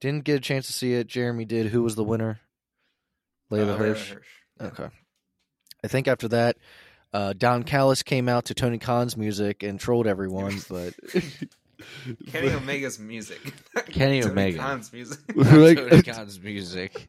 Didn't 0.00 0.24
get 0.24 0.36
a 0.36 0.40
chance 0.40 0.66
to 0.66 0.72
see 0.72 0.92
it. 0.94 1.06
Jeremy 1.06 1.44
did. 1.44 1.66
Who 1.66 1.82
was 1.82 1.94
the 1.94 2.04
winner? 2.04 2.40
Leyla 3.50 3.74
Uh, 3.74 3.76
Hirsch. 3.76 4.14
Yeah. 4.60 4.66
Okay. 4.66 4.88
I 5.82 5.88
think 5.88 6.06
after 6.08 6.28
that, 6.28 6.56
uh, 7.14 7.32
Don 7.32 7.62
Callis 7.62 8.02
came 8.02 8.28
out 8.28 8.44
to 8.46 8.54
Tony 8.54 8.76
Khan's 8.78 9.16
music 9.16 9.62
and 9.62 9.80
trolled 9.80 10.06
everyone, 10.06 10.58
but 10.68 10.92
Kenny 12.30 12.50
Omega's 12.52 12.98
music. 12.98 13.40
Kenny 13.90 14.20
Tony 14.20 14.32
Omega. 14.32 14.58
Khan's 14.58 14.92
music. 14.92 15.18
Like- 15.34 15.76
Tony 15.78 16.02
Khan's 16.02 16.40
music. 16.40 17.08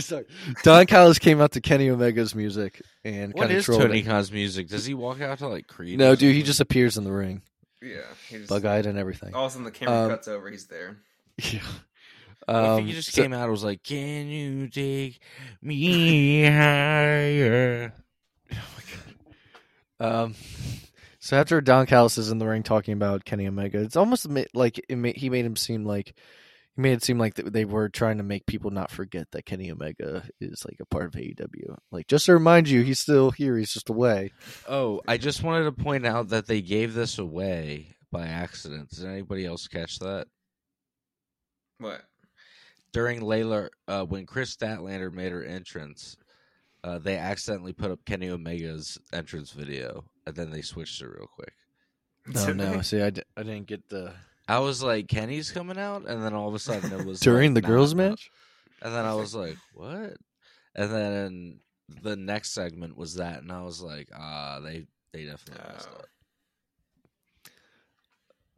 Sorry. 0.00 0.24
Don 0.64 0.86
Callis 0.86 1.18
came 1.18 1.40
out 1.40 1.52
to 1.52 1.60
Kenny 1.60 1.88
Omega's 1.90 2.34
music 2.34 2.82
and 3.04 3.32
What 3.34 3.42
kind 3.42 3.52
of 3.52 3.58
is 3.58 3.64
trolled. 3.64 3.82
Tony 3.82 4.00
him. 4.00 4.06
Khan's 4.06 4.32
music? 4.32 4.68
Does 4.68 4.84
he 4.86 4.94
walk 4.94 5.20
out 5.20 5.38
to 5.38 5.48
like 5.48 5.66
Creed? 5.66 5.98
No, 5.98 6.14
dude, 6.16 6.34
he 6.34 6.42
just 6.42 6.60
appears 6.60 6.96
in 6.98 7.04
the 7.04 7.12
ring, 7.12 7.42
yeah. 7.82 8.00
He 8.28 8.38
just, 8.38 8.48
bug 8.48 8.64
eyed 8.64 8.86
and 8.86 8.98
everything. 8.98 9.34
all 9.34 9.46
of 9.46 9.50
a 9.50 9.52
sudden 9.52 9.64
the 9.64 9.70
camera 9.70 10.04
Um, 10.04 10.10
cuts 10.10 10.28
over. 10.28 10.50
He's 10.50 10.66
there. 10.66 10.96
Yeah. 11.38 11.60
What 12.46 12.56
Um, 12.56 12.80
if 12.80 12.86
he 12.86 12.92
just 12.94 13.12
so- 13.12 13.22
came 13.22 13.32
out 13.32 13.42
and 13.42 13.50
was 13.50 13.62
like, 13.64 13.82
"Can 13.82 14.26
you 14.28 14.68
take 14.68 15.20
me 15.62 16.44
higher?" 16.46 17.92
Um, 20.00 20.34
so 21.20 21.36
after 21.36 21.60
Don 21.60 21.86
Callis 21.86 22.18
is 22.18 22.30
in 22.30 22.38
the 22.38 22.48
ring 22.48 22.62
talking 22.62 22.94
about 22.94 23.24
Kenny 23.24 23.46
Omega, 23.46 23.80
it's 23.80 23.96
almost 23.96 24.26
like 24.54 24.80
it 24.88 24.96
ma- 24.96 25.12
he 25.14 25.30
made 25.30 25.44
him 25.44 25.56
seem 25.56 25.84
like 25.84 26.14
he 26.76 26.82
made 26.82 26.94
it 26.94 27.04
seem 27.04 27.18
like 27.18 27.34
th- 27.34 27.52
they 27.52 27.64
were 27.64 27.88
trying 27.88 28.18
to 28.18 28.24
make 28.24 28.46
people 28.46 28.70
not 28.70 28.90
forget 28.90 29.30
that 29.32 29.44
Kenny 29.44 29.70
Omega 29.70 30.28
is 30.40 30.64
like 30.64 30.78
a 30.80 30.86
part 30.86 31.06
of 31.06 31.12
AEW. 31.12 31.76
Like 31.92 32.06
just 32.06 32.26
to 32.26 32.32
remind 32.32 32.68
you, 32.68 32.82
he's 32.82 33.00
still 33.00 33.30
here. 33.30 33.56
He's 33.56 33.72
just 33.72 33.90
away. 33.90 34.32
Oh, 34.68 35.00
I 35.06 35.18
just 35.18 35.42
wanted 35.42 35.64
to 35.64 35.72
point 35.72 36.06
out 36.06 36.28
that 36.30 36.46
they 36.46 36.62
gave 36.62 36.94
this 36.94 37.18
away 37.18 37.94
by 38.10 38.26
accident. 38.26 38.90
Did 38.90 39.06
anybody 39.06 39.46
else 39.46 39.68
catch 39.68 39.98
that? 39.98 40.26
What? 41.78 42.02
During 42.92 43.20
Leyla, 43.20 43.68
uh, 43.86 44.04
when 44.04 44.26
Kris 44.26 44.56
Statlander 44.56 45.12
made 45.12 45.32
her 45.32 45.44
entrance, 45.44 46.16
uh, 46.84 46.98
they 46.98 47.16
accidentally 47.16 47.72
put 47.72 47.90
up 47.90 48.04
Kenny 48.04 48.30
Omega's 48.30 48.98
entrance 49.12 49.52
video, 49.52 50.04
and 50.26 50.34
then 50.34 50.50
they 50.50 50.62
switched 50.62 51.00
it 51.02 51.08
real 51.08 51.26
quick. 51.26 51.52
Oh 52.36 52.52
no! 52.52 52.76
they? 52.76 52.82
See, 52.82 53.00
I, 53.00 53.10
d- 53.10 53.22
I 53.36 53.42
didn't 53.42 53.66
get 53.66 53.88
the 53.88 54.12
I 54.50 54.58
was 54.58 54.82
like, 54.82 55.06
Kenny's 55.06 55.52
coming 55.52 55.78
out, 55.78 56.06
and 56.08 56.24
then 56.24 56.34
all 56.34 56.48
of 56.48 56.54
a 56.54 56.58
sudden 56.58 56.92
it 56.92 57.06
was 57.06 57.20
during 57.20 57.54
like, 57.54 57.62
the 57.62 57.68
nah, 57.68 57.74
girls' 57.74 57.94
nah. 57.94 58.08
match. 58.08 58.32
and 58.82 58.92
then 58.92 59.04
I 59.04 59.14
was 59.14 59.32
like, 59.32 59.56
what? 59.74 60.16
And 60.74 60.92
then 60.92 61.60
the 62.02 62.16
next 62.16 62.50
segment 62.50 62.96
was 62.96 63.14
that, 63.14 63.42
and 63.42 63.52
I 63.52 63.62
was 63.62 63.80
like, 63.80 64.08
ah, 64.12 64.58
they 64.58 64.86
they 65.12 65.24
definitely 65.24 65.64
messed 65.72 65.88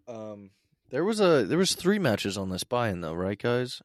up. 0.09 0.17
Um, 0.17 0.51
there 0.89 1.05
was 1.05 1.21
a 1.21 1.45
there 1.45 1.59
was 1.59 1.75
three 1.75 1.99
matches 1.99 2.39
on 2.39 2.49
this 2.49 2.65
buy-in 2.65 3.03
though, 3.03 3.13
right, 3.13 3.39
guys? 3.39 3.83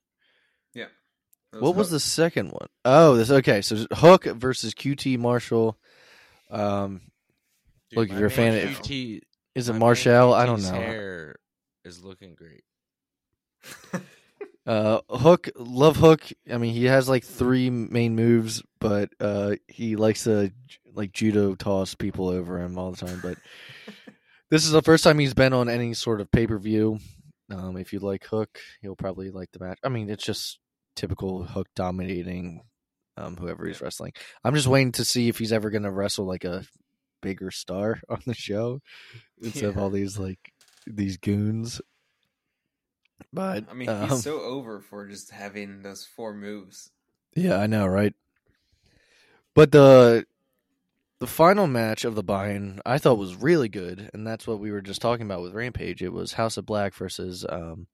It 1.57 1.61
what 1.61 1.75
was 1.75 1.87
Hook. 1.87 1.95
the 1.95 1.99
second 1.99 2.51
one? 2.51 2.67
Oh, 2.85 3.15
this 3.15 3.29
okay. 3.31 3.61
So 3.61 3.85
Hook 3.91 4.25
versus 4.25 4.73
QT 4.73 5.17
Marshall. 5.19 5.77
Um, 6.49 7.01
Dude, 7.89 7.97
Look, 7.99 8.09
if 8.09 8.17
you're 8.17 8.27
a 8.27 8.31
fan 8.31 8.67
of- 8.67 8.81
QT 8.81 9.21
is 9.55 9.69
it 9.69 9.73
Marshall? 9.73 10.33
I 10.33 10.45
don't 10.45 10.61
know. 10.61 10.71
Hair 10.71 11.35
is 11.83 12.03
looking 12.03 12.35
great. 12.35 12.63
Uh, 14.65 14.99
Hook, 15.09 15.47
love 15.55 15.95
Hook. 15.95 16.21
I 16.51 16.57
mean, 16.57 16.73
he 16.73 16.83
has 16.85 17.07
like 17.07 17.23
three 17.23 17.69
main 17.69 18.17
moves, 18.17 18.61
but 18.81 19.09
uh, 19.21 19.55
he 19.69 19.95
likes 19.95 20.25
to 20.25 20.51
like 20.93 21.13
judo 21.13 21.55
toss 21.55 21.95
people 21.95 22.27
over 22.27 22.59
him 22.59 22.77
all 22.77 22.91
the 22.91 23.05
time. 23.05 23.21
But 23.23 23.37
this 24.51 24.65
is 24.65 24.71
the 24.71 24.81
first 24.81 25.05
time 25.05 25.19
he's 25.19 25.33
been 25.33 25.53
on 25.53 25.69
any 25.69 25.93
sort 25.93 26.19
of 26.19 26.29
pay 26.33 26.47
per 26.47 26.57
view. 26.57 26.99
Um, 27.49 27.77
if 27.77 27.93
you 27.93 27.99
like 27.99 28.25
Hook, 28.25 28.59
you'll 28.81 28.97
probably 28.97 29.31
like 29.31 29.53
the 29.53 29.63
match. 29.63 29.79
I 29.85 29.87
mean, 29.89 30.09
it's 30.09 30.25
just 30.25 30.59
typical 30.97 31.43
Hook 31.43 31.67
dominating 31.75 32.61
um, 33.15 33.37
whoever 33.37 33.65
he's 33.65 33.81
wrestling. 33.81 34.13
I'm 34.43 34.53
just 34.53 34.67
waiting 34.67 34.91
to 34.93 35.05
see 35.05 35.29
if 35.29 35.37
he's 35.39 35.53
ever 35.53 35.69
going 35.69 35.83
to 35.83 35.91
wrestle 35.91 36.25
like 36.25 36.43
a 36.43 36.65
bigger 37.21 37.51
star 37.51 38.01
on 38.09 38.21
the 38.25 38.33
show 38.33 38.81
instead 39.41 39.65
of 39.65 39.77
all 39.77 39.89
these 39.89 40.17
like 40.17 40.39
these 40.85 41.17
goons. 41.17 41.81
But 43.33 43.65
I 43.69 43.73
mean, 43.73 43.89
um, 43.89 44.09
he's 44.09 44.23
so 44.23 44.41
over 44.41 44.79
for 44.79 45.07
just 45.07 45.31
having 45.31 45.81
those 45.81 46.05
four 46.05 46.33
moves. 46.33 46.91
Yeah, 47.35 47.57
I 47.57 47.67
know, 47.67 47.87
right? 47.87 48.13
But 49.55 49.71
the 49.71 50.25
the 51.19 51.27
final 51.27 51.65
match 51.65 52.05
of 52.05 52.13
the 52.13 52.23
buy-in 52.23 52.79
I 52.85 52.99
thought 52.99 53.17
was 53.17 53.35
really 53.35 53.69
good, 53.69 54.09
and 54.13 54.25
that's 54.25 54.45
what 54.45 54.59
we 54.59 54.71
were 54.71 54.81
just 54.81 55.01
talking 55.01 55.25
about 55.25 55.41
with 55.41 55.55
Rampage. 55.55 56.03
It 56.03 56.13
was 56.13 56.33
House 56.33 56.57
of 56.57 56.65
Black 56.67 56.93
versus 56.93 57.43
um, 57.49 57.87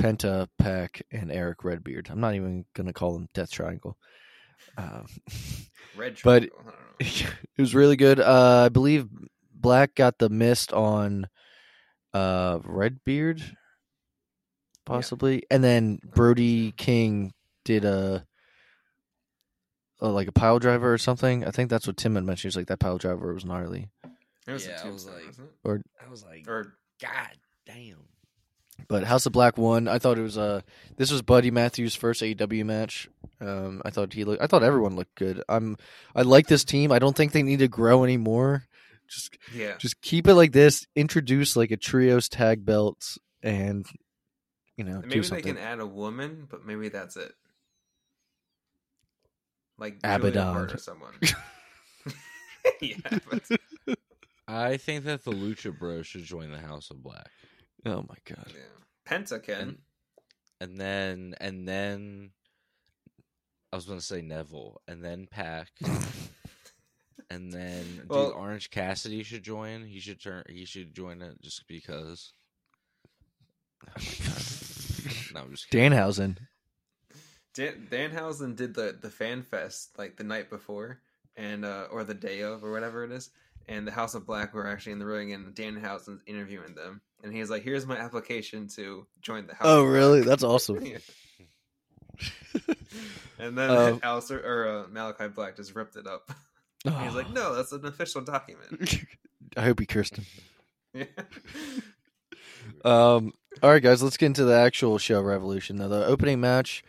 Penta, 0.00 0.48
Pac, 0.58 1.02
and 1.12 1.30
Eric 1.30 1.64
Redbeard. 1.64 2.08
I'm 2.10 2.20
not 2.20 2.34
even 2.34 2.64
gonna 2.74 2.92
call 2.92 3.12
them 3.14 3.28
Death 3.34 3.50
Triangle. 3.50 3.96
Um, 4.76 5.06
Red 5.96 6.16
But- 6.24 6.48
triangle. 6.50 6.72
I 7.00 7.04
it 7.04 7.60
was 7.60 7.74
really 7.74 7.96
good. 7.96 8.20
Uh, 8.20 8.64
I 8.66 8.68
believe 8.68 9.08
Black 9.52 9.94
got 9.94 10.18
the 10.18 10.28
mist 10.28 10.72
on 10.72 11.26
uh, 12.14 12.58
Redbeard, 12.64 13.42
possibly, 14.84 15.42
and 15.50 15.64
then 15.64 15.98
Brody 16.04 16.72
King 16.72 17.32
did 17.64 17.84
a, 17.84 18.24
a 20.00 20.08
like 20.08 20.28
a 20.28 20.32
pile 20.32 20.58
driver 20.58 20.92
or 20.92 20.98
something. 20.98 21.44
I 21.44 21.50
think 21.50 21.70
that's 21.70 21.86
what 21.86 21.96
Tim 21.96 22.14
had 22.14 22.24
mentioned. 22.24 22.52
He's 22.52 22.56
like 22.56 22.66
that 22.68 22.80
pile 22.80 22.98
driver 22.98 23.32
was 23.34 23.44
gnarly. 23.44 23.88
It 24.46 24.52
was 24.52 24.66
Yeah, 24.66 24.82
a 24.82 24.88
I 24.88 24.90
was 24.90 25.06
like- 25.06 25.26
wasn't 25.26 25.86
I 26.04 26.08
was 26.10 26.24
like. 26.24 26.44
Or 26.48 26.74
God 27.00 27.30
damn. 27.66 28.04
But 28.88 29.04
House 29.04 29.26
of 29.26 29.32
Black 29.32 29.58
won. 29.58 29.86
I 29.86 29.98
thought 29.98 30.18
it 30.18 30.22
was 30.22 30.38
uh 30.38 30.62
this 30.96 31.10
was 31.10 31.22
Buddy 31.22 31.50
Matthews' 31.50 31.94
first 31.94 32.22
AEW 32.22 32.64
match. 32.64 33.08
Um, 33.40 33.82
I 33.84 33.90
thought 33.90 34.12
he 34.12 34.24
looked. 34.24 34.42
I 34.42 34.46
thought 34.46 34.62
everyone 34.62 34.96
looked 34.96 35.14
good. 35.14 35.42
I'm. 35.48 35.76
I 36.14 36.22
like 36.22 36.46
this 36.46 36.64
team. 36.64 36.92
I 36.92 36.98
don't 36.98 37.16
think 37.16 37.32
they 37.32 37.42
need 37.42 37.60
to 37.60 37.68
grow 37.68 38.04
anymore. 38.04 38.66
Just 39.08 39.36
yeah, 39.54 39.76
just 39.78 40.00
keep 40.00 40.26
it 40.26 40.34
like 40.34 40.52
this. 40.52 40.86
Introduce 40.96 41.56
like 41.56 41.70
a 41.70 41.76
trios 41.76 42.28
tag 42.28 42.64
belts, 42.64 43.18
and 43.42 43.86
you 44.76 44.84
know, 44.84 45.00
And 45.00 45.10
do 45.10 45.20
maybe 45.20 45.28
they 45.28 45.42
can 45.42 45.58
add 45.58 45.80
a 45.80 45.86
woman, 45.86 46.46
but 46.50 46.64
maybe 46.64 46.88
that's 46.88 47.16
it. 47.16 47.32
Like 49.78 49.98
Abaddon. 50.04 50.56
Or 50.56 50.78
someone. 50.78 51.14
yeah, 52.80 52.96
but, 53.28 53.98
I 54.48 54.76
think 54.76 55.04
that 55.04 55.24
the 55.24 55.32
Lucha 55.32 55.76
Bros 55.76 56.06
should 56.06 56.24
join 56.24 56.50
the 56.50 56.58
House 56.58 56.90
of 56.90 57.02
Black, 57.02 57.30
oh 57.86 58.04
my 58.08 58.16
god! 58.24 58.46
yeah. 58.48 58.62
Penta 59.06 59.42
can. 59.42 59.60
And- 59.60 59.78
and 60.60 60.78
then 60.80 61.34
and 61.40 61.66
then 61.66 62.30
I 63.72 63.76
was 63.76 63.84
going 63.86 63.98
to 63.98 64.04
say 64.04 64.22
Neville, 64.22 64.80
and 64.86 65.04
then 65.04 65.26
Pac, 65.28 65.70
and 67.30 67.52
then 67.52 68.02
Well- 68.06 68.28
dude, 68.28 68.36
Orange 68.36 68.70
Cassidy 68.70 69.24
should 69.24 69.42
join. 69.42 69.84
He 69.86 69.98
should 69.98 70.22
turn. 70.22 70.44
He 70.48 70.64
should 70.64 70.94
join 70.94 71.20
it 71.20 71.40
just 71.42 71.66
because. 71.66 72.32
Oh 73.84 73.90
my 73.96 74.04
god! 74.04 75.34
No, 75.34 75.40
I'm 75.40 75.50
just 75.50 75.68
kidding. 75.68 75.90
Danhausen. 75.90 76.36
Dan- 77.54 77.88
Danhausen 77.90 78.54
did 78.54 78.74
the 78.74 78.96
the 79.00 79.10
fan 79.10 79.42
fest 79.42 79.98
like 79.98 80.16
the 80.16 80.22
night 80.24 80.48
before, 80.48 81.00
and 81.36 81.64
uh 81.64 81.88
or 81.90 82.04
the 82.04 82.14
day 82.14 82.42
of 82.42 82.62
or 82.64 82.70
whatever 82.70 83.02
it 83.02 83.10
is. 83.10 83.30
And 83.68 83.86
the 83.86 83.92
House 83.92 84.14
of 84.14 84.26
Black 84.26 84.52
were 84.54 84.66
actually 84.66 84.92
in 84.92 84.98
the 84.98 85.06
ring, 85.06 85.32
and 85.32 85.54
Danhausen's 85.54 86.20
interviewing 86.26 86.74
them, 86.74 87.00
and 87.22 87.32
he's 87.32 87.48
like, 87.50 87.62
"Here's 87.62 87.86
my 87.86 87.96
application 87.96 88.68
to 88.76 89.06
join 89.20 89.46
the 89.46 89.54
House." 89.54 89.66
Oh 89.66 89.80
of 89.82 89.86
Black." 89.86 89.94
really? 89.94 90.20
That's 90.22 90.42
awesome. 90.42 90.84
Yeah. 90.84 90.98
And 93.38 93.56
then 93.58 93.70
Um, 93.70 94.00
Aleister 94.00 94.44
or 94.44 94.68
uh, 94.68 94.84
Malakai 94.88 95.34
Black 95.34 95.56
just 95.56 95.74
ripped 95.74 95.96
it 95.96 96.06
up. 96.06 96.30
He's 96.84 97.14
like, 97.14 97.30
"No, 97.30 97.54
that's 97.54 97.72
an 97.72 97.84
official 97.86 98.20
document." 98.20 98.98
I 99.56 99.62
hope 99.62 99.80
he 99.80 99.86
cursed 99.86 100.16
him. 100.16 100.24
Yeah. 100.94 101.04
Um, 102.84 103.32
all 103.62 103.70
right, 103.70 103.82
guys, 103.82 104.02
let's 104.02 104.16
get 104.16 104.26
into 104.26 104.44
the 104.44 104.54
actual 104.56 104.98
show 104.98 105.20
Revolution. 105.20 105.76
Now, 105.76 105.88
the 105.88 106.04
opening 106.06 106.40
match 106.40 106.84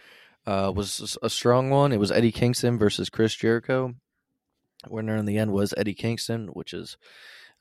uh, 0.46 0.72
was 0.76 1.18
a 1.24 1.30
strong 1.30 1.70
one. 1.70 1.92
It 1.92 2.00
was 2.00 2.12
Eddie 2.12 2.32
Kingston 2.32 2.78
versus 2.78 3.10
Chris 3.10 3.34
Jericho. 3.36 3.96
Winner 4.90 5.16
in 5.16 5.26
the 5.26 5.38
end 5.38 5.52
was 5.52 5.74
Eddie 5.78 5.94
Kingston, 5.94 6.48
which 6.48 6.74
is 6.74 6.98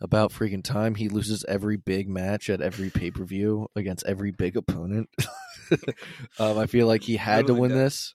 about 0.01 0.33
freaking 0.33 0.65
time. 0.65 0.97
He 0.97 1.09
loses 1.09 1.45
every 1.49 1.77
big 1.77 2.09
match 2.09 2.51
at 2.51 2.61
every 2.61 2.91
pay 2.91 3.11
per 3.11 3.25
view 3.25 3.69
against 3.77 4.05
every 4.05 4.33
big 4.33 4.57
opponent. 4.57 5.09
um, 6.39 6.59
I 6.59 6.67
feel 6.67 6.87
like 6.87 7.03
he 7.03 7.17
had 7.17 7.47
to 7.47 7.55
win 7.55 7.71
does. 7.71 7.79
this. 7.79 8.15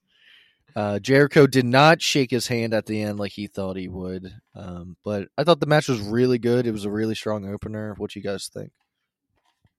Uh, 0.76 1.00
Jericho 1.00 1.48
did 1.48 1.66
not 1.66 2.02
shake 2.02 2.30
his 2.30 2.48
hand 2.48 2.74
at 2.74 2.86
the 2.86 3.02
end 3.02 3.18
like 3.18 3.32
he 3.32 3.48
thought 3.48 3.78
he 3.78 3.88
would, 3.88 4.32
um, 4.54 4.96
but 5.04 5.28
I 5.38 5.44
thought 5.44 5.60
the 5.60 5.66
match 5.66 5.88
was 5.88 6.02
really 6.02 6.38
good. 6.38 6.68
It 6.68 6.72
was 6.72 6.86
a 6.86 6.92
really 6.92 7.16
strong 7.16 7.52
opener. 7.52 7.96
What 7.98 8.16
you 8.16 8.22
guys 8.22 8.48
think? 8.54 8.72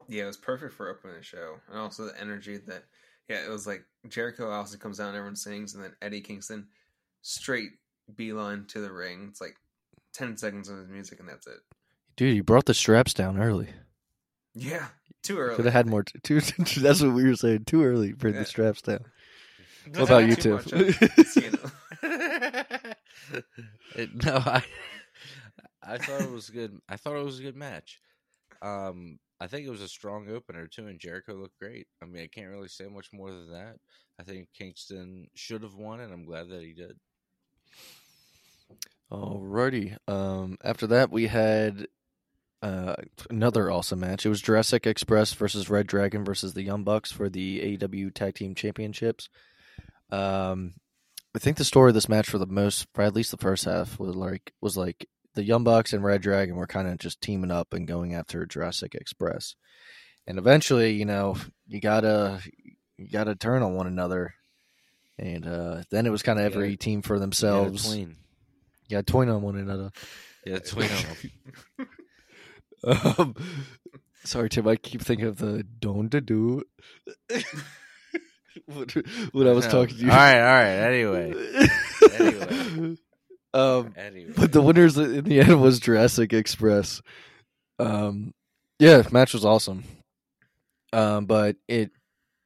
Yeah, 0.08 0.24
it 0.24 0.26
was 0.26 0.38
perfect 0.38 0.74
for 0.74 0.88
opening 0.88 1.18
the 1.18 1.22
show, 1.22 1.56
and 1.70 1.78
also 1.78 2.06
the 2.06 2.20
energy 2.20 2.56
that. 2.66 2.84
Yeah, 3.28 3.44
it 3.44 3.50
was 3.50 3.66
like 3.66 3.84
Jericho 4.08 4.50
also 4.50 4.78
comes 4.78 4.96
down, 4.96 5.14
everyone 5.14 5.36
sings, 5.36 5.74
and 5.74 5.84
then 5.84 5.92
Eddie 6.00 6.22
Kingston 6.22 6.66
straight 7.20 7.72
beeline 8.14 8.64
to 8.68 8.80
the 8.80 8.92
ring. 8.92 9.26
It's 9.30 9.40
like 9.40 9.56
ten 10.14 10.36
seconds 10.36 10.68
of 10.68 10.78
his 10.78 10.88
music, 10.88 11.20
and 11.20 11.28
that's 11.28 11.46
it. 11.46 11.58
Dude, 12.16 12.34
you 12.36 12.42
brought 12.42 12.64
the 12.66 12.74
straps 12.74 13.14
down 13.14 13.38
early. 13.38 13.68
Yeah, 14.54 14.86
too 15.22 15.38
early. 15.38 15.56
Could 15.56 15.66
have 15.66 15.74
had 15.74 15.86
more. 15.86 16.02
T- 16.02 16.18
too, 16.22 16.40
that's 16.80 17.00
what 17.02 17.12
we 17.14 17.24
were 17.24 17.36
saying. 17.36 17.64
Too 17.66 17.84
early. 17.84 18.12
Bring 18.12 18.34
Yeah. 18.34 18.40
the 18.40 18.46
straps 18.46 18.82
down. 18.82 19.04
That's 19.86 19.98
What 20.00 20.08
about 20.10 20.28
you, 20.28 20.36
too 20.36 20.58
Tiff? 20.58 20.72
much 20.72 21.36
of- 21.36 21.42
you 21.44 21.50
know. 21.50 22.92
It- 23.94 24.24
no, 24.24 24.36
I 24.36 24.62
I 25.82 25.98
thought 25.98 26.22
it 26.22 26.30
was 26.30 26.50
good. 26.50 26.78
I 26.88 26.96
thought 26.96 27.16
it 27.16 27.24
was 27.24 27.38
a 27.38 27.42
good 27.42 27.56
match. 27.56 28.00
Um, 28.62 29.18
I 29.40 29.46
think 29.46 29.66
it 29.66 29.70
was 29.70 29.82
a 29.82 29.88
strong 29.88 30.28
opener 30.28 30.66
too, 30.66 30.86
and 30.86 30.98
Jericho 30.98 31.34
looked 31.34 31.58
great. 31.60 31.86
I 32.02 32.06
mean, 32.06 32.22
I 32.22 32.26
can't 32.26 32.50
really 32.50 32.68
say 32.68 32.86
much 32.86 33.08
more 33.12 33.30
than 33.30 33.50
that. 33.52 33.76
I 34.18 34.24
think 34.24 34.48
Kingston 34.52 35.28
should 35.34 35.62
have 35.62 35.74
won, 35.76 36.00
and 36.00 36.12
I'm 36.12 36.24
glad 36.24 36.48
that 36.50 36.62
he 36.62 36.72
did. 36.72 36.98
Alrighty. 39.10 39.96
Um, 40.06 40.58
after 40.62 40.86
that, 40.88 41.10
we 41.10 41.26
had 41.26 41.86
uh, 42.62 42.96
another 43.30 43.70
awesome 43.70 44.00
match. 44.00 44.26
It 44.26 44.28
was 44.28 44.42
Jurassic 44.42 44.86
Express 44.86 45.32
versus 45.32 45.70
Red 45.70 45.86
Dragon 45.86 46.24
versus 46.24 46.54
the 46.54 46.62
Young 46.62 46.84
Bucks 46.84 47.10
for 47.10 47.28
the 47.28 47.78
AEW 47.78 48.12
Tag 48.12 48.34
Team 48.34 48.54
Championships. 48.54 49.28
Um, 50.10 50.74
I 51.34 51.38
think 51.38 51.56
the 51.56 51.64
story 51.64 51.90
of 51.90 51.94
this 51.94 52.08
match 52.08 52.28
for 52.28 52.38
the 52.38 52.46
most, 52.46 52.86
for 52.94 53.02
at 53.02 53.14
least 53.14 53.30
the 53.30 53.36
first 53.36 53.64
half, 53.64 53.98
was 53.98 54.16
like 54.16 54.52
was 54.60 54.76
like 54.76 55.08
the 55.34 55.44
Young 55.44 55.62
Bucks 55.62 55.92
and 55.92 56.02
Red 56.02 56.22
Dragon 56.22 56.56
were 56.56 56.66
kind 56.66 56.88
of 56.88 56.98
just 56.98 57.20
teaming 57.20 57.50
up 57.50 57.72
and 57.72 57.86
going 57.86 58.14
after 58.14 58.44
Jurassic 58.46 58.94
Express, 58.94 59.54
and 60.26 60.38
eventually, 60.38 60.94
you 60.94 61.04
know, 61.04 61.36
you 61.66 61.80
gotta 61.80 62.40
you 62.96 63.08
gotta 63.10 63.36
turn 63.36 63.62
on 63.62 63.74
one 63.74 63.86
another, 63.86 64.34
and 65.18 65.46
uh, 65.46 65.82
then 65.90 66.06
it 66.06 66.10
was 66.10 66.22
kind 66.22 66.38
of 66.38 66.44
every 66.44 66.76
team 66.76 67.02
for 67.02 67.18
themselves. 67.18 67.88
tween. 67.88 68.16
Yeah, 68.88 69.02
twin 69.02 69.28
on 69.28 69.42
one 69.42 69.56
another. 69.56 69.90
Yeah, 70.46 70.58
tween. 70.58 70.88
Um, 72.84 73.34
sorry, 74.24 74.48
Tim. 74.48 74.68
I 74.68 74.76
keep 74.76 75.02
thinking 75.02 75.26
of 75.26 75.38
the 75.38 75.64
don't 75.80 76.10
do. 76.24 76.62
what, 78.66 78.92
what 79.32 79.46
I 79.48 79.52
was 79.52 79.64
No. 79.66 79.70
talking 79.72 79.96
to 79.96 80.04
you. 80.04 80.10
All 80.10 80.16
right, 80.16 80.38
all 80.38 80.62
right. 80.62 80.88
Anyway, 80.88 81.34
Anyway. 82.18 82.96
um, 83.54 83.94
anyway. 83.96 84.32
but 84.36 84.52
the 84.52 84.62
winners 84.62 84.96
in 84.96 85.24
the 85.24 85.40
end 85.40 85.60
was 85.60 85.80
Jurassic 85.80 86.32
Express. 86.32 87.02
Um, 87.80 88.32
yeah, 88.78 89.02
match 89.10 89.34
was 89.34 89.44
awesome. 89.44 89.84
Um, 90.92 91.26
but 91.26 91.56
it 91.66 91.90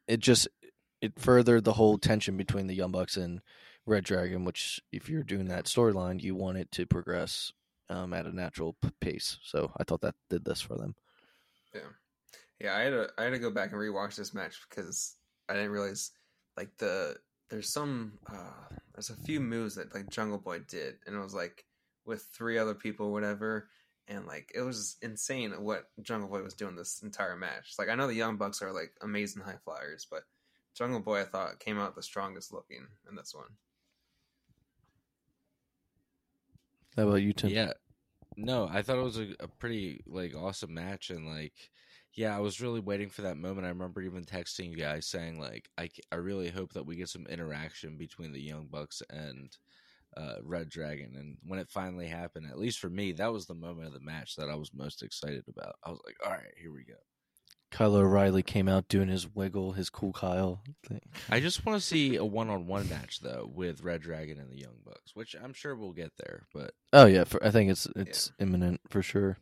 it 0.09 0.20
just 0.20 0.49
it 1.01 1.18
furthered 1.18 1.64
the 1.64 1.74
whole 1.74 1.99
tension 1.99 2.36
between 2.38 2.66
the 2.68 2.74
Young 2.74 2.90
Bucks 2.90 3.16
and 3.16 3.40
Red 3.87 4.05
Dragon. 4.05 4.45
Which, 4.45 4.80
if 4.93 5.09
you're 5.09 5.22
doing 5.22 5.49
that 5.49 5.64
storyline, 5.64 6.22
you 6.22 6.35
want 6.35 6.59
it 6.59 6.70
to 6.72 6.87
progress 6.87 7.53
um, 7.89 8.12
at 8.12 8.26
a 8.26 8.35
natural 8.35 8.74
p- 8.80 8.91
pace. 9.01 9.39
So 9.43 9.72
I 9.76 9.85
thought 9.85 10.01
that 10.03 10.14
did 10.30 10.45
this 10.45 10.61
for 10.61 10.76
them. 10.76 10.95
Yeah, 11.74 11.80
yeah. 12.61 12.76
I 12.76 12.80
had 12.80 12.91
to 12.91 13.11
I 13.18 13.24
had 13.24 13.30
to 13.30 13.39
go 13.39 13.51
back 13.51 13.72
and 13.72 13.80
rewatch 13.80 14.16
this 14.16 14.35
match 14.35 14.61
because 14.68 15.16
I 15.49 15.55
didn't 15.55 15.70
realize 15.70 16.11
like 16.57 16.76
the 16.78 17.16
there's 17.51 17.68
some 17.68 18.18
uh 18.30 18.74
there's 18.95 19.11
a 19.11 19.16
few 19.16 19.41
moves 19.41 19.74
that 19.74 19.95
like 19.95 20.11
Jungle 20.11 20.39
Boy 20.39 20.61
did 20.61 20.97
and 21.07 21.16
it 21.16 21.20
was 21.20 21.35
like 21.35 21.64
with 22.05 22.22
three 22.35 22.59
other 22.59 22.74
people 22.74 23.12
whatever 23.12 23.68
and 24.09 24.26
like 24.26 24.51
it 24.55 24.62
was 24.62 24.97
insane 25.03 25.53
what 25.62 25.89
Jungle 26.03 26.28
Boy 26.28 26.43
was 26.43 26.55
doing 26.55 26.76
this 26.76 27.03
entire 27.03 27.37
match. 27.37 27.74
Like 27.78 27.89
I 27.89 27.95
know 27.95 28.07
the 28.07 28.14
Young 28.14 28.37
Bucks 28.37 28.62
are 28.62 28.72
like 28.72 28.93
amazing 29.03 29.43
high 29.43 29.59
flyers, 29.64 30.07
but 30.11 30.22
Jungle 30.74 31.01
Boy 31.01 31.20
I 31.20 31.24
thought 31.24 31.61
came 31.61 31.78
out 31.78 31.95
the 31.95 32.03
strongest 32.03 32.53
looking 32.53 32.87
in 33.09 33.14
this 33.14 33.35
one. 33.35 33.49
How 36.97 37.05
about 37.09 37.22
you, 37.22 37.32
Tim? 37.32 37.51
Yeah. 37.51 37.72
No, 38.36 38.68
I 38.70 38.82
thought 38.82 38.99
it 38.99 39.03
was 39.03 39.18
a, 39.18 39.34
a 39.40 39.49
pretty 39.49 40.03
like 40.07 40.34
awesome 40.34 40.74
match 40.74 41.11
and 41.11 41.26
like 41.26 41.70
yeah, 42.14 42.36
I 42.36 42.40
was 42.40 42.61
really 42.61 42.80
waiting 42.80 43.09
for 43.11 43.22
that 43.22 43.38
moment. 43.38 43.66
I 43.66 43.70
remember 43.70 44.03
even 44.03 44.24
texting 44.24 44.70
you 44.70 44.76
guys 44.76 45.07
saying 45.07 45.40
like 45.40 45.70
I, 45.78 45.90
I 46.12 46.16
really 46.16 46.51
hope 46.51 46.74
that 46.74 46.86
we 46.86 46.97
get 46.97 47.09
some 47.09 47.26
interaction 47.28 47.97
between 47.99 48.32
the 48.32 48.40
Young 48.43 48.66
Bucks 48.70 49.03
and 49.11 49.57
uh, 50.16 50.36
Red 50.45 50.68
Dragon 50.70 51.14
and 51.18 51.38
when 51.47 51.59
it 51.61 51.70
finally 51.70 52.09
happened, 52.09 52.47
at 52.51 52.59
least 52.59 52.80
for 52.80 52.90
me, 52.90 53.12
that 53.12 53.32
was 53.32 53.47
the 53.47 53.55
moment 53.55 53.88
of 53.88 53.95
the 53.95 54.01
match 54.01 54.36
that 54.36 54.51
I 54.51 54.57
was 54.57 54.72
most 54.74 55.03
excited 55.03 55.45
about. 55.49 55.76
I 55.84 55.90
was 55.90 56.01
like, 56.07 56.16
"All 56.24 56.32
right, 56.32 56.55
here 56.61 56.72
we 56.72 56.84
go." 56.84 56.95
Kyle 57.73 57.97
O'Reilly 57.97 58.43
came 58.43 58.68
out 58.68 58.87
doing 58.89 59.09
his 59.09 59.27
wiggle, 59.35 59.73
his 59.73 59.89
cool 59.91 60.12
Kyle 60.12 60.61
thing. 60.87 61.01
I 61.31 61.41
just 61.41 61.64
want 61.66 61.81
to 61.81 61.85
see 61.85 62.16
a 62.16 62.25
one-on-one 62.25 62.89
match 62.89 63.20
though 63.20 63.51
with 63.53 63.83
Red 63.83 64.03
Dragon 64.03 64.39
and 64.39 64.51
the 64.53 64.59
Young 64.59 64.77
Bucks, 64.85 65.14
which 65.16 65.35
I'm 65.43 65.55
sure 65.55 65.75
we'll 65.75 65.93
get 65.93 66.12
there, 66.18 66.45
but 66.55 66.73
Oh 66.93 67.07
yeah, 67.07 67.25
for, 67.25 67.43
I 67.45 67.51
think 67.51 67.70
it's 67.70 67.89
it's 67.97 68.31
imminent 68.39 68.81
for 68.89 69.03
sure. 69.03 69.39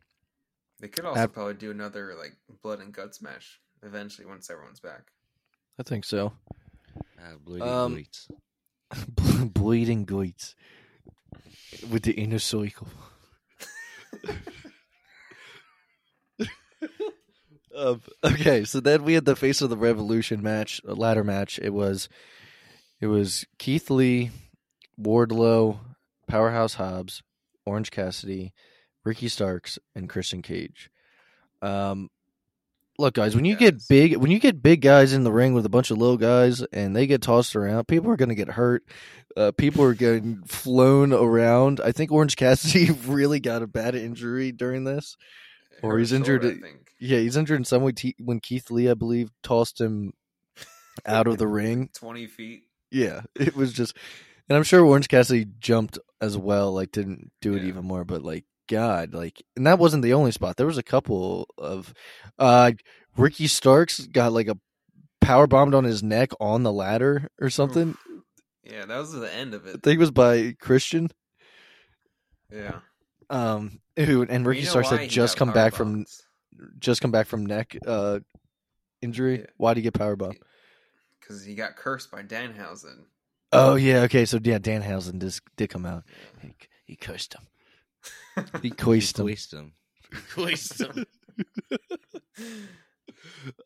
They 0.78 0.88
could 0.88 1.04
also 1.04 1.20
Ab- 1.20 1.32
probably 1.34 1.54
do 1.54 1.70
another 1.70 2.14
like 2.18 2.36
blood 2.62 2.78
and 2.80 2.92
guts 2.94 3.20
match 3.20 3.60
eventually 3.82 4.26
once 4.26 4.48
everyone's 4.48 4.80
back. 4.80 5.10
I 5.78 5.82
think 5.82 6.04
so. 6.04 6.32
uh, 7.18 7.36
bleeding 7.44 7.68
Um, 7.68 7.92
bleeds. 7.94 8.28
Bleeding 9.52 10.04
goits 10.04 10.54
with 11.90 12.04
the 12.04 12.12
inner 12.12 12.38
circle. 12.38 12.88
um, 17.76 18.00
okay, 18.24 18.64
so 18.64 18.80
then 18.80 19.04
we 19.04 19.14
had 19.14 19.24
the 19.24 19.36
face 19.36 19.60
of 19.60 19.70
the 19.70 19.76
revolution 19.76 20.42
match, 20.42 20.80
a 20.86 20.94
ladder 20.94 21.24
match. 21.24 21.58
It 21.62 21.70
was, 21.70 22.08
it 23.00 23.06
was 23.06 23.46
Keith 23.58 23.90
Lee, 23.90 24.30
Wardlow, 25.00 25.78
Powerhouse 26.26 26.74
Hobbs, 26.74 27.22
Orange 27.64 27.90
Cassidy, 27.90 28.52
Ricky 29.04 29.28
Starks, 29.28 29.78
and 29.94 30.08
Christian 30.08 30.42
Cage. 30.42 30.90
Um, 31.62 32.10
look, 32.98 33.14
guys, 33.14 33.34
when 33.34 33.44
you 33.44 33.56
get 33.56 33.76
big, 33.88 34.16
when 34.16 34.30
you 34.30 34.38
get 34.38 34.62
big 34.62 34.80
guys 34.80 35.12
in 35.12 35.24
the 35.24 35.32
ring 35.32 35.54
with 35.54 35.66
a 35.66 35.70
bunch 35.70 35.90
of 35.90 35.98
little 35.98 36.16
guys 36.16 36.62
and 36.72 36.94
they 36.94 37.06
get 37.06 37.22
tossed 37.22 37.56
around, 37.56 37.88
people 37.88 38.10
are 38.10 38.16
going 38.16 38.28
to 38.28 38.34
get 38.34 38.48
hurt. 38.48 38.84
Uh, 39.36 39.52
people 39.52 39.84
are 39.84 39.94
getting 39.94 40.42
flown 40.44 41.12
around. 41.12 41.80
I 41.80 41.92
think 41.92 42.10
Orange 42.12 42.36
Cassidy 42.36 42.90
really 43.06 43.40
got 43.40 43.62
a 43.62 43.66
bad 43.66 43.94
injury 43.94 44.52
during 44.52 44.84
this. 44.84 45.16
Or 45.82 45.98
he's 45.98 46.10
shoulder, 46.10 46.34
injured 46.34 46.44
I 46.44 46.60
think. 46.60 46.89
Yeah, 47.00 47.18
he's 47.18 47.36
injured 47.36 47.56
in 47.58 47.64
some 47.64 47.82
way. 47.82 47.92
T- 47.92 48.14
when 48.18 48.40
Keith 48.40 48.70
Lee, 48.70 48.90
I 48.90 48.94
believe, 48.94 49.30
tossed 49.42 49.80
him 49.80 50.12
out 51.06 51.26
of 51.26 51.38
the 51.38 51.46
ring. 51.48 51.88
Twenty 51.94 52.26
feet. 52.26 52.64
Yeah, 52.90 53.22
it 53.34 53.56
was 53.56 53.72
just, 53.72 53.96
and 54.48 54.56
I'm 54.56 54.64
sure 54.64 54.84
Orange 54.84 55.08
Cassidy 55.08 55.46
jumped 55.60 55.98
as 56.20 56.36
well. 56.36 56.72
Like, 56.72 56.90
didn't 56.92 57.30
do 57.40 57.54
it 57.54 57.62
Yeah. 57.62 57.68
even 57.68 57.84
more, 57.84 58.04
but 58.04 58.22
like, 58.22 58.44
God, 58.68 59.14
like, 59.14 59.42
and 59.56 59.66
that 59.66 59.78
wasn't 59.78 60.02
the 60.02 60.12
only 60.14 60.32
spot. 60.32 60.56
There 60.56 60.66
was 60.66 60.78
a 60.78 60.82
couple 60.82 61.48
of, 61.56 61.94
uh, 62.38 62.72
Ricky 63.16 63.46
Starks 63.46 64.00
got 64.06 64.32
like 64.32 64.48
a 64.48 64.58
power 65.20 65.46
bombed 65.46 65.74
on 65.74 65.84
his 65.84 66.02
neck 66.02 66.30
on 66.40 66.62
the 66.64 66.72
ladder 66.72 67.28
or 67.40 67.48
something. 67.50 67.96
Yeah, 68.64 68.84
that 68.86 68.98
was 68.98 69.12
the 69.12 69.32
end 69.34 69.54
of 69.54 69.66
it. 69.66 69.76
I 69.76 69.78
think 69.82 69.96
it 69.96 69.98
was 69.98 70.10
by 70.10 70.54
Christian. 70.60 71.10
Yeah. 72.52 72.80
Um, 73.28 73.80
who 73.96 74.22
and 74.22 74.46
Ricky 74.46 74.60
You 74.60 74.66
know 74.66 74.70
Starks 74.70 74.90
had 74.90 75.08
just 75.08 75.36
come 75.36 75.52
back 75.52 75.74
from 75.74 75.86
power-bombed? 76.04 76.06
Just 76.78 77.00
come 77.00 77.10
back 77.10 77.26
from 77.26 77.46
neck 77.46 77.76
uh 77.86 78.20
injury. 79.02 79.40
Yeah. 79.40 79.46
Why'd 79.56 79.76
he 79.76 79.82
get 79.82 79.94
power 79.94 80.16
bomb? 80.16 80.34
because 81.30 81.44
he 81.44 81.54
got 81.54 81.76
cursed 81.76 82.10
by 82.10 82.22
Danhausen. 82.22 83.04
Oh 83.52 83.76
yeah, 83.76 84.00
okay. 84.02 84.24
So 84.24 84.40
yeah, 84.42 84.58
Danhausen 84.58 85.20
just 85.20 85.42
did 85.56 85.70
come 85.70 85.86
out. 85.86 86.04
He, 86.40 86.54
he 86.84 86.96
cursed 86.96 87.34
him. 87.34 87.46
He 88.62 88.70
cursed 88.70 89.18
him. 89.18 89.26
Quest 89.26 89.52
him. 89.52 89.72
Quest 90.34 90.80
him. 90.80 91.06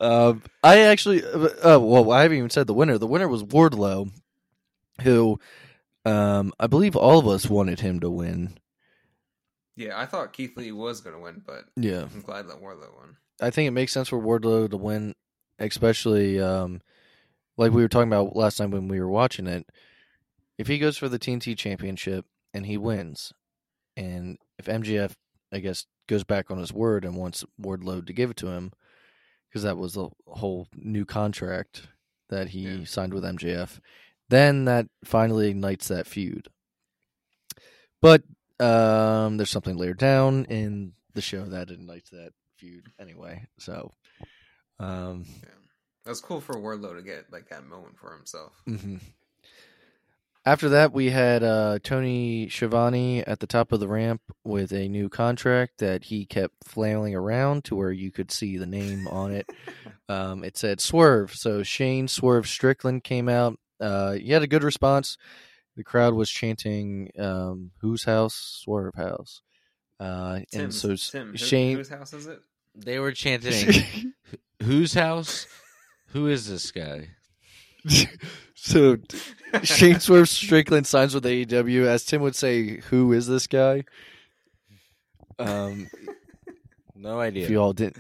Um, 0.01 0.43
I 0.63 0.81
actually, 0.81 1.25
uh, 1.25 1.49
oh 1.63 1.79
well, 1.79 2.13
I 2.13 2.23
haven't 2.23 2.39
even 2.39 2.51
said 2.51 2.67
the 2.67 2.75
winner. 2.75 2.99
The 2.99 3.07
winner 3.07 3.29
was 3.29 3.43
Wardlow, 3.45 4.11
who, 5.03 5.39
um, 6.05 6.53
I 6.61 6.67
believe 6.67 6.97
all 6.97 7.19
of 7.19 7.27
us 7.27 7.49
wanted 7.49 7.81
him 7.81 8.01
to 8.01 8.11
win. 8.11 8.59
Yeah, 9.77 9.99
I 9.99 10.07
thought 10.07 10.33
Keith 10.33 10.57
Lee 10.57 10.73
was 10.73 11.01
going 11.01 11.17
to 11.17 11.23
win, 11.23 11.43
but 11.45 11.65
Yeah, 11.77 12.03
I'm 12.15 12.23
glad 12.23 12.49
that 12.49 12.61
Wardlow 12.63 12.95
won. 12.97 13.17
I 13.41 13.51
think 13.51 13.67
it 13.69 13.73
makes 13.73 13.93
sense 13.93 14.09
for 14.09 14.21
Wardlow 14.21 14.71
to 14.71 14.77
win, 14.77 15.15
especially 15.59 16.41
um, 16.41 16.81
like 17.57 17.73
we 17.73 17.83
were 17.83 17.89
talking 17.89 18.09
about 18.09 18.37
last 18.37 18.57
time 18.59 18.71
when 18.71 18.87
we 18.89 19.01
were 19.01 19.09
watching 19.09 19.47
it. 19.47 19.67
If 20.59 20.69
he 20.69 20.79
goes 20.79 20.97
for 20.97 21.09
the 21.09 21.19
TNT 21.19 21.57
Championship 21.59 22.27
and 22.53 22.67
he 22.67 22.77
wins, 22.77 23.33
and 23.97 24.39
if 24.59 24.67
MJF, 24.67 25.15
I 25.53 25.59
guess, 25.59 25.87
goes 26.07 26.23
back 26.23 26.51
on 26.51 26.59
his 26.59 26.73
word 26.73 27.05
and 27.05 27.17
wants 27.17 27.45
Wardlow 27.61 28.07
to 28.07 28.13
give 28.13 28.31
it 28.31 28.37
to 28.39 28.49
him, 28.49 28.73
because 29.49 29.65
that 29.65 29.77
was 29.79 29.95
the 29.95 30.11
whole 30.29 30.69
new 30.77 31.05
contract 31.05 31.89
that 32.29 32.49
he 32.51 32.61
Yeah. 32.61 32.85
signed 32.85 33.13
with 33.13 33.25
MJF, 33.25 33.81
then 34.29 34.65
that 34.67 34.87
finally 35.05 35.49
ignites 35.49 35.89
that 35.89 36.07
feud. 36.07 36.49
But 38.01 38.23
um, 38.61 39.37
there's 39.37 39.51
something 39.51 39.77
later 39.77 39.95
down 39.95 40.45
in 40.47 40.93
the 41.15 41.21
show 41.23 41.45
that 41.45 41.71
ignites 41.71 42.11
that 42.11 42.33
feud 42.57 42.87
anyway. 42.99 43.47
So, 43.59 43.93
um, 44.79 45.25
Yeah, 45.43 45.49
that 46.05 46.11
was 46.11 46.21
cool 46.21 46.41
for 46.41 46.55
Wardlow 46.55 46.97
to 46.97 47.03
get 47.03 47.33
like 47.33 47.49
that 47.51 47.67
moment 47.67 47.99
for 47.99 48.15
himself. 48.15 48.53
Mm-hmm. 48.69 48.97
after 50.47 50.69
that, 50.71 50.93
we 50.93 51.11
had 51.11 51.43
uh, 51.43 51.79
Tony 51.83 52.49
Schiavone 52.49 53.25
at 53.25 53.41
the 53.41 53.47
top 53.47 53.73
of 53.73 53.81
the 53.81 53.89
ramp 53.89 54.21
with 54.45 54.73
a 54.73 54.89
new 54.89 55.09
contract 55.09 55.79
that 55.79 56.05
he 56.05 56.27
kept 56.27 56.55
flailing 56.65 57.15
around 57.15 57.65
to 57.65 57.75
where 57.75 57.93
you 57.93 58.11
could 58.11 58.31
see 58.31 58.57
the 58.59 58.67
name 58.67 59.07
on 59.09 59.33
it. 59.33 59.49
Um, 60.07 60.45
it 60.45 60.59
said 60.59 60.83
Swerve. 60.83 61.33
So 61.33 61.63
Shane 61.63 62.09
Swerve 62.09 62.47
Strickland 62.47 63.05
came 63.05 63.27
out. 63.27 63.59
Uh, 63.81 64.13
he 64.13 64.33
had 64.33 64.43
a 64.43 64.47
good 64.47 64.63
response. 64.63 65.17
The 65.77 65.85
crowd 65.85 66.15
was 66.15 66.31
chanting, 66.31 67.11
um, 67.19 67.73
"Whose 67.81 68.05
house? 68.05 68.35
Swerve 68.63 68.95
house." 68.95 69.43
Uh, 70.01 70.37
and 70.53 70.73
Tim's- 70.73 70.81
so 70.81 70.93
s- 70.93 71.11
Tim, 71.11 71.31
who- 71.33 71.37
Shane, 71.37 71.77
whose 71.77 71.89
house 71.89 72.13
is 72.13 72.27
it? 72.27 72.41
They 72.75 72.99
were 72.99 73.13
chanting, 73.13 74.13
"Whose 74.63 74.95
house? 74.95 75.47
Who 76.09 76.27
is 76.29 76.49
this 76.49 76.71
guy?" 76.71 77.11
so 78.55 78.97
Shane 79.63 80.01
Swerve 80.01 80.29
Strickland 80.29 80.87
signs 80.87 81.15
with 81.15 81.25
AEW. 81.25 81.87
As 81.87 82.05
Tim 82.05 82.23
would 82.23 82.35
say, 82.37 82.79
"Who 82.91 83.13
is 83.13 83.27
this 83.27 83.47
guy?" 83.47 83.85
Um, 85.39 85.89
No 86.95 87.21
idea. 87.21 87.45
If 87.45 87.51
you 87.51 87.59
all 87.61 87.73
did, 87.73 87.97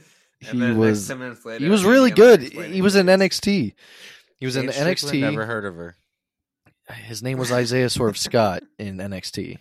And 0.46 0.52
he 0.54 0.58
then 0.60 0.78
was 0.78 1.06
10 1.08 1.18
minutes 1.18 1.44
later, 1.44 1.64
he 1.64 1.70
was 1.70 1.84
really 1.84 2.10
he 2.10 2.14
good. 2.16 2.42
explain 2.44 2.72
He 2.72 2.80
was 2.82 2.94
in 2.96 3.06
NXT. 3.06 3.74
He 4.38 4.46
was 4.46 4.56
in 4.56 4.66
Paige 4.66 4.74
Strickland, 4.98 5.16
NXT. 5.18 5.20
Never 5.20 5.46
heard 5.46 5.64
of 5.64 5.74
her. 5.76 5.96
His 6.88 7.22
name 7.22 7.38
was 7.38 7.50
Isaiah 7.52 7.88
Swerve 7.88 8.18
Scott 8.18 8.62
in 8.78 8.98
NXT. 8.98 9.58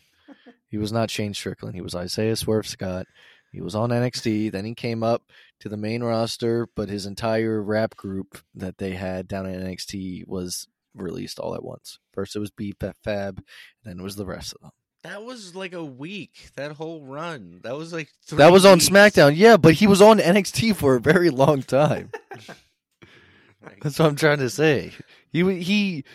He 0.68 0.78
was 0.78 0.92
not 0.92 1.10
Shane 1.10 1.34
Strickland. 1.34 1.76
He 1.76 1.82
was 1.82 1.96
Isaiah 1.96 2.36
Swerve 2.36 2.68
Scott. 2.68 3.06
He 3.52 3.62
was 3.62 3.76
on 3.76 3.92
NXT. 3.92 4.52
Then 4.52 4.66
he 4.66 4.74
came 4.74 5.04
up 5.04 5.24
to 5.60 5.70
the 5.70 5.78
main 5.78 6.04
roster, 6.04 6.68
but 6.76 6.90
his 6.90 7.06
entire 7.06 7.62
rap 7.62 7.96
group 7.96 8.40
that 8.56 8.80
they 8.80 8.92
had 8.92 9.28
down 9.28 9.46
in 9.46 9.62
NXT 9.62 10.28
was 10.28 10.68
released 10.96 11.40
all 11.40 11.56
at 11.56 11.64
once. 11.64 12.00
First 12.12 12.36
it 12.36 12.40
was 12.40 12.52
B 12.52 12.74
Fab, 13.04 13.44
then 13.84 14.00
it 14.00 14.04
was 14.04 14.16
the 14.16 14.26
rest 14.26 14.54
of 14.54 14.62
them. 14.62 14.72
That 15.04 15.24
was 15.24 15.54
like 15.54 15.74
a 15.74 15.84
week. 15.84 16.50
That 16.56 16.72
whole 16.72 17.06
run. 17.06 17.60
That 17.64 17.78
was 17.78 17.94
like 17.94 18.10
that 18.32 18.52
was 18.52 18.66
on. 18.66 18.80
SmackDown, 18.80 19.34
yeah, 19.36 19.58
but 19.58 19.76
he 19.76 19.86
was 19.86 20.02
on 20.02 20.18
NXT 20.20 20.76
for 20.76 20.96
a 20.96 21.02
very 21.02 21.30
long 21.30 21.62
time. 21.62 22.12
That's 23.82 24.00
what 24.00 24.08
I'm 24.08 24.16
trying 24.16 24.40
to 24.40 24.50
say. 24.50 24.94
He 25.32 25.62
he 25.62 26.06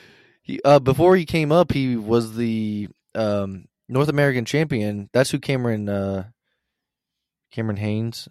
he. 0.49 0.61
Uh, 0.65 0.81
before 0.81 1.17
he 1.17 1.25
came 1.25 1.53
up, 1.53 1.73
he 1.73 1.97
was 1.97 2.35
the 2.35 2.89
um, 3.15 3.67
North 3.89 4.09
American 4.09 4.45
champion. 4.45 5.09
That's 5.13 5.31
who 5.31 5.39
Cameron 5.39 5.89
uh, 5.89 6.25
Cameron 7.53 7.77
Haynes, 7.77 8.29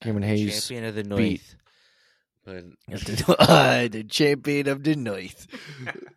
Cameron 0.00 0.22
Hayes, 0.22 0.66
champion 0.66 0.84
of 0.84 0.94
the 0.94 1.04
beat. 1.16 1.42
North. 1.42 1.54
But 2.44 2.64
uh, 3.38 3.88
the 3.88 4.04
champion 4.08 4.68
of 4.68 4.82
the 4.82 4.96
North. 4.96 5.46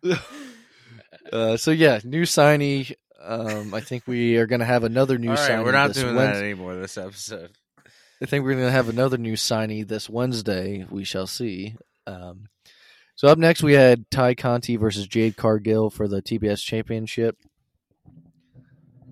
uh, 1.32 1.56
so 1.56 1.70
yeah, 1.70 2.00
new 2.04 2.22
signee. 2.22 2.94
Um, 3.20 3.72
I 3.72 3.80
think 3.80 4.06
we 4.06 4.36
are 4.38 4.46
going 4.46 4.60
to 4.60 4.66
have 4.66 4.82
another 4.82 5.16
new 5.16 5.30
all 5.30 5.36
right, 5.36 5.50
signee. 5.50 5.64
we're 5.64 5.72
not 5.72 5.88
this 5.88 5.98
doing 5.98 6.14
Wednes- 6.14 6.32
that 6.32 6.42
anymore 6.42 6.74
this 6.76 6.98
episode. 6.98 7.50
I 8.20 8.26
think 8.26 8.44
we're 8.44 8.54
going 8.54 8.66
to 8.66 8.70
have 8.72 8.88
another 8.88 9.18
new 9.18 9.34
signee 9.34 9.86
this 9.86 10.08
Wednesday. 10.08 10.86
We 10.88 11.04
shall 11.04 11.26
see. 11.26 11.76
Um, 12.06 12.48
so 13.14 13.28
up 13.28 13.38
next, 13.38 13.62
we 13.62 13.74
had 13.74 14.10
Tay 14.10 14.34
Conti 14.34 14.76
versus 14.76 15.06
Jade 15.06 15.36
Cargill 15.36 15.90
for 15.90 16.08
the 16.08 16.22
TBS 16.22 16.62
Championship. 16.64 17.36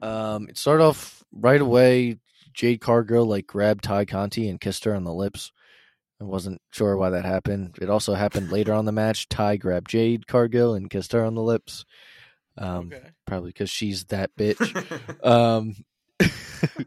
Um, 0.03 0.49
it 0.49 0.59
started 0.59 0.85
off 0.85 1.23
right 1.33 1.61
away. 1.61 2.19
Jade 2.55 2.81
Cargill 2.81 3.27
like 3.27 3.47
grabbed 3.47 3.85
Tay 3.85 4.07
Conti 4.07 4.49
and 4.49 4.61
kissed 4.61 4.85
her 4.85 4.95
on 4.95 5.05
the 5.05 5.13
lips. 5.13 5.53
I 6.21 6.25
wasn't 6.25 6.61
sure 6.73 6.97
why 6.97 7.11
that 7.11 7.25
happened. 7.25 7.79
It 7.81 7.89
also 7.89 8.15
happened 8.15 8.53
later 8.53 8.75
on 8.75 8.85
the 8.85 8.93
match. 8.93 9.29
Tay 9.29 9.57
grabbed 9.57 9.89
Jade 9.89 10.27
Cargill 10.27 10.75
and 10.75 10.91
kissed 10.91 11.13
her 11.13 11.25
on 11.25 11.35
the 11.35 11.43
lips. 11.43 11.87
Um, 12.59 12.91
okay. 12.93 13.09
Probably 13.27 13.51
because 13.51 13.71
she's 13.71 14.05
that 14.07 14.35
bitch. 14.39 15.25
Um, 15.25 15.77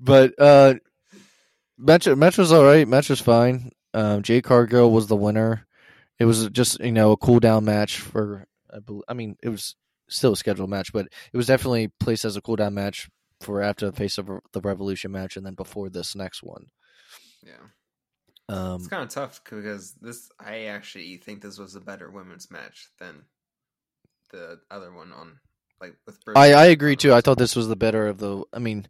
but 0.00 0.34
uh, 0.38 0.74
match 1.76 2.06
match 2.06 2.38
was 2.38 2.52
all 2.52 2.64
right. 2.64 2.88
Match 2.88 3.10
was 3.10 3.20
fine. 3.20 3.72
Um, 3.92 4.22
Jay 4.22 4.40
Cargill 4.40 4.90
was 4.90 5.06
the 5.06 5.16
winner. 5.16 5.66
It 6.22 6.26
was 6.26 6.48
just 6.50 6.78
you 6.78 6.92
know 6.92 7.10
a 7.10 7.16
cool 7.16 7.40
down 7.40 7.64
match 7.64 7.98
for. 7.98 8.46
I, 9.08 9.12
mean, 9.12 9.36
it 9.42 9.48
was 9.48 9.74
still 10.08 10.34
a 10.34 10.36
scheduled 10.36 10.70
match, 10.70 10.92
but 10.92 11.06
it 11.32 11.36
was 11.36 11.48
definitely 11.48 11.88
placed 11.98 12.24
as 12.24 12.36
a 12.36 12.40
cool 12.40 12.54
down 12.54 12.74
match 12.74 13.10
for 13.40 13.60
after 13.60 13.86
the 13.90 13.96
face 13.96 14.18
of 14.18 14.30
the 14.52 14.60
Revolution 14.60 15.10
match, 15.10 15.36
and 15.36 15.44
then 15.44 15.54
before 15.54 15.90
this 15.90 16.14
next 16.14 16.44
one. 16.44 16.66
yeah. 17.44 17.54
Um, 18.48 18.76
It's 18.76 18.86
kind 18.86 19.02
of 19.02 19.08
tough 19.08 19.42
because 19.42 19.94
this 20.00 20.30
I 20.38 20.66
actually 20.66 21.16
think 21.16 21.42
this 21.42 21.58
was 21.58 21.74
a 21.74 21.80
better 21.80 22.08
women's 22.08 22.52
match 22.52 22.88
than 23.00 23.24
the 24.30 24.60
other 24.70 24.92
one 24.92 25.12
on 25.12 25.40
like 25.80 25.96
with. 26.06 26.18
I 26.36 26.52
I 26.52 26.64
agree 26.66 26.94
too. 26.94 27.12
I 27.12 27.20
thought 27.20 27.38
this 27.38 27.56
was 27.56 27.66
the 27.66 27.74
better 27.74 28.06
of 28.06 28.18
the. 28.18 28.44
I 28.52 28.60
mean, 28.60 28.86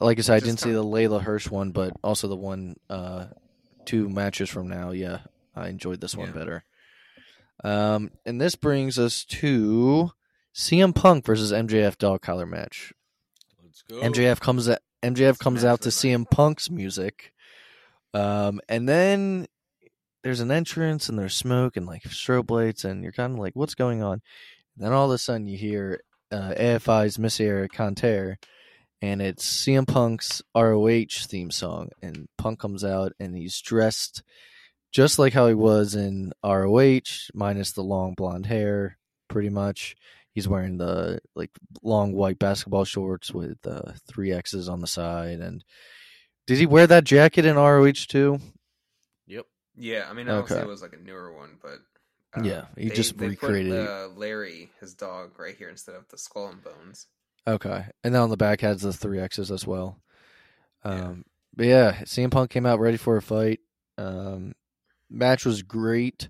like 0.00 0.18
I 0.18 0.22
said, 0.22 0.36
I 0.36 0.40
didn't 0.40 0.60
see 0.60 0.72
the 0.72 0.82
Leyla 0.84 1.20
Hirsch 1.20 1.50
one, 1.50 1.72
but 1.72 1.92
also 2.02 2.28
the 2.28 2.36
one 2.36 2.76
uh, 2.88 3.26
two 3.84 4.08
matches 4.08 4.48
from 4.48 4.68
now. 4.68 4.92
Yeah, 4.92 5.18
I 5.54 5.68
enjoyed 5.68 6.00
this 6.00 6.16
one 6.16 6.28
Yeah. 6.28 6.34
better. 6.34 6.64
Um, 7.64 8.10
and 8.26 8.40
this 8.40 8.54
brings 8.56 8.98
us 8.98 9.24
to 9.26 10.10
CM 10.54 10.94
Punk 10.94 11.24
versus 11.24 11.52
MJF 11.52 11.96
dog 11.98 12.22
collar 12.22 12.46
match. 12.46 12.92
Let's 13.62 13.82
go. 13.82 14.00
MJF 14.00 14.40
comes 14.40 14.68
at 14.68 14.82
MJF 15.02 15.38
comes 15.38 15.64
out 15.64 15.80
to. 15.82 15.88
CM 15.90 16.28
Punk's 16.30 16.70
music, 16.70 17.32
um, 18.14 18.60
and 18.68 18.88
then 18.88 19.46
there's 20.22 20.40
an 20.40 20.50
entrance 20.52 21.08
and 21.08 21.18
there's 21.18 21.34
smoke 21.34 21.76
and 21.76 21.86
like 21.86 22.02
strobe 22.04 22.50
lights, 22.50 22.84
and 22.84 23.02
you're 23.02 23.12
kind 23.12 23.32
of 23.34 23.38
like, 23.38 23.54
what's 23.54 23.74
going 23.74 24.02
on? 24.02 24.22
then 24.76 24.92
all 24.92 25.04
of 25.04 25.14
a 25.14 25.18
sudden 25.18 25.46
you 25.46 25.58
hear 25.58 26.02
uh, 26.30 26.54
AFI's 26.58 27.18
Miseria 27.18 27.68
Cantare, 27.68 28.36
and 29.02 29.20
it's 29.20 29.46
CM 29.46 29.86
Punk's 29.86 30.40
ROH 30.56 31.26
theme 31.26 31.50
song, 31.50 31.90
and 32.00 32.26
Punk 32.38 32.58
comes 32.58 32.82
out 32.82 33.12
and 33.20 33.36
he's 33.36 33.60
dressed 33.60 34.22
just 34.92 35.18
like 35.18 35.32
how 35.32 35.48
he 35.48 35.54
was 35.54 35.94
in 35.94 36.32
ROH, 36.44 37.00
minus 37.34 37.72
the 37.72 37.82
long 37.82 38.14
blonde 38.14 38.46
hair, 38.46 38.98
pretty 39.28 39.48
much. 39.48 39.96
He's 40.34 40.48
wearing 40.48 40.78
the 40.78 41.20
like 41.34 41.50
long 41.82 42.12
white 42.12 42.38
basketball 42.38 42.84
shorts 42.84 43.32
with 43.32 43.58
uh, 43.66 43.92
three 44.06 44.32
X's 44.32 44.68
on 44.68 44.80
the 44.80 44.86
side, 44.86 45.40
and 45.40 45.64
did 46.46 46.58
he 46.58 46.66
wear 46.66 46.86
that 46.86 47.04
jacket 47.04 47.44
in 47.44 47.56
ROH 47.56 48.06
too? 48.08 48.38
Yep. 49.26 49.46
Yeah, 49.76 50.06
I 50.08 50.12
mean, 50.12 50.28
obviously 50.28 50.56
Okay. 50.58 50.64
it 50.66 50.68
was 50.70 50.82
like 50.82 50.94
a 50.94 51.02
newer 51.04 51.32
one, 51.34 51.58
but 51.62 51.78
uh, 52.34 52.42
Yeah, 52.44 52.64
he 52.76 52.88
they- 52.88 52.94
just 52.94 53.18
they 53.18 53.28
recreated. 53.28 53.72
Put, 53.86 53.90
uh, 53.90 54.08
Larry, 54.16 54.70
his 54.80 54.94
dog, 54.94 55.38
right 55.38 55.54
here 55.56 55.68
instead 55.68 55.94
of 55.94 56.08
the 56.08 56.16
skull 56.18 56.48
and 56.48 56.62
bones. 56.62 57.06
Okay, 57.46 57.84
and 58.04 58.14
then 58.14 58.22
on 58.22 58.30
the 58.30 58.36
back 58.36 58.60
has 58.62 58.80
the 58.82 58.92
three 58.92 59.18
X's 59.20 59.50
as 59.50 59.66
well. 59.66 60.00
Um, 60.84 60.98
Yeah. 60.98 61.14
but 61.54 61.66
yeah, 61.66 61.92
CM 62.04 62.30
Punk 62.30 62.50
came 62.50 62.64
out 62.66 62.80
ready 62.80 62.96
for 62.96 63.16
a 63.16 63.22
fight. 63.22 63.60
Um, 63.98 64.54
match 65.12 65.44
was 65.44 65.62
great. 65.62 66.28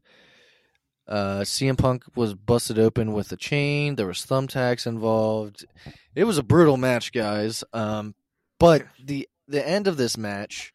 Uh, 1.07 1.41
CM 1.41 1.76
Punk 1.76 2.05
was 2.14 2.35
busted 2.35 2.78
open 2.78 3.12
with 3.12 3.33
a 3.33 3.37
chain. 3.37 3.97
There 3.97 4.07
was 4.07 4.24
thumbtacks 4.24 4.87
involved. 4.87 5.66
It 6.14 6.24
was 6.24 6.39
a 6.39 6.43
brutal 6.43 6.76
match, 6.76 7.12
guys. 7.12 7.64
Um, 7.72 8.14
but 8.59 8.87
the 9.03 9.28
the 9.49 9.66
end 9.66 9.89
of 9.89 9.97
this 9.97 10.16
match, 10.16 10.72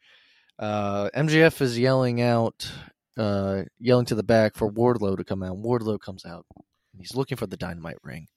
uh, 0.59 1.09
MJF 1.15 1.61
is 1.61 1.79
yelling 1.79 2.21
out, 2.21 2.69
uh, 3.17 3.63
yelling 3.79 4.05
to 4.07 4.15
the 4.15 4.23
back 4.23 4.55
for 4.55 4.71
Wardlow 4.71 5.17
to 5.17 5.23
come 5.23 5.43
out. 5.43 5.57
Wardlow 5.57 5.99
comes 5.99 6.25
out. 6.25 6.45
And 6.55 7.01
he's 7.01 7.15
looking 7.15 7.37
for 7.37 7.47
the 7.47 7.57
dynamite 7.57 7.97
ring, 8.03 8.27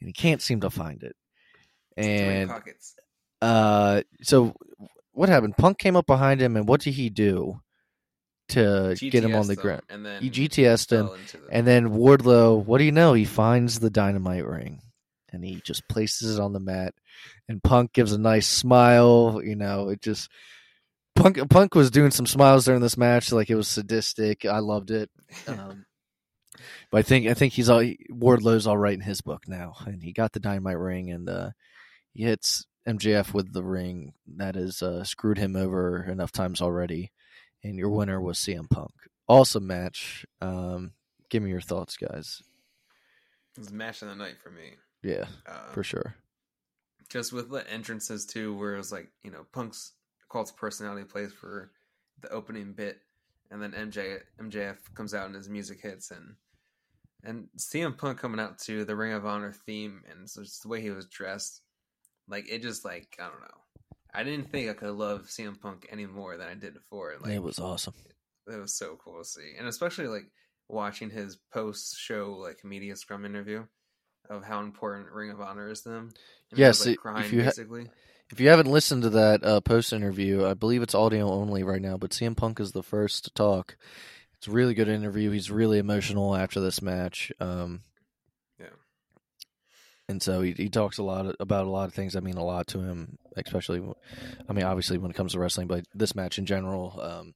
and 0.00 0.08
he 0.08 0.12
can't 0.12 0.42
seem 0.42 0.60
to 0.60 0.70
find 0.70 1.02
it. 1.02 1.16
And 1.96 2.48
pockets. 2.48 2.96
uh, 3.40 4.02
so 4.22 4.54
what 5.12 5.28
happened? 5.28 5.56
Punk 5.56 5.78
came 5.78 5.96
up 5.96 6.06
behind 6.06 6.40
him, 6.40 6.56
and 6.56 6.66
what 6.66 6.80
did 6.80 6.94
he 6.94 7.08
do 7.10 7.60
to 8.50 8.96
get 8.98 9.24
him 9.24 9.34
on 9.34 9.46
the 9.46 9.54
them, 9.54 9.62
ground? 9.62 9.82
and 9.88 10.06
then 10.06 10.22
He 10.22 10.30
GTS'd 10.30 10.92
him, 10.92 11.10
and 11.50 11.66
then 11.66 11.90
Wardlow, 11.90 12.64
what 12.64 12.78
do 12.78 12.84
you 12.84 12.92
know? 12.92 13.14
He 13.14 13.24
finds 13.24 13.80
the 13.80 13.90
dynamite 13.90 14.46
ring, 14.46 14.80
and 15.32 15.44
he 15.44 15.60
just 15.64 15.88
places 15.88 16.36
it 16.38 16.40
on 16.40 16.52
the 16.52 16.60
mat. 16.60 16.94
And 17.48 17.62
Punk 17.62 17.92
gives 17.92 18.12
a 18.12 18.18
nice 18.18 18.46
smile. 18.46 19.40
You 19.44 19.56
know, 19.56 19.88
it 19.88 20.00
just 20.00 20.30
Punk. 21.16 21.38
Punk 21.50 21.74
was 21.74 21.90
doing 21.90 22.10
some 22.10 22.26
smiles 22.26 22.64
during 22.64 22.80
this 22.80 22.96
match, 22.96 23.32
like 23.32 23.50
it 23.50 23.56
was 23.56 23.68
sadistic. 23.68 24.44
I 24.44 24.58
loved 24.58 24.90
it. 24.90 25.10
Um, 25.46 25.86
but 26.90 26.98
I 26.98 27.02
think 27.02 27.26
I 27.26 27.34
think 27.34 27.52
he's 27.52 27.70
all 27.70 27.82
Wardlow's 28.10 28.66
all 28.66 28.76
right 28.76 28.94
in 28.94 29.00
his 29.00 29.20
book 29.20 29.46
now, 29.46 29.74
and 29.86 30.02
he 30.02 30.12
got 30.12 30.32
the 30.32 30.40
dynamite 30.40 30.78
ring, 30.78 31.10
and 31.10 31.28
uh, 31.28 31.50
he 32.12 32.24
hits 32.24 32.66
MJF 32.86 33.32
with 33.32 33.52
the 33.52 33.62
ring 33.62 34.14
that 34.36 34.56
has 34.56 34.82
uh, 34.82 35.04
screwed 35.04 35.38
him 35.38 35.56
over 35.56 36.04
enough 36.04 36.32
times 36.32 36.60
already. 36.60 37.12
And 37.62 37.76
your 37.76 37.90
winner 37.90 38.20
was 38.20 38.38
CM 38.38 38.68
Punk. 38.70 38.92
Awesome 39.28 39.66
match. 39.66 40.24
Um, 40.40 40.92
give 41.28 41.42
me 41.42 41.50
your 41.50 41.60
thoughts, 41.60 41.96
guys. 41.96 42.42
it 43.56 43.60
was 43.60 43.70
match 43.72 44.02
of 44.02 44.08
the 44.08 44.14
night 44.14 44.36
for 44.42 44.50
me. 44.50 44.72
Yeah, 45.02 45.26
Uh, 45.46 45.72
for 45.72 45.82
sure. 45.82 46.14
just 47.08 47.32
with 47.32 47.50
the 47.50 47.68
entrances 47.70 48.26
too, 48.26 48.54
where 48.56 48.74
it 48.74 48.78
was 48.78 48.92
like 48.92 49.08
you 49.22 49.30
know 49.30 49.44
Punk's 49.52 49.92
cult 50.30 50.52
personality 50.56 51.04
plays 51.04 51.32
for 51.32 51.72
the 52.20 52.28
opening 52.30 52.72
bit, 52.72 52.98
and 53.50 53.62
then 53.62 53.72
MJ 53.72 54.18
MJF 54.40 54.76
comes 54.94 55.14
out 55.14 55.26
and 55.26 55.34
his 55.34 55.48
music 55.48 55.80
hits, 55.80 56.10
and 56.10 56.34
and 57.24 57.48
CM 57.58 57.96
Punk 57.96 58.18
coming 58.18 58.40
out 58.40 58.58
to 58.60 58.84
the 58.84 58.96
Ring 58.96 59.12
of 59.12 59.24
Honor 59.26 59.52
theme, 59.52 60.02
and 60.10 60.28
so 60.28 60.42
just 60.42 60.62
the 60.62 60.68
way 60.68 60.80
he 60.80 60.90
was 60.90 61.06
dressed, 61.06 61.62
like 62.28 62.48
it 62.50 62.62
just 62.62 62.84
like 62.84 63.16
I 63.18 63.24
don't 63.28 63.40
know. 63.40 63.60
I 64.14 64.22
didn't 64.24 64.50
think 64.50 64.68
I 64.70 64.74
could 64.74 64.90
love 64.92 65.26
CM 65.28 65.60
Punk 65.60 65.86
any 65.90 66.06
more 66.06 66.36
than 66.36 66.48
I 66.48 66.54
did 66.54 66.74
before. 66.74 67.14
Like 67.20 67.32
it 67.32 67.42
was 67.42 67.58
awesome. 67.58 67.94
it 68.48 68.60
was 68.60 68.74
so 68.74 68.98
cool 69.02 69.18
to 69.18 69.24
see, 69.24 69.54
and 69.58 69.68
especially 69.68 70.06
like 70.08 70.30
watching 70.68 71.10
his 71.10 71.36
post 71.52 71.96
show 71.98 72.36
like 72.38 72.64
media 72.64 72.96
scrum 72.96 73.24
interview 73.24 73.64
of 74.28 74.44
how 74.44 74.60
important 74.60 75.10
Ring 75.12 75.30
of 75.30 75.40
Honor 75.40 75.68
is 75.70 75.82
to 75.82 75.88
them. 75.90 76.10
And 76.50 76.58
Yes, 76.58 76.80
was, 76.80 76.86
it- 76.88 76.98
like 77.04 77.24
if 77.24 77.32
you 77.32 77.44
ha- 77.44 77.50
If 78.30 78.38
you 78.38 78.48
haven't 78.48 78.70
listened 78.70 79.02
to 79.02 79.10
that 79.10 79.42
uh, 79.44 79.60
post 79.60 79.92
interview, 79.92 80.46
I 80.46 80.54
believe 80.54 80.82
it's 80.82 80.94
audio 80.94 81.30
only 81.32 81.64
right 81.64 81.82
now, 81.82 81.96
but 81.96 82.12
CM 82.12 82.36
Punk 82.36 82.60
is 82.60 82.70
the 82.72 82.82
first 82.82 83.24
to 83.24 83.30
talk. 83.32 83.76
It's 84.34 84.46
a 84.46 84.52
really 84.52 84.72
good 84.72 84.88
interview. 84.88 85.30
He's 85.32 85.50
really 85.50 85.78
emotional 85.78 86.36
after 86.36 86.60
this 86.60 86.80
match. 86.80 87.32
Um. 87.40 87.82
And 90.10 90.22
so 90.22 90.42
he, 90.42 90.52
he 90.52 90.68
talks 90.68 90.98
a 90.98 91.02
lot 91.02 91.34
about 91.40 91.66
a 91.66 91.70
lot 91.70 91.88
of 91.88 91.94
things 91.94 92.12
that 92.12 92.22
mean 92.24 92.36
a 92.36 92.44
lot 92.44 92.66
to 92.68 92.80
him, 92.80 93.16
especially, 93.36 93.82
I 94.48 94.52
mean, 94.52 94.64
obviously 94.64 94.98
when 94.98 95.10
it 95.10 95.16
comes 95.16 95.32
to 95.32 95.38
wrestling, 95.38 95.66
but 95.68 95.84
this 95.94 96.14
match 96.14 96.38
in 96.38 96.46
general 96.46 96.98
um, 97.02 97.34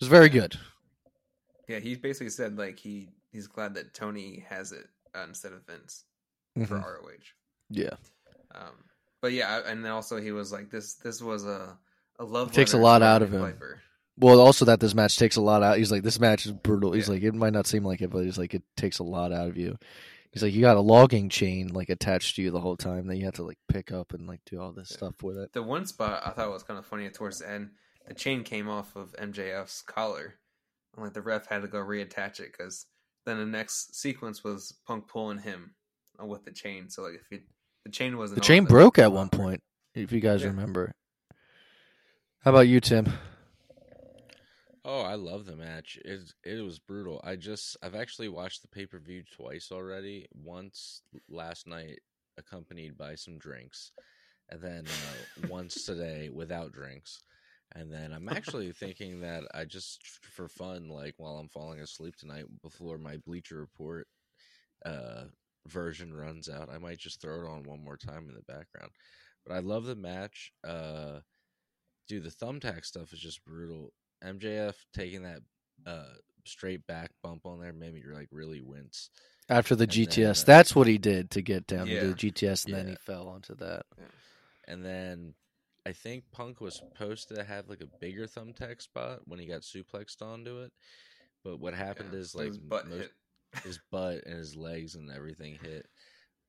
was 0.00 0.08
very 0.08 0.28
good. 0.28 0.56
Yeah, 1.68 1.80
he 1.80 1.96
basically 1.96 2.30
said 2.30 2.56
like 2.58 2.78
he 2.78 3.08
he's 3.32 3.48
glad 3.48 3.74
that 3.74 3.92
Tony 3.94 4.44
has 4.48 4.72
it 4.72 4.86
uh, 5.14 5.24
instead 5.26 5.52
of 5.52 5.66
Vince 5.66 6.04
for 6.66 6.76
Mhm. 6.78 6.84
ROH. 6.84 7.32
Yeah, 7.70 7.96
Um, 8.54 8.84
but 9.20 9.32
yeah, 9.32 9.62
and 9.66 9.84
then 9.84 9.90
also 9.90 10.20
he 10.20 10.30
was 10.32 10.52
like 10.52 10.70
this 10.70 10.94
this 10.94 11.20
was 11.20 11.44
a 11.44 11.76
a 12.18 12.24
love 12.24 12.52
Takes 12.52 12.72
a 12.72 12.78
lot 12.78 13.02
out 13.02 13.22
of 13.22 13.34
him. 13.34 13.40
Piper. 13.42 13.80
Well, 14.18 14.40
also 14.40 14.64
that 14.66 14.80
this 14.80 14.94
match 14.94 15.18
takes 15.18 15.36
a 15.36 15.42
lot 15.42 15.62
out. 15.62 15.76
He's 15.76 15.92
like, 15.92 16.02
this 16.02 16.18
match 16.18 16.46
is 16.46 16.52
brutal. 16.52 16.92
He's 16.92 17.08
Yeah. 17.08 17.14
like, 17.14 17.22
it 17.22 17.34
might 17.34 17.52
not 17.52 17.66
seem 17.66 17.84
like 17.84 18.00
it, 18.00 18.08
but 18.08 18.24
he's 18.24 18.38
like, 18.38 18.54
it 18.54 18.62
takes 18.74 18.98
a 18.98 19.02
lot 19.02 19.30
out 19.32 19.48
of 19.48 19.58
you. 19.58 19.76
He's 20.32 20.42
like, 20.42 20.52
you 20.52 20.60
got 20.60 20.76
a 20.76 20.80
logging 20.80 21.28
chain 21.28 21.68
like 21.68 21.88
attached 21.88 22.36
to 22.36 22.42
you 22.42 22.50
the 22.50 22.60
whole 22.60 22.76
time 22.76 23.06
that 23.06 23.16
you 23.16 23.24
have 23.24 23.34
to 23.34 23.42
like 23.42 23.58
pick 23.68 23.90
up 23.90 24.12
and 24.12 24.26
like 24.26 24.40
do 24.44 24.60
all 24.60 24.72
this 24.72 24.90
stuff 24.90 25.22
with 25.22 25.38
it. 25.38 25.52
The 25.52 25.62
one 25.62 25.86
spot 25.86 26.22
I 26.24 26.30
thought 26.30 26.50
was 26.50 26.62
kind 26.62 26.78
of 26.78 26.84
funny 26.86 27.08
towards 27.08 27.38
the 27.38 27.50
end, 27.50 27.70
the 28.06 28.14
chain 28.14 28.42
came 28.44 28.68
off 28.68 28.94
of 28.96 29.12
MJF's 29.16 29.82
collar, 29.82 30.34
and 30.94 31.04
like 31.04 31.14
the 31.14 31.22
ref 31.22 31.46
had 31.46 31.62
to 31.62 31.68
go 31.68 31.78
reattach 31.78 32.40
it 32.40 32.52
because 32.52 32.86
then 33.24 33.38
the 33.38 33.46
next 33.46 33.96
sequence 33.96 34.44
was 34.44 34.74
Punk 34.86 35.08
pulling 35.08 35.38
him 35.38 35.74
with 36.20 36.44
the 36.44 36.52
chain. 36.52 36.90
So 36.90 37.02
like 37.02 37.14
if 37.14 37.32
it, 37.32 37.42
the 37.84 37.90
chain 37.90 38.16
wasn't 38.16 38.40
The 38.40 38.46
chain 38.46 38.64
broke 38.64 38.98
at 38.98 39.12
one 39.12 39.28
point, 39.30 39.62
if 39.94 40.12
you 40.12 40.20
guys 40.20 40.42
Yeah. 40.42 40.48
remember. 40.48 40.92
How 42.40 42.50
about 42.52 42.68
you, 42.68 42.80
Tim? 42.80 43.12
Oh, 44.88 45.00
I 45.00 45.16
love 45.16 45.46
the 45.46 45.56
match. 45.56 45.98
It 46.04 46.32
it 46.44 46.64
was 46.64 46.78
brutal. 46.78 47.20
I 47.24 47.34
just 47.34 47.76
I've 47.82 47.96
actually 47.96 48.28
watched 48.28 48.62
the 48.62 48.68
pay 48.68 48.86
per 48.86 49.00
view 49.00 49.24
twice 49.36 49.72
already. 49.72 50.28
Once 50.32 51.02
last 51.28 51.66
night, 51.66 51.98
accompanied 52.38 52.96
by 52.96 53.16
some 53.16 53.36
drinks, 53.36 53.90
and 54.48 54.62
then 54.62 54.84
uh, 54.86 55.48
once 55.48 55.84
today 55.84 56.30
without 56.32 56.70
drinks. 56.70 57.20
And 57.74 57.92
then 57.92 58.12
I'm 58.12 58.28
actually 58.28 58.70
thinking 58.78 59.20
that 59.22 59.42
I 59.52 59.64
just 59.64 60.06
for 60.22 60.48
fun, 60.48 60.88
like 60.88 61.14
while 61.16 61.38
I'm 61.38 61.48
falling 61.48 61.80
asleep 61.80 62.14
tonight, 62.14 62.44
before 62.62 62.96
my 62.96 63.16
Bleacher 63.16 63.58
Report 63.58 64.06
uh, 64.84 65.24
version 65.66 66.14
runs 66.14 66.48
out, 66.48 66.70
I 66.72 66.78
might 66.78 66.98
just 66.98 67.20
throw 67.20 67.40
it 67.40 67.48
on 67.48 67.64
one 67.64 67.82
more 67.82 67.96
time 67.96 68.28
in 68.28 68.36
the 68.36 68.52
background. 68.52 68.92
But 69.44 69.54
I 69.54 69.58
love 69.58 69.84
the 69.86 69.96
match. 69.96 70.52
Uh, 70.62 71.20
dude, 72.06 72.22
the 72.22 72.30
thumbtack 72.30 72.84
stuff 72.84 73.12
is 73.12 73.18
just 73.18 73.44
brutal. 73.44 73.92
MJF 74.24 74.74
taking 74.94 75.22
that 75.22 75.40
uh 75.86 76.04
straight 76.44 76.86
back 76.86 77.10
bump 77.22 77.44
on 77.44 77.60
there 77.60 77.72
made 77.72 77.92
me 77.94 78.02
like 78.12 78.28
really 78.30 78.60
wince. 78.60 79.10
After 79.48 79.74
the 79.76 79.84
And 79.84 79.92
then, 79.92 80.06
GTS, 80.06 80.42
uh, 80.42 80.44
that's 80.46 80.74
what 80.74 80.86
he 80.86 80.98
did 80.98 81.30
to 81.32 81.42
get 81.42 81.66
down 81.66 81.86
Yeah. 81.86 82.00
to 82.00 82.06
the 82.08 82.14
GTS, 82.14 82.64
and 82.66 82.74
then 82.74 82.88
he 82.88 82.94
fell 82.96 83.28
onto 83.28 83.54
that. 83.56 83.86
And 84.66 84.84
then 84.84 85.34
I 85.84 85.92
think 85.92 86.24
Punk 86.32 86.60
was 86.60 86.74
supposed 86.74 87.28
to 87.28 87.44
have 87.44 87.68
like 87.68 87.80
a 87.80 87.86
bigger 88.00 88.26
thumbtack 88.26 88.82
spot 88.82 89.20
when 89.26 89.38
he 89.38 89.46
got 89.46 89.60
suplexed 89.62 90.20
onto 90.22 90.60
it. 90.62 90.72
But 91.44 91.58
what 91.60 91.74
happened 91.74 92.10
Yeah, 92.12 92.18
is 92.18 92.34
like 92.34 92.48
his 92.48 92.58
butt 92.58 92.88
most- 92.88 92.98
hit. 93.02 93.12
his 93.62 93.78
butt 93.92 94.24
and 94.26 94.36
his 94.38 94.56
legs 94.56 94.96
and 94.96 95.10
everything 95.10 95.58
hit. 95.62 95.86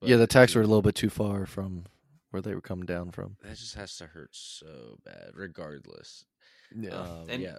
yeah, 0.01 0.17
the 0.17 0.25
tacks 0.27 0.55
were 0.55 0.61
a 0.61 0.67
little 0.67 0.81
bit 0.81 0.95
too 0.95 1.09
far 1.11 1.45
from 1.45 1.85
where 2.31 2.41
they 2.41 2.53
were 2.55 2.61
coming 2.61 2.85
down 2.87 3.11
from. 3.11 3.37
That 3.43 3.57
just 3.57 3.75
has 3.75 3.95
to 3.97 4.07
hurt 4.07 4.35
so 4.35 4.97
bad, 5.05 5.31
regardless. 5.35 6.25
Yeah, 6.75 6.91
Um, 6.95 7.25
And 7.29 7.41
yeah. 7.41 7.57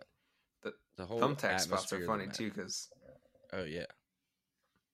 the 0.62 0.74
The 0.96 1.06
whole 1.06 1.20
Thumbtack 1.20 1.60
spots 1.60 1.92
are 1.92 2.04
funny 2.04 2.26
too 2.28 2.50
because 2.50 2.88
Oh 3.52 3.64
yeah. 3.64 3.86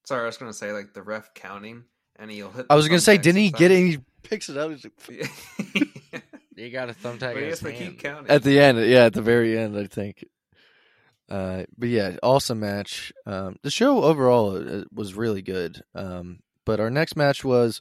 sorry, 0.04 0.22
I 0.22 0.26
was 0.26 0.36
gonna 0.36 0.52
say 0.52 0.72
like 0.72 0.92
the 0.94 1.02
ref 1.02 1.34
counting 1.34 1.84
and 2.16 2.30
he'll 2.30 2.50
hit. 2.50 2.66
I 2.70 2.74
was 2.76 2.88
gonna 2.88 3.00
say, 3.00 3.18
didn't 3.18 3.40
he 3.40 3.50
get 3.50 3.70
it? 3.70 3.78
He 3.78 3.98
picks 4.22 4.48
it 4.48 4.56
up 4.56 4.70
he's 4.70 4.84
like, 4.84 5.28
Yeah. 6.12 6.20
You 6.56 6.70
got 6.70 6.88
a 6.88 6.92
thumbtack 6.94 7.18
but 7.34 7.36
in 7.38 7.42
he 7.42 7.48
has 7.48 7.58
to 7.60 7.72
keep 7.72 7.98
counting. 7.98 8.30
at 8.30 8.44
the 8.44 8.60
end. 8.60 8.78
Yeah, 8.86 9.06
at 9.06 9.12
the 9.12 9.22
very 9.22 9.58
end, 9.58 9.76
I 9.76 9.86
think. 9.86 10.24
Uh, 11.28 11.64
but 11.76 11.88
yeah, 11.88 12.16
awesome 12.22 12.60
match. 12.60 13.12
Um, 13.26 13.56
the 13.62 13.70
show 13.72 14.04
overall 14.04 14.56
uh, 14.56 14.84
was 14.92 15.14
really 15.14 15.42
good. 15.42 15.82
Um, 15.96 16.38
but 16.64 16.78
our 16.78 16.90
next 16.90 17.16
match 17.16 17.42
was 17.44 17.80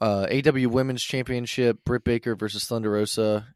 uh, 0.00 0.26
AW 0.28 0.68
Women's 0.68 1.04
Championship: 1.04 1.84
Britt 1.84 2.02
Baker 2.02 2.34
versus 2.34 2.64
Thunder 2.64 2.90
Rosa. 2.90 3.54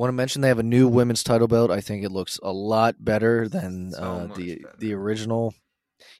Want 0.00 0.08
to 0.08 0.14
mention 0.14 0.40
they 0.40 0.48
have 0.48 0.58
a 0.58 0.62
new 0.62 0.88
women's 0.88 1.22
title 1.22 1.46
belt. 1.46 1.70
I 1.70 1.82
think 1.82 2.04
it 2.04 2.10
looks 2.10 2.40
a 2.42 2.50
lot 2.50 3.04
better 3.04 3.46
than 3.50 3.90
So 3.90 4.02
uh, 4.02 4.34
the 4.34 4.56
better. 4.56 4.74
the 4.78 4.94
original. 4.94 5.52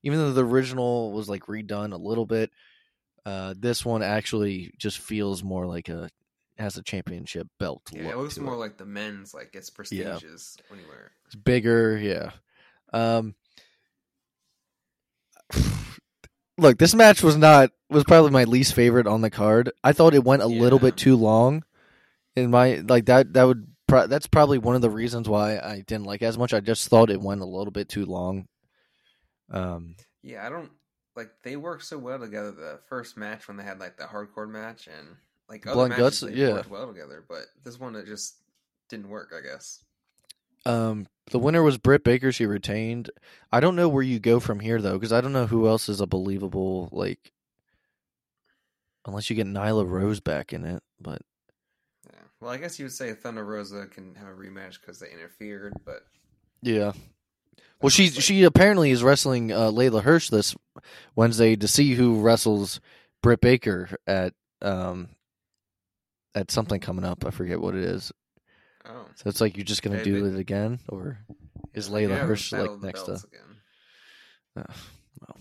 Even 0.03 0.19
though 0.19 0.35
the 0.35 0.45
original 0.45 1.13
was 1.13 1.31
like 1.31 1.47
redone 1.47 1.95
a 1.95 1.97
little 1.97 2.27
bit, 2.27 2.51
uh, 3.25 3.55
this 3.57 3.83
one 3.83 4.03
actually 4.03 4.75
just 4.77 4.99
feels 4.99 5.43
more 5.43 5.65
like 5.67 5.89
a 5.89 6.11
has 6.59 6.77
a 6.77 6.83
championship 6.83 7.49
belt. 7.59 7.81
yeah, 7.91 8.11
it 8.11 8.19
looks 8.19 8.37
more 8.37 8.55
like 8.55 8.77
the 8.77 8.85
men's, 8.85 9.33
like 9.33 9.49
it's 9.55 9.71
prestigious 9.71 10.59
when 10.69 10.79
you 10.79 10.87
wear 10.87 11.07
it. 11.07 11.13
It's 11.29 11.37
bigger, 11.37 11.97
yeah. 11.97 12.33
Um 12.93 13.35
Look, 16.59 16.77
this 16.77 16.95
match 16.95 17.23
was 17.23 17.39
not 17.39 17.71
was 17.89 18.05
probably 18.05 18.31
my 18.31 18.45
least 18.45 18.75
favorite 18.75 19.07
on 19.07 19.23
the 19.23 19.31
card. 19.31 19.73
I 19.83 19.95
thought 19.95 20.13
it 20.13 20.23
went 20.23 20.43
a 20.43 20.47
little 20.47 20.79
bit 20.79 20.99
too 20.99 21.17
long. 21.17 21.65
In 22.37 22.51
my 22.51 22.85
like 22.87 23.07
that 23.07 23.33
that 23.33 23.45
would 23.45 23.70
pro- 23.91 24.07
that's 24.07 24.27
probably 24.27 24.59
one 24.59 24.77
of 24.77 24.83
the 24.83 24.91
reasons 24.91 25.29
why 25.29 25.59
I 25.59 25.83
didn't 25.87 26.07
like 26.07 26.23
it 26.23 26.27
as 26.27 26.39
much. 26.39 26.55
I 26.55 26.61
just 26.61 26.89
thought 26.89 27.11
it 27.11 27.21
went 27.21 27.41
a 27.41 27.47
little 27.47 27.73
bit 27.73 27.89
too 27.89 28.07
long. 28.07 28.47
Um 29.51 29.97
Yeah, 30.23 30.47
I 30.47 30.49
don't 30.49 30.71
like 31.17 31.31
they 31.43 31.57
work 31.57 31.83
so 31.83 31.99
well 31.99 32.19
together. 32.19 32.53
The 32.53 32.81
first 32.89 33.17
match 33.17 33.49
when 33.49 33.57
they 33.57 33.65
had 33.65 33.81
like 33.81 33.97
the 33.97 34.05
hardcore 34.05 34.49
match 34.49 34.87
and 34.87 35.17
like 35.49 35.67
other 35.67 35.75
Blood 35.75 35.91
matches, 35.91 36.03
Guts, 36.05 36.21
they 36.21 36.33
yeah. 36.35 36.53
worked 36.53 36.71
well 36.71 36.87
together. 36.87 37.25
But 37.29 37.47
this 37.65 37.81
one 37.81 37.97
it 37.97 38.07
just 38.07 38.37
didn't 38.89 39.09
work. 39.09 39.33
I 39.37 39.41
guess. 39.47 39.85
um 40.65 41.07
the 41.31 41.39
winner 41.39 41.63
was 41.63 41.79
Britt 41.79 42.05
Baker. 42.05 42.33
She 42.33 42.47
retained. 42.47 43.11
I 43.53 43.61
don't 43.61 43.77
know 43.77 43.89
where 43.89 44.03
you 44.03 44.19
go 44.21 44.41
from 44.41 44.61
here 44.61 44.81
though, 44.81 44.95
because 44.95 45.13
I 45.13 45.21
don't 45.21 45.33
know 45.33 45.47
who 45.47 45.69
else 45.69 45.89
is 45.89 46.01
a 46.01 46.07
believable 46.07 46.89
like, 46.93 47.33
unless 49.07 49.31
you 49.31 49.37
get 49.37 49.47
Nyla 49.47 49.89
Rose 49.89 50.21
back 50.21 50.53
in 50.53 50.65
it. 50.65 50.83
But. 51.01 51.23
Well, 52.41 52.51
I 52.51 52.57
guess 52.57 52.79
you 52.79 52.87
would 52.87 52.93
say 52.93 53.13
Thunder 53.13 53.45
Rosa 53.45 53.87
can 53.87 54.15
have 54.15 54.29
a 54.29 54.33
rematch 54.33 54.81
because 54.81 54.99
they 54.99 55.11
interfered, 55.11 55.75
but 55.85 56.05
yeah, 56.63 56.93
Well, 57.83 57.91
she 57.91 58.11
like- 58.11 58.21
she 58.23 58.43
apparently 58.45 58.91
is 58.91 59.03
wrestling 59.03 59.53
uh, 59.53 59.71
Leyla 59.71 60.03
Hirsch 60.03 60.31
this 60.31 60.57
Wednesday 61.15 61.57
to 61.57 61.69
see 61.69 61.95
who 61.95 62.21
wrestles 62.21 62.81
Britt 63.23 63.41
Baker 63.41 63.91
at 64.07 64.33
um 64.63 65.09
at 66.35 66.51
something 66.51 66.81
coming 66.81 67.05
up. 67.05 67.25
I 67.27 67.31
forget 67.31 67.61
what 67.61 67.75
it 67.75 67.85
is. 67.85 68.13
Oh, 68.87 69.05
So 69.17 69.29
it's 69.29 69.41
like 69.43 69.57
you're 69.59 69.65
just 69.65 69.83
gonna 69.83 69.99
They- 69.99 70.05
do 70.05 70.23
they- 70.31 70.37
it 70.37 70.41
again, 70.41 70.81
or 70.89 71.19
is 71.75 71.89
yeah, 71.89 71.95
Leyla 71.95 72.09
yeah, 72.09 72.27
Hirsch 72.27 72.53
like 72.53 72.81
next 72.83 73.03
to? 73.03 73.11
Belts. 73.13 73.27
Well. 74.57 75.37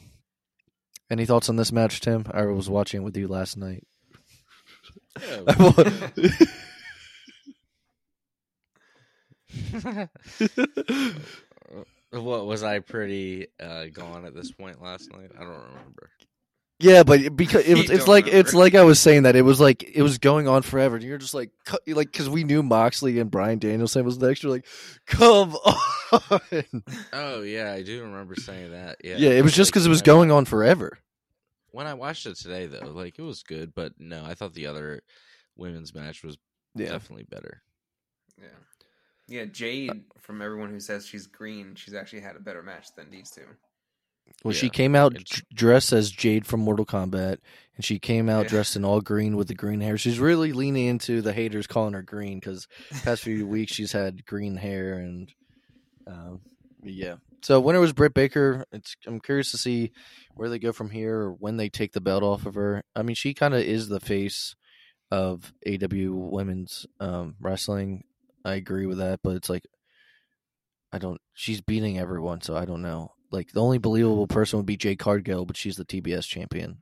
Any 1.10 1.26
thoughts 1.26 1.50
on 1.50 1.56
this 1.56 1.72
match, 1.72 2.02
Tim? 2.02 2.26
I 2.32 2.43
was 2.45 2.70
watching 2.70 3.02
it 3.02 3.04
with 3.04 3.18
you 3.18 3.28
last 3.28 3.58
night. 3.58 3.88
Yeah, 5.20 5.72
what 12.12 12.45
was 12.45 12.64
I 12.64 12.80
pretty 12.80 13.47
uh, 13.60 13.86
gone 13.93 14.26
at 14.26 14.34
this 14.36 14.52
point 14.52 14.82
last 14.82 15.12
night? 15.12 15.32
I 15.36 15.41
don't 15.41 15.50
remember. 15.50 16.10
Yeah, 16.80 17.04
but 17.04 17.36
because 17.36 17.66
it 17.68 17.74
was, 17.78 17.89
it's 17.89 18.06
don't 18.06 18.08
like 18.08 18.28
it's 18.28 18.54
like 18.54 18.74
I 18.74 18.84
was 18.84 19.00
saying 19.00 19.24
that 19.24 19.36
it 19.36 19.41
was 19.41 19.60
like 19.60 19.84
it 19.84 20.02
was 20.02 20.18
going 20.18 20.47
on 20.47 20.62
forever. 20.62 20.95
And 20.95 21.04
you're 21.04 21.18
just 21.18 21.34
like, 21.34 21.52
cu- 21.66 21.93
like 21.93 22.12
because 22.12 22.30
we 22.30 22.43
knew 22.45 22.64
Moxley 22.64 23.20
and 23.20 23.30
Bryan 23.30 23.60
Danielson 23.60 24.06
was 24.06 24.18
next. 24.18 24.43
You're 24.43 24.54
like, 24.54 24.66
come 25.06 25.56
on. 26.12 26.84
Oh 27.12 27.41
yeah, 27.41 27.74
I 27.74 27.84
do 27.84 28.04
remember 28.04 28.36
saying 28.36 28.72
that. 28.72 28.97
Yeah, 29.04 29.18
Yeah, 29.18 29.32
it 29.32 29.43
was 29.43 29.54
just 29.54 29.70
Like, 29.70 29.74
because 29.74 29.86
it 29.86 29.89
was 29.89 30.02
going 30.02 30.32
on 30.32 30.45
forever. 30.45 30.97
When 31.72 31.86
I 31.86 31.93
watched 31.93 32.26
it 32.26 32.36
today, 32.36 32.66
though, 32.66 32.91
like 32.91 33.20
it 33.20 33.24
was 33.24 33.43
good, 33.43 33.76
but 33.76 33.93
no, 34.00 34.24
I 34.26 34.34
thought 34.34 34.54
the 34.54 34.68
other 34.68 35.02
women's 35.58 35.93
match 35.93 36.24
was 36.24 36.38
Yeah, 36.76 36.89
definitely 36.89 37.26
better. 37.30 37.62
Yeah, 38.41 38.47
yeah. 39.30 39.45
Jade, 39.45 40.03
from 40.19 40.41
everyone 40.41 40.69
who 40.71 40.80
says 40.80 41.05
she's 41.07 41.27
green, 41.27 41.75
she's 41.75 41.93
actually 41.93 42.21
had 42.21 42.36
a 42.36 42.39
better 42.39 42.61
match 42.63 42.88
than 42.95 43.09
these 43.11 43.30
two. 43.32 43.45
well, 44.43 44.53
she 44.53 44.69
came 44.69 44.95
out 44.95 45.13
it's- 45.15 45.39
d- 45.41 45.45
dressed 45.53 45.91
as 45.93 46.11
Jade 46.11 46.45
from 46.45 46.59
Mortal 46.59 46.86
Kombat, 46.86 47.38
and 47.75 47.84
she 47.86 47.97
came 47.99 48.30
out 48.30 48.43
Yeah. 48.43 48.49
dressed 48.49 48.75
in 48.75 48.86
all 48.86 49.01
green 49.01 49.36
with 49.38 49.47
the 49.47 49.55
green 49.55 49.82
hair. 49.82 49.97
She's 49.97 50.19
really 50.19 50.51
leaning 50.53 50.86
into 50.88 51.21
the 51.21 51.34
haters 51.34 51.65
calling 51.67 51.93
her 51.93 52.01
green 52.03 52.39
because 52.39 52.67
past 53.03 53.23
few 53.23 53.47
weeks 53.47 53.73
she's 53.73 53.91
had 53.91 54.25
green 54.25 54.55
hair 54.57 54.93
and 54.99 55.32
um, 56.07 56.41
yeah. 56.84 57.15
So 57.41 57.59
winner 57.61 57.80
was 57.80 57.93
Britt 57.93 58.13
Baker. 58.13 58.65
It's 58.71 58.95
I'm 59.07 59.19
curious 59.21 59.51
to 59.51 59.57
see 59.57 59.91
where 60.36 60.49
they 60.49 60.59
go 60.59 60.73
from 60.73 60.89
here 60.89 61.15
or 61.21 61.32
when 61.34 61.55
they 61.57 61.69
take 61.69 61.93
the 61.93 62.01
belt 62.01 62.21
off 62.23 62.45
of 62.45 62.55
her. 62.55 62.84
I 62.95 63.01
mean, 63.01 63.15
she 63.15 63.34
kind 63.34 63.53
of 63.53 63.61
is 63.61 63.88
the 63.88 63.99
face 64.01 64.55
of 65.11 65.53
AW 65.65 66.11
women's 66.11 66.86
um, 66.99 67.36
wrestling. 67.39 68.03
I 68.46 68.54
agree 68.56 68.86
with 68.86 68.98
that, 69.00 69.20
but 69.24 69.36
it's 69.36 69.50
like 69.50 69.64
I 70.92 70.98
don't. 70.98 71.20
She's 71.34 71.62
beating 71.62 72.00
everyone, 72.00 72.42
so 72.42 72.56
I 72.56 72.66
don't 72.66 72.82
know. 72.82 73.14
Like 73.32 73.52
the 73.52 73.62
only 73.62 73.78
believable 73.78 74.28
person 74.28 74.58
would 74.58 74.66
be 74.66 74.78
Jay 74.78 74.96
Cargill, 74.96 75.46
but 75.46 75.56
she's 75.58 75.76
the 75.78 75.86
TBS 75.86 76.26
champion. 76.26 76.82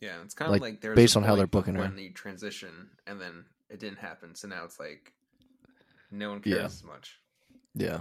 Yeah, 0.00 0.20
it's 0.24 0.34
kind 0.34 0.48
of 0.48 0.52
Like, 0.52 0.62
like, 0.62 0.80
there's 0.80 0.96
based 0.96 1.14
a 1.16 1.18
on 1.18 1.24
how 1.24 1.36
they're 1.36 1.46
booking 1.46 1.74
of 1.76 1.82
her. 1.82 1.88
when 1.88 1.98
you 1.98 2.12
transition, 2.12 2.90
and 3.06 3.20
then 3.20 3.44
it 3.70 3.80
didn't 3.80 3.98
happen. 3.98 4.34
So 4.34 4.48
now 4.48 4.64
it's 4.64 4.78
like 4.80 5.12
no 6.10 6.30
one 6.30 6.42
Yeah. 6.44 6.56
cares 6.58 6.72
as 6.74 6.84
much. 6.84 7.18
Yeah. 7.74 8.00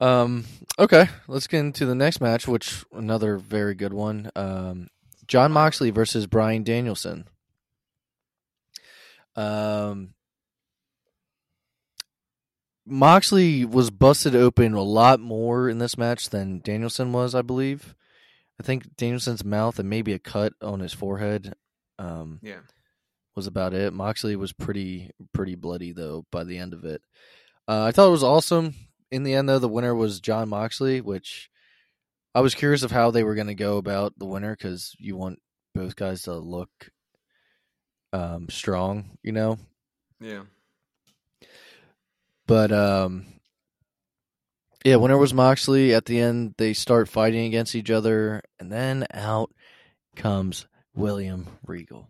Um. 0.00 0.44
Okay, 0.78 1.08
let's 1.28 1.46
get 1.46 1.60
into 1.60 1.86
the 1.86 1.94
next 1.94 2.20
match, 2.20 2.48
which 2.48 2.84
another 2.92 3.36
very 3.38 3.74
good 3.74 3.92
one. 3.92 4.30
Um, 4.34 4.88
Jon 5.26 5.52
Moxley 5.52 5.90
versus 5.90 6.26
Bryan 6.26 6.64
Danielson. 6.64 7.28
Um. 9.36 10.14
Moxley 12.86 13.64
was 13.64 13.90
busted 13.90 14.36
open 14.36 14.74
a 14.74 14.82
lot 14.82 15.20
more 15.20 15.68
in 15.68 15.78
this 15.78 15.96
match 15.96 16.28
than 16.30 16.60
Danielson 16.60 17.12
was, 17.12 17.34
I 17.34 17.42
believe. 17.42 17.94
I 18.60 18.62
think 18.62 18.96
Danielson's 18.96 19.44
mouth 19.44 19.78
and 19.78 19.88
maybe 19.88 20.12
a 20.12 20.18
cut 20.18 20.52
on 20.62 20.80
his 20.80 20.92
forehead 20.92 21.54
um, 21.98 22.38
Yeah, 22.42 22.60
was 23.34 23.46
about 23.46 23.74
it. 23.74 23.92
Moxley 23.92 24.36
was 24.36 24.52
pretty 24.52 25.10
pretty 25.32 25.54
bloody 25.54 25.92
though 25.92 26.24
by 26.30 26.44
the 26.44 26.58
end 26.58 26.72
of 26.72 26.84
it. 26.84 27.02
Uh, 27.66 27.84
I 27.84 27.92
thought 27.92 28.08
it 28.08 28.12
was 28.12 28.22
awesome. 28.24 28.74
In 29.10 29.22
the 29.22 29.34
end, 29.34 29.48
though, 29.48 29.58
the 29.58 29.68
winner 29.68 29.94
was 29.94 30.20
Jon 30.20 30.48
Moxley, 30.48 31.00
which 31.00 31.48
I 32.34 32.40
was 32.40 32.54
curious 32.54 32.82
of 32.82 32.90
how 32.90 33.10
they 33.10 33.22
were 33.22 33.36
going 33.36 33.46
to 33.46 33.54
go 33.54 33.76
about 33.76 34.18
the 34.18 34.26
winner 34.26 34.56
because 34.56 34.94
you 34.98 35.16
want 35.16 35.40
both 35.74 35.94
guys 35.96 36.22
to 36.22 36.34
look 36.34 36.70
um, 38.12 38.48
strong, 38.50 39.16
you 39.22 39.32
know. 39.32 39.58
yeah, 40.20 40.42
But 42.46 42.72
um, 42.72 43.26
yeah, 44.84 44.96
winner 44.96 45.16
was 45.18 45.32
Moxley. 45.34 45.94
At 45.94 46.04
the 46.04 46.20
end, 46.20 46.54
they 46.58 46.72
start 46.74 47.08
fighting 47.08 47.46
against 47.46 47.74
each 47.74 47.90
other, 47.90 48.42
and 48.60 48.70
then 48.70 49.06
out 49.12 49.50
comes 50.16 50.66
William 50.94 51.46
Regal. 51.66 52.08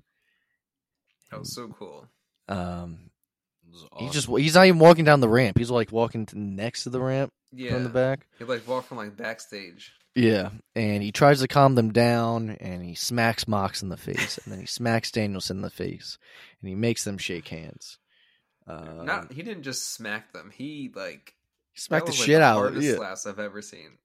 that 1.31 1.39
was 1.39 1.55
so 1.55 1.69
cool. 1.69 2.07
Um, 2.49 3.11
It 3.67 3.71
was 3.73 3.87
He 4.01 4.11
just 4.11 4.29
he's 4.29 4.55
not 4.57 4.67
even 4.67 4.81
walking 4.81 5.05
down 5.05 5.21
the 5.21 5.29
ramp. 5.29 5.57
He's 5.59 5.71
like 5.71 5.93
walking 5.93 6.27
to 6.27 6.39
next 6.39 6.85
to 6.85 6.91
the 6.91 7.01
ramp 7.01 7.33
Yeah, 7.53 7.73
from 7.75 7.85
the 7.85 7.91
back. 7.91 8.27
he 8.39 8.45
like 8.45 8.67
walked 8.69 8.89
from 8.89 8.99
like 8.99 9.17
backstage. 9.17 9.93
Yeah, 10.17 10.51
and 10.77 11.03
he 11.03 11.11
tries 11.11 11.41
to 11.41 11.49
calm 11.49 11.75
them 11.75 11.93
down, 11.93 12.51
and 12.61 12.85
he 12.85 12.95
smacks 12.95 13.49
Mox 13.49 13.83
in 13.83 13.89
the 13.89 13.97
face, 13.97 14.39
and 14.39 14.53
then 14.53 14.61
he 14.61 14.67
smacks 14.67 15.11
Danielson 15.11 15.57
in 15.59 15.63
the 15.63 15.71
face, 15.71 16.19
and 16.61 16.69
he 16.69 16.75
makes 16.77 17.03
them 17.05 17.19
shake 17.19 17.49
hands. 17.49 17.99
Uh, 18.67 19.03
Not 19.05 19.33
he 19.33 19.43
didn't 19.43 19.63
just 19.65 19.93
smack 19.93 20.33
them. 20.33 20.51
He 20.55 20.91
like 20.95 21.35
he 21.73 21.81
smacked 21.81 22.07
the 22.07 22.13
was, 22.13 22.19
like, 22.21 22.27
shit 22.27 22.41
out. 22.41 22.57
Of 22.57 22.63
hardest 22.63 22.89
Yeah, 22.89 22.97
slaps 22.97 23.27
I've 23.27 23.39
ever 23.39 23.61
seen. 23.63 23.99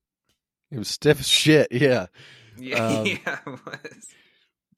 it 0.71 0.77
was 0.77 0.87
stiff 0.89 1.19
as 1.19 1.27
shit. 1.27 1.71
Yeah, 1.71 2.07
Yeah, 2.57 2.99
Um, 3.01 3.05
yeah, 3.25 3.39
it 3.47 3.59
was. 3.65 4.09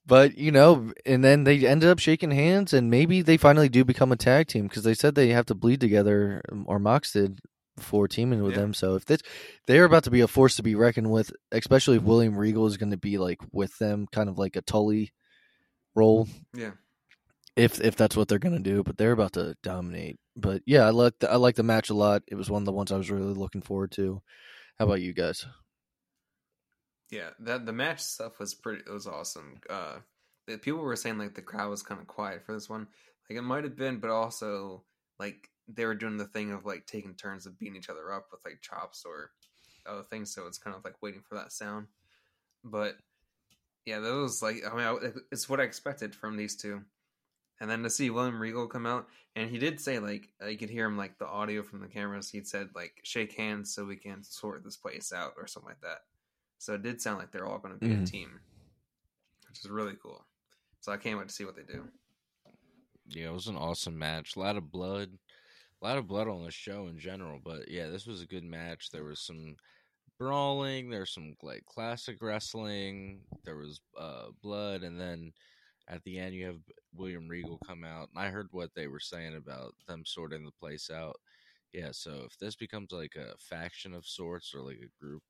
but 0.06 0.38
you 0.38 0.52
know, 0.52 0.92
and 1.06 1.24
then 1.24 1.44
they 1.46 1.66
ended 1.66 1.90
up 1.90 2.00
shaking 2.00 2.32
hands, 2.32 2.74
and 2.74 2.90
maybe 2.92 3.22
they 3.22 3.38
finally 3.38 3.70
do 3.70 3.84
become 3.84 4.12
a 4.12 4.16
tag 4.18 4.48
team 4.48 4.68
because 4.68 4.84
they 4.84 4.94
said 4.94 5.16
they 5.16 5.30
have 5.30 5.46
to 5.48 5.56
bleed 5.56 5.80
together, 5.82 6.42
or 6.66 6.78
Mox 6.80 7.14
did 7.14 7.40
before 7.78 8.08
teaming 8.08 8.44
with 8.44 8.54
Yeah. 8.54 8.62
them. 8.62 8.74
So 8.74 8.96
if 8.96 9.06
this, 9.06 9.22
they're 9.66 9.86
about 9.86 10.04
to 10.04 10.12
be 10.12 10.22
a 10.22 10.28
force 10.28 10.56
to 10.58 10.64
be 10.64 10.76
reckoned 10.76 11.10
with, 11.10 11.32
especially 11.52 11.98
if 11.98 12.04
William 12.04 12.38
Regal 12.38 12.68
is 12.68 12.78
going 12.78 12.92
to 12.92 12.98
be 12.98 13.18
like 13.18 13.40
with 13.52 13.76
them, 13.80 14.08
kind 14.12 14.30
of 14.30 14.38
like 14.38 14.56
a 14.56 14.62
Tully 14.62 15.12
role. 15.96 16.28
Yeah, 16.54 16.72
if 17.56 17.82
if 17.82 17.96
that's 17.96 18.16
what 18.16 18.28
they're 18.28 18.40
gonna 18.40 18.60
do. 18.60 18.84
But 18.84 18.98
they're 18.98 19.12
about 19.12 19.34
to 19.34 19.56
dominate. 19.64 20.20
But 20.36 20.62
yeah, 20.66 20.86
I 20.86 20.90
like 20.92 21.16
I 21.24 21.36
like 21.36 21.56
the 21.56 21.64
match 21.64 21.90
a 21.90 21.94
lot. 21.94 22.24
It 22.28 22.36
was 22.36 22.50
one 22.50 22.62
of 22.62 22.66
the 22.66 22.72
ones 22.72 22.92
I 22.92 22.98
was 22.98 23.12
really 23.12 23.34
looking 23.34 23.62
forward 23.62 23.92
to. 23.94 24.22
How 24.80 24.86
about 24.86 25.02
you 25.02 25.14
guys? 25.14 25.46
yeah. 27.12 27.30
That 27.40 27.66
the 27.66 27.74
match 27.74 28.00
stuff 28.00 28.40
was 28.40 28.56
pretty. 28.56 28.82
It 28.88 28.92
was 28.92 29.06
awesome. 29.06 29.60
Uh, 29.70 29.98
the, 30.48 30.58
people 30.58 30.80
were 30.80 30.96
saying 30.96 31.20
like 31.20 31.36
the 31.36 31.42
crowd 31.42 31.70
was 31.70 31.84
kind 31.84 32.02
of 32.02 32.08
quiet 32.08 32.44
for 32.46 32.54
this 32.54 32.70
one. 32.70 32.88
Like 33.30 33.38
it 33.38 33.44
might 33.44 33.66
have 33.66 33.76
been, 33.78 34.00
but 34.00 34.10
also 34.10 34.84
like 35.20 35.50
they 35.68 35.86
were 35.86 35.94
doing 35.94 36.18
the 36.18 36.26
thing 36.26 36.52
of 36.52 36.66
like 36.66 36.86
taking 36.88 37.14
turns 37.14 37.46
of 37.46 37.60
beating 37.60 37.76
each 37.76 37.90
other 37.90 38.12
up 38.12 38.28
with 38.32 38.42
like 38.46 38.62
chops 38.62 39.04
or 39.06 39.32
other 39.86 40.04
things. 40.04 40.34
So 40.34 40.48
it's 40.48 40.58
kind 40.58 40.76
of 40.76 40.84
like 40.84 41.02
waiting 41.02 41.22
for 41.28 41.36
that 41.36 41.52
sound. 41.52 41.88
But 42.64 42.96
yeah, 43.86 44.00
that 44.00 44.14
was 44.14 44.42
like 44.42 44.64
I 44.66 44.76
mean, 44.76 44.86
I, 44.86 44.96
it's 45.32 45.50
what 45.50 45.60
I 45.60 45.64
expected 45.64 46.16
from 46.16 46.38
these 46.38 46.56
two. 46.56 46.82
And 47.62 47.70
then 47.70 47.84
to 47.84 47.90
see 47.92 48.10
William 48.10 48.42
Regal 48.42 48.66
come 48.68 48.88
out, 48.88 49.08
and 49.36 49.48
he 49.48 49.60
did 49.60 49.80
say 49.80 50.00
like 50.00 50.30
I 50.44 50.56
could 50.56 50.70
hear 50.72 50.86
him 50.88 50.98
like 50.98 51.20
the 51.20 51.28
audio 51.28 51.62
from 51.62 51.80
the 51.80 51.88
cameras. 51.88 52.30
He'd 52.30 52.48
said 52.48 52.70
like 52.74 53.00
shake 53.04 53.34
hands 53.34 53.72
so 53.74 53.86
we 53.86 53.96
can 53.96 54.24
sort 54.24 54.64
this 54.64 54.76
place 54.78 55.14
out 55.14 55.34
or 55.38 55.46
something 55.46 55.70
like 55.70 55.82
that. 55.82 56.00
So 56.58 56.74
it 56.74 56.82
did 56.82 57.00
sound 57.00 57.20
like 57.20 57.32
they're 57.32 57.46
all 57.46 57.60
going 57.60 57.80
to 57.80 57.80
be 57.80 57.94
a 57.94 57.98
Mhm. 57.98 58.10
team, 58.10 58.40
which 59.48 59.60
is 59.64 59.70
really 59.70 59.96
cool. 60.02 60.26
So 60.80 60.92
I 60.92 60.98
can't 60.98 61.20
wait 61.20 61.28
to 61.28 61.34
see 61.34 61.46
what 61.46 61.56
they 61.56 61.62
do. 61.64 61.88
Yeah, 63.08 63.30
it 63.30 63.34
was 63.34 63.48
an 63.48 63.58
awesome 63.58 63.98
match. 63.98 64.36
A 64.36 64.40
lot 64.40 64.58
of 64.58 64.72
blood, 64.72 65.20
a 65.82 65.86
lot 65.86 65.98
of 66.00 66.08
blood 66.08 66.28
on 66.28 66.44
the 66.44 66.52
show 66.52 66.88
in 66.88 66.98
general. 66.98 67.40
But 67.44 67.70
yeah, 67.70 67.90
this 67.92 68.08
was 68.08 68.24
a 68.24 68.28
good 68.28 68.44
match. 68.44 68.90
There 68.90 69.04
was 69.04 69.20
some 69.20 69.56
brawling. 70.18 70.90
There's 70.90 71.14
some 71.14 71.36
like 71.44 71.64
classic 71.66 72.22
wrestling. 72.22 73.24
There 73.44 73.58
was 73.58 73.82
uh, 73.96 74.32
blood, 74.42 74.82
and 74.82 75.00
then 75.00 75.32
at 75.92 76.04
the 76.04 76.18
end 76.18 76.34
you 76.34 76.46
have 76.46 76.58
William 76.96 77.28
Regal 77.28 77.60
come 77.68 77.84
out. 77.84 78.10
And 78.16 78.26
I 78.26 78.30
heard 78.30 78.48
what 78.52 78.72
they 78.76 78.88
were 78.88 79.00
saying 79.00 79.36
about 79.36 79.76
them 79.88 80.04
sorting 80.06 80.44
the 80.44 80.52
place 80.60 80.90
out. 80.90 81.20
Yeah, 81.74 81.90
so 81.92 82.24
if 82.26 82.38
this 82.40 82.56
becomes 82.56 82.92
like 82.92 83.16
a 83.16 83.38
faction 83.38 83.94
of 83.94 84.08
sorts 84.08 84.54
or 84.56 84.62
like 84.62 84.80
a 84.80 85.04
group, 85.04 85.22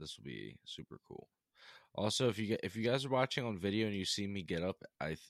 this 0.00 0.16
will 0.16 0.24
be 0.24 0.56
super 0.64 0.98
cool. 1.06 1.28
Also, 1.94 2.28
if 2.28 2.38
you 2.38 2.46
get, 2.46 2.60
if 2.62 2.76
you 2.76 2.84
guys 2.84 3.04
are 3.04 3.10
watching 3.10 3.44
on 3.44 3.58
video 3.58 3.86
and 3.86 3.96
you 3.96 4.04
see 4.04 4.26
me 4.26 4.42
get 4.42 4.62
up, 4.62 4.76
I 5.00 5.06
th- 5.08 5.20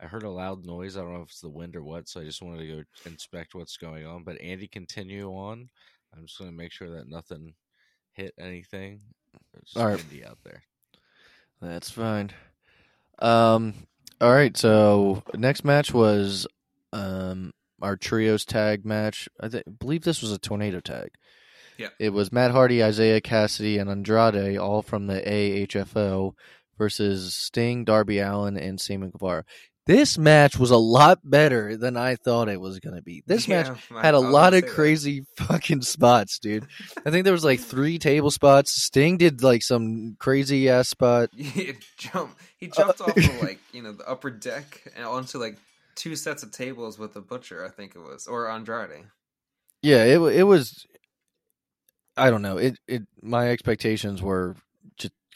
I 0.00 0.06
heard 0.06 0.24
a 0.24 0.30
loud 0.30 0.64
noise. 0.64 0.96
I 0.96 1.00
don't 1.00 1.14
know 1.14 1.22
if 1.22 1.30
it's 1.30 1.40
the 1.40 1.48
wind 1.48 1.74
or 1.74 1.82
what, 1.82 2.08
so 2.08 2.20
I 2.20 2.24
just 2.24 2.42
wanted 2.42 2.60
to 2.60 2.76
go 2.76 2.82
inspect 3.06 3.54
what's 3.54 3.78
going 3.78 4.06
on. 4.06 4.24
But 4.24 4.40
Andy, 4.40 4.68
continue 4.68 5.28
on. 5.30 5.70
I'm 6.14 6.26
just 6.26 6.38
going 6.38 6.50
to 6.50 6.56
make 6.56 6.70
sure 6.70 6.90
that 6.90 7.08
nothing 7.08 7.54
hit 8.12 8.34
anything. 8.38 9.00
Just 9.64 9.76
All 9.76 9.86
right. 9.86 9.96
windy 9.96 10.24
out 10.24 10.38
there. 10.44 10.62
That's 11.62 11.90
fine. 11.90 12.30
Um. 13.18 13.74
All 14.20 14.32
right. 14.32 14.56
So 14.56 15.22
next 15.34 15.64
match 15.64 15.92
was 15.92 16.46
um 16.92 17.52
our 17.82 17.96
trios 17.96 18.44
tag 18.44 18.84
match. 18.84 19.28
I 19.40 19.48
th- 19.48 19.64
believe 19.78 20.02
this 20.02 20.22
was 20.22 20.32
a 20.32 20.38
tornado 20.38 20.80
tag. 20.80 21.10
Yeah. 21.76 21.88
It 21.98 22.10
was 22.10 22.32
Matt 22.32 22.52
Hardy, 22.52 22.80
Isiah 22.80 23.20
Kassidy, 23.20 23.78
and 23.78 23.90
Andrade, 23.90 24.56
all 24.56 24.80
from 24.80 25.08
the 25.08 25.20
AHFO, 25.20 26.32
versus 26.78 27.34
Sting, 27.34 27.84
Darby 27.84 28.18
Allin, 28.18 28.56
and 28.56 28.80
Sammy 28.80 29.10
Guevara. 29.10 29.44
This 29.86 30.18
match 30.18 30.58
was 30.58 30.72
a 30.72 30.76
lot 30.76 31.20
better 31.22 31.76
than 31.76 31.96
I 31.96 32.16
thought 32.16 32.48
it 32.48 32.60
was 32.60 32.80
going 32.80 32.96
to 32.96 33.02
be. 33.02 33.22
This 33.26 33.46
match 33.46 33.68
Yeah, 33.68 33.96
I- 33.98 34.02
had 34.06 34.14
a 34.14 34.18
lot 34.18 34.52
of 34.52 34.60
say 34.62 34.66
that. 34.66 34.74
crazy 34.74 35.24
fucking 35.36 35.82
spots, 35.82 36.40
dude. 36.40 36.66
I 37.04 37.10
think 37.10 37.22
there 37.22 37.32
was 37.32 37.44
like 37.44 37.60
three 37.60 37.98
table 38.00 38.32
spots. 38.32 38.72
Sting 38.82 39.16
did 39.16 39.42
like 39.44 39.62
some 39.62 40.16
crazy 40.18 40.68
ass 40.68 40.88
spot. 40.88 41.30
He 41.36 41.74
jumped. 41.98 42.40
He 42.58 42.66
jumped 42.68 43.00
off 43.00 43.16
of 43.16 43.42
like 43.42 43.60
you 43.72 43.82
know 43.82 43.92
the 43.92 44.08
upper 44.08 44.30
deck 44.30 44.82
and 44.96 45.04
onto 45.06 45.38
like 45.38 45.56
two 45.94 46.16
sets 46.16 46.42
of 46.42 46.50
tables 46.50 46.98
with 46.98 47.14
the 47.14 47.20
butcher. 47.20 47.64
I 47.64 47.68
think 47.68 47.94
it 47.94 48.00
was 48.00 48.26
or 48.26 48.50
Andrade. 48.50 49.04
Yeah, 49.82 50.02
it 50.04 50.18
it 50.20 50.42
was. 50.44 50.84
I 52.16 52.30
don't 52.30 52.42
know. 52.42 52.56
It 52.56 52.78
it 52.88 53.02
my 53.22 53.50
expectations 53.50 54.20
were 54.22 54.56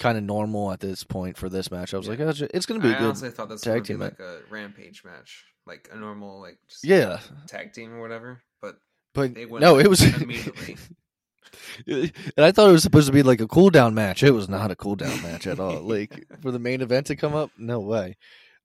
kind 0.01 0.19
of 0.19 0.25
normal 0.25 0.73
at 0.73 0.81
this 0.81 1.05
point 1.05 1.37
for 1.37 1.49
this 1.49 1.71
match. 1.71 1.95
I 1.95 1.99
was 1.99 2.07
Yeah. 2.07 2.11
like, 2.15 2.21
oh, 2.21 2.29
it's- 2.31 2.51
it's 2.53 2.67
going 2.67 2.81
to 2.81 2.87
be 2.89 2.93
I 2.93 2.99
good. 2.99 3.07
honestly 3.07 3.31
thought 3.31 3.49
this 3.51 3.61
tag 3.61 3.87
be 3.87 3.95
like 3.95 4.19
a 4.19 4.41
rampage 4.51 5.05
match, 5.05 5.45
like 5.67 5.89
a 5.93 5.97
normal 5.97 6.41
like 6.41 6.59
just 6.69 6.83
Yeah, 6.85 7.21
tag 7.47 7.73
team 7.73 7.93
or 7.93 8.01
whatever. 8.01 8.43
But 8.61 8.79
but 9.15 9.35
they 9.35 9.47
went 9.47 9.61
no, 9.63 9.79
it 9.79 9.87
was 9.89 10.03
immediately. 10.23 10.77
and 11.87 12.13
I 12.39 12.53
thought 12.53 12.69
it 12.69 12.73
was 12.73 12.83
supposed 12.83 13.07
to 13.09 13.13
be 13.13 13.23
like 13.23 13.41
a 13.41 13.47
cool 13.49 13.71
down 13.71 13.95
match. 13.95 14.23
It 14.23 14.31
was 14.33 14.49
not 14.49 14.71
a 14.71 14.77
cool 14.77 14.97
down 14.97 15.21
match 15.23 15.47
at 15.47 15.61
all. 15.61 15.81
Like 15.91 16.27
for 16.43 16.51
the 16.51 16.59
main 16.59 16.81
event 16.81 17.07
to 17.09 17.17
come 17.17 17.35
up, 17.35 17.51
no 17.59 17.81
way. 17.81 18.17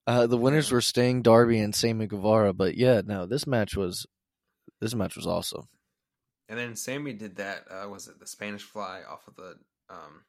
Uh, 0.08 0.28
the 0.28 0.38
winners 0.38 0.72
were 0.72 0.82
Sting, 0.82 1.22
Darby, 1.24 1.60
and 1.60 1.74
Sammy 1.74 2.06
Guevara. 2.06 2.54
But 2.54 2.76
yeah, 2.78 3.02
no, 3.06 3.26
this 3.26 3.48
match 3.48 3.76
was 3.76 4.06
this 4.82 4.94
match 4.94 5.16
was 5.16 5.26
awesome. 5.28 5.68
and 6.48 6.60
then 6.60 6.76
Sammy 6.76 7.14
did 7.14 7.38
that. 7.38 7.66
Uh, 7.70 7.90
was 7.90 8.08
it 8.08 8.20
the 8.20 8.28
Spanish 8.28 8.62
Fly 8.64 9.02
off 9.10 9.28
of 9.28 9.36
the 9.36 9.56
um 9.90 10.24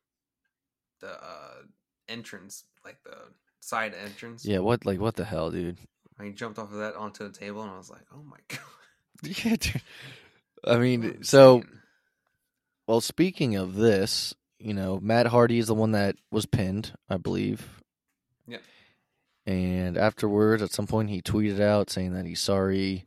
the 1.00 1.12
uh 1.12 1.62
entrance, 2.08 2.64
like 2.84 3.02
the 3.04 3.16
side 3.60 3.94
entrance? 3.94 4.44
Yeah, 4.44 4.58
what 4.58 4.84
like 4.86 5.00
what 5.00 5.16
the 5.16 5.24
hell, 5.24 5.50
dude? 5.50 5.78
I 6.18 6.24
he 6.24 6.32
jumped 6.32 6.58
off 6.58 6.72
of 6.72 6.78
that 6.78 6.96
onto 6.96 7.24
the 7.28 7.36
table, 7.36 7.62
and 7.62 7.70
I 7.70 7.76
was 7.76 7.90
like, 7.90 8.06
oh 8.14 8.22
my 8.22 8.38
god. 8.48 8.60
Yeah, 9.22 9.56
dude. 9.56 9.82
I 10.64 10.78
mean, 10.78 11.22
so 11.22 11.56
insane. 11.56 11.80
Well, 12.86 13.00
speaking 13.00 13.56
of 13.56 13.74
this, 13.74 14.34
you 14.58 14.72
know, 14.72 15.00
Matt 15.02 15.26
Hardy 15.26 15.58
is 15.58 15.66
the 15.66 15.74
one 15.74 15.92
that 15.92 16.16
was 16.30 16.46
pinned, 16.46 16.92
I 17.08 17.16
believe. 17.16 17.82
Yeah. 18.46 18.58
And 19.44 19.98
afterwards, 19.98 20.62
at 20.62 20.72
some 20.72 20.86
point, 20.86 21.10
he 21.10 21.20
tweeted 21.20 21.60
out 21.60 21.90
saying 21.90 22.12
that 22.14 22.26
he's 22.26 22.40
sorry 22.40 23.06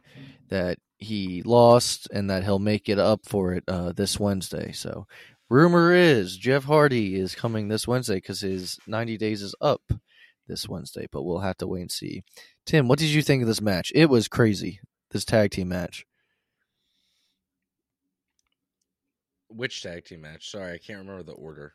that 0.49 0.79
he 0.97 1.41
lost 1.43 2.09
and 2.11 2.29
that 2.29 2.43
he'll 2.43 2.59
make 2.59 2.89
it 2.89 2.99
up 2.99 3.21
for 3.25 3.53
it 3.53 3.63
uh, 3.67 3.93
this 3.93 4.19
Wednesday. 4.19 4.71
So 4.73 5.07
rumor 5.49 5.93
is 5.93 6.37
Jeff 6.37 6.63
Hardy 6.65 7.15
is 7.15 7.35
coming 7.35 7.67
this 7.67 7.87
Wednesday 7.87 8.15
because 8.15 8.41
his 8.41 8.77
90 8.87 9.17
days 9.17 9.41
is 9.41 9.55
up 9.61 9.81
this 10.47 10.67
Wednesday, 10.67 11.07
but 11.11 11.23
we'll 11.23 11.39
have 11.39 11.57
to 11.57 11.67
wait 11.67 11.81
and 11.81 11.91
see. 11.91 12.23
Tim, 12.65 12.87
what 12.87 12.99
did 12.99 13.09
you 13.09 13.21
think 13.21 13.41
of 13.41 13.47
this 13.47 13.61
match? 13.61 13.91
It 13.95 14.07
was 14.09 14.27
crazy, 14.27 14.79
this 15.11 15.25
tag 15.25 15.51
team 15.51 15.69
match. 15.69 16.05
Which 19.49 19.81
tag 19.81 20.05
team 20.05 20.21
match? 20.21 20.49
Sorry, 20.51 20.73
I 20.73 20.77
can't 20.77 20.99
remember 20.99 21.23
the 21.23 21.31
order. 21.33 21.73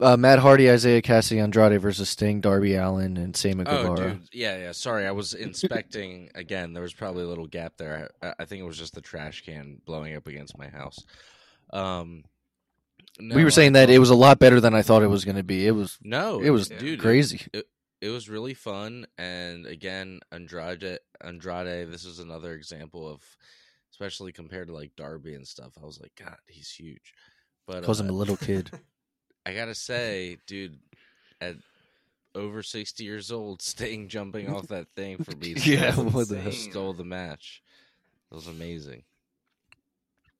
Uh, 0.00 0.16
Matt 0.16 0.38
Hardy, 0.40 0.66
Isiah 0.66 1.02
Kassidy, 1.02 1.40
Andrade 1.42 1.80
versus 1.80 2.08
Sting, 2.08 2.40
Darby 2.40 2.74
Allin, 2.74 3.16
and 3.16 3.36
Sammy 3.36 3.64
Oh, 3.66 3.82
Guevara. 3.94 4.10
dude. 4.14 4.28
Yeah, 4.32 4.56
yeah. 4.58 4.72
Sorry, 4.72 5.06
I 5.06 5.12
was 5.12 5.34
inspecting 5.34 6.30
again. 6.34 6.72
There 6.72 6.82
was 6.82 6.92
probably 6.94 7.22
a 7.22 7.28
little 7.28 7.46
gap 7.46 7.74
there. 7.76 8.10
I, 8.22 8.34
I 8.40 8.44
think 8.44 8.60
it 8.60 8.66
was 8.66 8.78
just 8.78 8.94
the 8.94 9.00
trash 9.00 9.42
can 9.44 9.80
blowing 9.84 10.16
up 10.16 10.26
against 10.26 10.58
my 10.58 10.68
house. 10.68 10.98
Um, 11.72 12.24
we 13.18 13.44
were 13.44 13.50
saying 13.50 13.72
that 13.72 13.90
it 13.90 13.98
was 13.98 14.10
a 14.10 14.14
lot 14.14 14.38
better 14.38 14.60
than 14.60 14.74
I 14.74 14.82
thought 14.82 15.02
it 15.02 15.08
was 15.08 15.24
going 15.24 15.36
to 15.36 15.42
be. 15.42 15.66
It 15.66 15.72
was 15.72 15.98
no, 16.02 16.40
it 16.40 16.50
was 16.50 16.68
dude, 16.68 17.00
crazy. 17.00 17.42
it 18.00 18.10
was 18.10 18.28
really 18.28 18.54
fun 18.54 19.06
and 19.18 19.66
again 19.66 20.20
andrade 20.30 20.98
andrade 21.22 21.90
this 21.90 22.04
is 22.04 22.18
another 22.18 22.52
example 22.52 23.08
of 23.08 23.20
especially 23.90 24.32
compared 24.32 24.68
to 24.68 24.74
like 24.74 24.94
darby 24.96 25.34
and 25.34 25.46
stuff 25.46 25.72
i 25.82 25.84
was 25.84 26.00
like 26.00 26.12
god 26.18 26.36
he's 26.46 26.70
huge 26.70 27.14
but 27.66 27.84
Calls 27.84 28.00
I'm 28.00 28.08
a 28.08 28.12
uh, 28.12 28.16
little 28.16 28.36
kid. 28.36 28.70
i 29.46 29.52
gotta 29.54 29.74
say 29.74 30.38
dude 30.46 30.78
at 31.40 31.56
over 32.34 32.62
60 32.62 33.02
years 33.02 33.32
old 33.32 33.62
Sting 33.62 34.08
jumping 34.08 34.52
off 34.54 34.68
that 34.68 34.88
thing 34.94 35.16
for 35.24 35.34
me 35.36 35.54
Yeah, 35.64 35.92
stole- 35.92 36.04
what 36.06 36.28
the 36.28 36.52
stole 36.52 36.92
the 36.92 37.04
match 37.04 37.62
it 38.30 38.34
was 38.34 38.46
amazing 38.46 39.04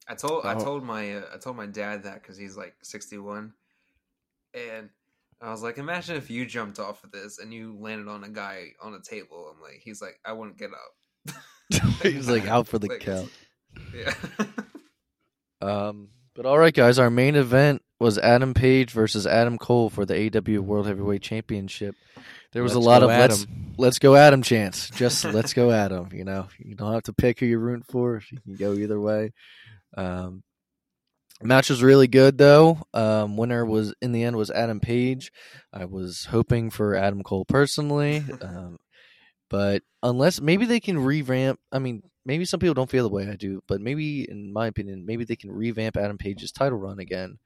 I 0.08 0.14
told 0.14 0.44
I 0.46 0.54
Oh. 0.54 0.58
told 0.60 0.84
my 0.84 1.16
uh, 1.16 1.22
I 1.34 1.38
told 1.38 1.56
my 1.56 1.66
dad 1.66 2.04
that 2.04 2.22
because 2.22 2.36
he's 2.36 2.56
like 2.56 2.74
sixty 2.82 3.18
one, 3.18 3.52
and 4.54 4.88
I 5.40 5.50
was 5.50 5.62
like, 5.62 5.78
imagine 5.78 6.16
if 6.16 6.30
you 6.30 6.46
jumped 6.46 6.78
off 6.78 7.04
of 7.04 7.10
this 7.12 7.38
and 7.38 7.52
you 7.52 7.76
landed 7.78 8.08
on 8.08 8.24
a 8.24 8.28
guy 8.28 8.68
on 8.80 8.94
a 8.94 9.00
table. 9.00 9.52
I'm 9.54 9.60
like, 9.60 9.80
he's 9.82 10.00
like, 10.00 10.18
I 10.24 10.32
wouldn't 10.32 10.58
get 10.58 10.70
up. 10.70 11.34
He's 12.02 12.28
like 12.28 12.46
out 12.46 12.68
for 12.68 12.78
the 12.78 12.86
Like, 12.88 13.00
count. 13.00 13.30
Yeah. 13.94 14.14
Um, 15.60 16.08
but 16.34 16.46
all 16.46 16.58
right, 16.58 16.74
guys, 16.74 16.98
our 16.98 17.10
main 17.10 17.34
event 17.34 17.82
was 17.98 18.18
Adam 18.18 18.52
Page 18.54 18.90
versus 18.90 19.26
Adam 19.26 19.56
Cole 19.58 19.88
for 19.88 20.04
the 20.04 20.14
AEW 20.14 20.60
World 20.60 20.86
Heavyweight 20.86 21.22
Championship. 21.22 21.96
There 22.52 22.62
was 22.62 22.74
Let's 22.74 22.86
a 22.86 22.88
lot 22.88 23.00
go 23.00 23.06
of 23.10 23.18
let's, 23.18 23.42
Adam. 23.44 23.74
let's 23.78 23.98
go 23.98 24.14
Adam 24.16 24.42
chants. 24.42 24.90
Just 24.90 25.24
let's 25.24 25.54
go 25.54 25.70
Adam. 25.72 26.10
You 26.12 26.24
know, 26.24 26.46
you 26.58 26.74
don't 26.74 26.92
have 26.92 27.04
to 27.04 27.12
pick 27.12 27.40
who 27.40 27.46
you're 27.46 27.58
rooting 27.58 27.84
for. 27.88 28.22
You 28.30 28.38
can 28.40 28.54
go 28.56 28.74
either 28.74 29.00
way. 29.00 29.32
Um, 29.96 30.42
match 31.42 31.70
was 31.70 31.82
really 31.82 32.08
good 32.08 32.38
though. 32.38 32.78
Um, 32.94 33.36
winner 33.36 33.64
was 33.64 33.94
in 34.00 34.12
the 34.12 34.22
end 34.24 34.36
was 34.36 34.50
Adam 34.50 34.80
Page. 34.80 35.32
I 35.72 35.84
was 35.84 36.26
hoping 36.26 36.70
for 36.70 36.94
Adam 36.94 37.22
Cole 37.22 37.44
personally, 37.44 38.24
um, 38.42 38.78
but 39.50 39.82
unless 40.02 40.40
maybe 40.40 40.66
they 40.66 40.80
can 40.80 40.98
revamp. 40.98 41.60
I 41.72 41.78
mean, 41.78 42.02
maybe 42.24 42.44
some 42.44 42.60
people 42.60 42.74
don't 42.74 42.90
feel 42.90 43.08
the 43.08 43.14
way 43.14 43.28
I 43.28 43.36
do, 43.36 43.62
but 43.68 43.80
maybe, 43.80 44.28
in 44.28 44.52
my 44.52 44.66
opinion, 44.66 45.04
maybe 45.06 45.24
they 45.24 45.36
can 45.36 45.50
revamp 45.50 45.96
Adam 45.96 46.18
Page's 46.18 46.52
title 46.52 46.78
run 46.78 46.98
again 46.98 47.38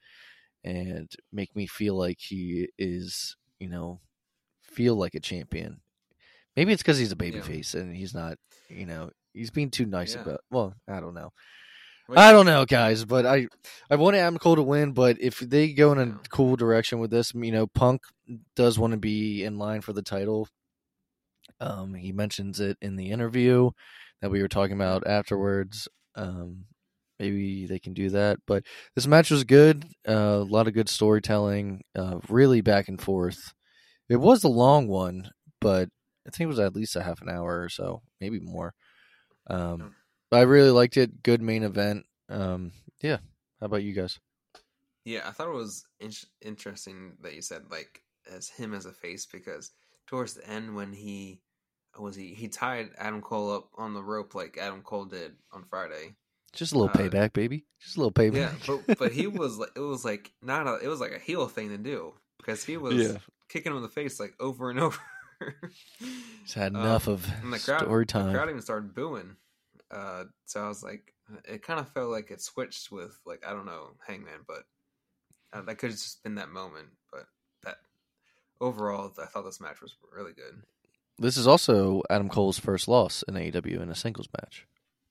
and 0.64 1.10
make 1.32 1.54
me 1.56 1.66
feel 1.66 1.94
like 1.96 2.18
he 2.20 2.68
is, 2.78 3.36
you 3.58 3.68
know, 3.68 4.00
feel 4.62 4.94
like 4.94 5.14
a 5.14 5.20
champion. 5.20 5.80
Maybe 6.56 6.72
it's 6.72 6.82
because 6.82 6.98
he's 6.98 7.12
a 7.12 7.16
babyface 7.16 7.74
and 7.74 7.94
he's 7.94 8.14
not, 8.14 8.36
you 8.68 8.84
know, 8.86 9.10
he's 9.32 9.50
being 9.50 9.70
too 9.70 9.86
nice 9.86 10.14
Yeah. 10.14 10.22
about. 10.22 10.40
Well, 10.50 10.74
I 10.88 11.00
don't 11.00 11.14
know. 11.14 11.32
I 12.16 12.32
don't 12.32 12.46
know, 12.46 12.64
guys, 12.64 13.04
but 13.04 13.26
I 13.26 13.48
I 13.90 13.96
wanted 13.96 14.18
Adam 14.18 14.38
Cole 14.38 14.56
to 14.56 14.62
win, 14.62 14.92
but 14.92 15.16
if 15.20 15.38
they 15.38 15.72
go 15.72 15.92
in 15.92 15.98
a 15.98 16.18
cool 16.28 16.56
direction 16.56 16.98
with 16.98 17.10
this, 17.10 17.32
you 17.34 17.52
know, 17.52 17.66
Punk 17.66 18.02
does 18.56 18.78
want 18.78 18.92
to 18.92 18.98
be 18.98 19.44
in 19.44 19.58
line 19.58 19.80
for 19.80 19.92
the 19.92 20.02
title. 20.02 20.48
Um, 21.60 21.94
he 21.94 22.12
mentions 22.12 22.60
it 22.60 22.78
in 22.80 22.96
the 22.96 23.10
interview 23.10 23.70
that 24.22 24.30
we 24.30 24.40
were 24.40 24.48
talking 24.48 24.76
about 24.76 25.06
afterwards. 25.06 25.88
Um, 26.14 26.64
maybe 27.18 27.66
they 27.66 27.78
can 27.78 27.92
do 27.92 28.10
that, 28.10 28.38
but 28.46 28.64
this 28.94 29.06
match 29.06 29.30
was 29.30 29.44
good. 29.44 29.84
Uh, 30.08 30.40
a 30.40 30.44
lot 30.44 30.66
of 30.68 30.74
good 30.74 30.88
storytelling, 30.88 31.82
uh, 31.96 32.18
really 32.28 32.60
back 32.62 32.88
and 32.88 33.00
forth. 33.00 33.52
It 34.08 34.16
was 34.16 34.42
a 34.42 34.48
long 34.48 34.88
one, 34.88 35.30
but 35.60 35.88
I 36.26 36.30
think 36.30 36.46
it 36.46 36.46
was 36.46 36.58
at 36.58 36.74
least 36.74 36.96
a 36.96 37.02
half 37.02 37.20
an 37.22 37.28
hour 37.28 37.60
or 37.62 37.68
so, 37.68 38.02
maybe 38.20 38.40
more. 38.40 38.74
Um, 39.48 39.94
I 40.32 40.42
really 40.42 40.70
liked 40.70 40.96
it. 40.96 41.22
Good 41.22 41.42
main 41.42 41.62
event. 41.62 42.06
Um, 42.28 42.72
yeah. 43.00 43.18
How 43.60 43.66
about 43.66 43.82
you 43.82 43.92
guys? 43.92 44.18
Yeah, 45.04 45.22
I 45.26 45.30
thought 45.32 45.48
it 45.48 45.54
was 45.54 45.84
in- 45.98 46.12
interesting 46.42 47.14
that 47.22 47.34
you 47.34 47.42
said 47.42 47.64
like 47.70 48.02
as 48.30 48.48
him 48.48 48.74
as 48.74 48.86
a 48.86 48.92
face 48.92 49.26
because 49.26 49.72
towards 50.06 50.34
the 50.34 50.48
end 50.48 50.74
when 50.76 50.92
he 50.92 51.40
was 51.98 52.14
he 52.14 52.34
he 52.34 52.48
tied 52.48 52.90
Adam 52.98 53.20
Cole 53.20 53.50
up 53.52 53.68
on 53.76 53.94
the 53.94 54.02
rope 54.02 54.34
like 54.34 54.58
Adam 54.60 54.82
Cole 54.82 55.06
did 55.06 55.32
on 55.52 55.64
Friday. 55.64 56.14
Just 56.52 56.72
a 56.72 56.78
little 56.78 56.90
Uh, 56.90 56.98
payback, 57.08 57.32
baby. 57.32 57.64
Just 57.80 57.96
a 57.96 58.00
little 58.00 58.12
payback. 58.12 58.34
Yeah, 58.34 58.52
but 58.86 58.98
but 58.98 59.12
he 59.12 59.26
was 59.26 59.58
like 59.58 59.70
it 59.74 59.80
was 59.80 60.04
like 60.04 60.32
not 60.42 60.66
a 60.66 60.76
it 60.76 60.86
was 60.88 61.00
like 61.00 61.12
a 61.12 61.18
heel 61.18 61.48
thing 61.48 61.70
to 61.70 61.78
do 61.78 62.14
because 62.38 62.62
he 62.64 62.76
was 62.76 62.94
Yeah. 62.94 63.18
kicking 63.48 63.72
him 63.72 63.76
in 63.76 63.82
the 63.82 63.88
face 63.88 64.20
like 64.20 64.34
over 64.38 64.70
and 64.70 64.78
over. 64.78 64.98
Just 66.44 66.54
had 66.54 66.74
Um, 66.76 66.82
enough 66.82 67.08
of 67.08 67.26
and 67.42 67.52
the 67.52 67.58
crowd, 67.58 67.80
story 67.82 68.06
time. 68.06 68.26
the 68.26 68.38
crowd 68.38 68.48
even 68.50 68.62
started 68.62 68.94
booing. 68.94 69.36
Uh, 69.90 70.24
so 70.46 70.64
I 70.64 70.68
was 70.68 70.82
like, 70.82 71.14
it 71.44 71.62
kind 71.62 71.80
of 71.80 71.88
felt 71.92 72.10
like 72.10 72.30
it 72.30 72.40
switched 72.40 72.90
with 72.92 73.18
like 73.26 73.44
I 73.46 73.52
don't 73.52 73.66
know 73.66 73.90
Hangman, 74.06 74.44
but 74.46 74.64
uh, 75.52 75.62
that 75.62 75.78
could 75.78 75.90
have 75.90 75.98
just 75.98 76.22
been 76.22 76.36
that 76.36 76.50
moment. 76.50 76.88
But 77.12 77.26
that 77.64 77.76
overall, 78.60 79.12
I 79.20 79.26
thought 79.26 79.44
this 79.44 79.60
match 79.60 79.80
was 79.80 79.94
really 80.16 80.32
good. 80.32 80.62
This 81.18 81.36
is 81.36 81.46
also 81.46 82.02
Adam 82.08 82.28
Cole's 82.28 82.58
first 82.58 82.88
loss 82.88 83.22
in 83.28 83.34
AEW 83.34 83.82
in 83.82 83.90
a 83.90 83.94
singles 83.94 84.28
match, 84.40 84.66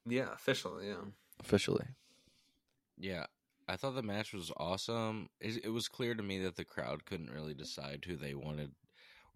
Yeah, 0.07 0.33
officially, 0.33 0.87
yeah. 0.87 1.03
officially. 1.39 1.85
Yeah, 2.97 3.25
I 3.67 3.75
thought 3.75 3.93
the 3.95 4.01
match 4.01 4.33
was 4.33 4.51
awesome. 4.57 5.29
It, 5.39 5.65
it 5.65 5.69
was 5.69 5.87
clear 5.87 6.15
to 6.15 6.23
me 6.23 6.39
that 6.39 6.55
the 6.55 6.65
crowd 6.65 7.05
couldn't 7.05 7.29
really 7.29 7.53
decide 7.53 8.05
who 8.07 8.15
they 8.15 8.33
wanted 8.33 8.71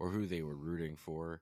or 0.00 0.10
who 0.10 0.26
they 0.26 0.42
were 0.42 0.56
rooting 0.56 0.96
for. 0.96 1.40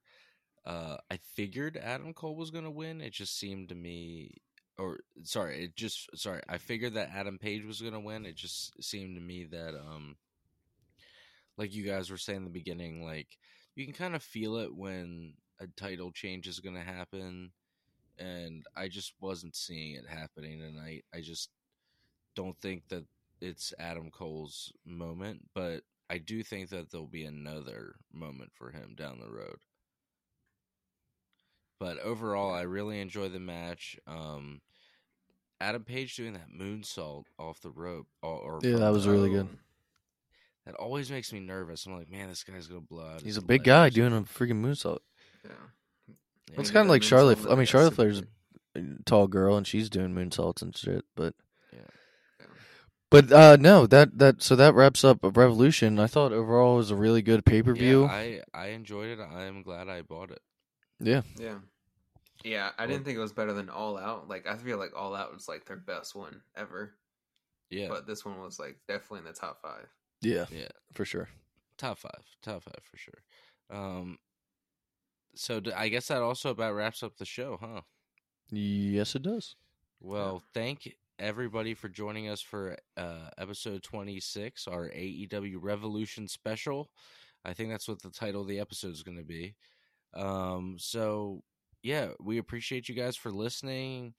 Uh, 0.65 0.97
I 1.11 1.17
figured 1.35 1.77
Adam 1.77 2.13
Cole 2.13 2.35
was 2.35 2.51
going 2.51 2.63
to 2.63 2.71
win. 2.71 3.01
It 3.01 3.13
just 3.13 3.37
seemed 3.37 3.69
to 3.69 3.75
me, 3.75 4.37
or 4.77 4.99
sorry, 5.23 5.65
it 5.65 5.75
just 5.75 6.09
sorry. 6.17 6.41
I 6.47 6.57
figured 6.57 6.93
that 6.93 7.11
Adam 7.13 7.37
Page 7.37 7.65
was 7.65 7.81
going 7.81 7.93
to 7.93 7.99
win. 7.99 8.25
It 8.25 8.35
just 8.35 8.81
seemed 8.81 9.15
to 9.15 9.21
me 9.21 9.45
that, 9.51 9.75
um, 9.75 10.15
like 11.57 11.73
you 11.73 11.83
guys 11.83 12.09
were 12.09 12.17
saying 12.17 12.37
in 12.39 12.43
the 12.45 12.49
beginning, 12.49 13.03
like 13.03 13.37
you 13.75 13.85
can 13.85 13.93
kind 13.93 14.15
of 14.15 14.23
feel 14.23 14.57
it 14.57 14.73
when 14.73 15.33
a 15.59 15.67
title 15.67 16.11
change 16.11 16.47
is 16.47 16.59
going 16.59 16.75
to 16.75 16.81
happen, 16.81 17.51
and 18.17 18.65
I 18.75 18.87
just 18.87 19.13
wasn't 19.19 19.55
seeing 19.55 19.95
it 19.95 20.05
happening 20.07 20.59
tonight. 20.59 21.03
I 21.13 21.21
just 21.21 21.49
don't 22.35 22.59
think 22.61 22.87
that 22.87 23.05
it's 23.41 23.73
Adam 23.79 24.09
Cole's 24.09 24.71
moment, 24.85 25.41
but 25.53 25.81
I 26.09 26.19
do 26.19 26.41
think 26.43 26.69
that 26.69 26.89
there'll 26.89 27.07
be 27.07 27.25
another 27.25 27.95
moment 28.13 28.51
for 28.53 28.71
him 28.71 28.95
down 28.95 29.19
the 29.19 29.31
road. 29.31 29.57
But 31.79 31.99
overall, 31.99 32.53
I 32.53 32.61
really 32.61 32.99
enjoy 33.01 33.29
the 33.29 33.39
match. 33.39 33.97
Um, 34.07 34.61
Adam 35.59 35.83
Page 35.83 36.15
doing 36.15 36.33
that 36.33 36.49
moonsault 36.49 37.25
off 37.39 37.61
the 37.61 37.69
rope, 37.69 38.07
or, 38.21 38.37
or 38.37 38.59
Yeah, 38.61 38.77
that 38.77 38.91
was 38.91 39.07
really 39.07 39.29
good. 39.29 39.47
That 40.65 40.75
always 40.75 41.11
makes 41.11 41.33
me 41.33 41.39
nervous. 41.39 41.85
I'm 41.85 41.97
like, 41.97 42.09
man, 42.09 42.29
this 42.29 42.43
guy's 42.43 42.67
gonna 42.67 42.81
blow 42.81 43.05
out. 43.05 43.21
He's 43.21 43.37
a 43.37 43.41
big 43.41 43.61
leg 43.61 43.65
guy 43.65 43.89
doing 43.89 44.13
a 44.13 44.21
freaking 44.21 44.61
moonsault. 44.61 44.99
Yeah. 45.43 45.51
Yeah. 46.07 46.59
It's 46.59 46.71
kind 46.71 46.85
of 46.85 46.89
like 46.89 47.03
Charlotte. 47.03 47.39
I 47.49 47.55
mean, 47.55 47.65
Charlotte 47.65 47.93
a 47.93 47.95
Flair's 47.95 48.21
a 48.75 48.81
tall 49.05 49.27
girl 49.27 49.57
and 49.57 49.67
she's 49.67 49.89
doing 49.89 50.13
moonsaults 50.13 50.61
and 50.61 50.75
shit. 50.75 51.05
But 51.15 51.33
Yeah. 51.73 51.79
Yeah. 52.39 52.45
but 53.09 53.31
uh 53.31 53.57
no, 53.59 53.87
that 53.87 54.17
that 54.19 54.41
so 54.41 54.55
that 54.55 54.73
wraps 54.73 55.03
up 55.03 55.19
Revolution. 55.21 55.99
I 55.99 56.07
thought 56.07 56.31
overall 56.31 56.75
it 56.75 56.77
was 56.77 56.91
a 56.91 56.95
really 56.95 57.21
good 57.21 57.45
pay 57.45 57.61
per 57.61 57.73
view. 57.73 58.03
Yeah, 58.03 58.11
I 58.11 58.41
I 58.53 58.67
enjoyed 58.67 59.17
it. 59.17 59.21
I'm 59.21 59.63
glad 59.63 59.89
I 59.89 60.01
bought 60.01 60.31
it. 60.31 60.41
Yeah, 61.03 61.21
Yeah. 61.37 61.59
Yeah, 62.43 62.71
I 62.77 62.87
didn't 62.87 63.05
think 63.05 63.17
it 63.17 63.21
was 63.21 63.31
better 63.31 63.53
than 63.53 63.69
All 63.69 63.97
Out. 63.97 64.27
Like 64.27 64.45
I 64.47 64.57
feel 64.57 64.77
like 64.77 64.91
All 64.95 65.15
Out 65.15 65.33
was 65.33 65.47
like 65.47 65.65
their 65.65 65.77
best 65.77 66.13
one 66.13 66.41
ever, 66.57 66.95
Yeah, 67.69 67.87
but 67.87 68.05
this 68.05 68.25
one 68.25 68.39
was 68.41 68.59
like 68.59 68.77
definitely 68.87 69.19
in 69.19 69.25
the 69.25 69.31
top 69.33 69.61
five. 69.61 69.87
yeah, 70.21 70.45
yeah. 70.51 70.67
for 70.93 71.05
sure. 71.05 71.29
top 71.77 71.97
five, 71.99 72.21
top 72.41 72.63
five 72.63 72.79
for 72.83 72.97
sure. 72.97 73.23
Um, 73.69 74.17
so 75.35 75.59
d- 75.61 75.71
I 75.71 75.87
guess 75.87 76.07
that 76.09 76.21
also 76.21 76.49
about 76.49 76.73
wraps 76.75 77.01
up 77.01 77.15
the 77.17 77.25
show, 77.25 77.57
huh? 77.61 77.81
Yes, 78.51 79.15
it 79.15 79.23
does. 79.23 79.55
Well, 80.01 80.43
thank 80.53 80.93
everybody 81.19 81.73
for 81.73 81.87
joining 81.87 82.27
us 82.27 82.41
for 82.41 82.77
uh, 82.97 83.29
episode 83.37 83.83
twenty 83.83 84.19
six, 84.19 84.67
our 84.67 84.89
AEW 84.89 85.55
Revolution 85.61 86.27
special. 86.27 86.91
I 87.45 87.53
think 87.53 87.69
that's 87.69 87.87
what 87.87 88.01
the 88.01 88.09
title 88.09 88.41
of 88.41 88.47
the 88.47 88.59
episode 88.59 88.91
is 88.91 89.01
going 89.03 89.17
to 89.17 89.23
be. 89.23 89.55
Um, 90.15 90.75
so 90.79 91.43
yeah, 91.81 92.09
we 92.19 92.37
appreciate 92.37 92.87
you 92.89 92.95
guys 92.95 93.15
for 93.15 93.31
listening. 93.31 94.13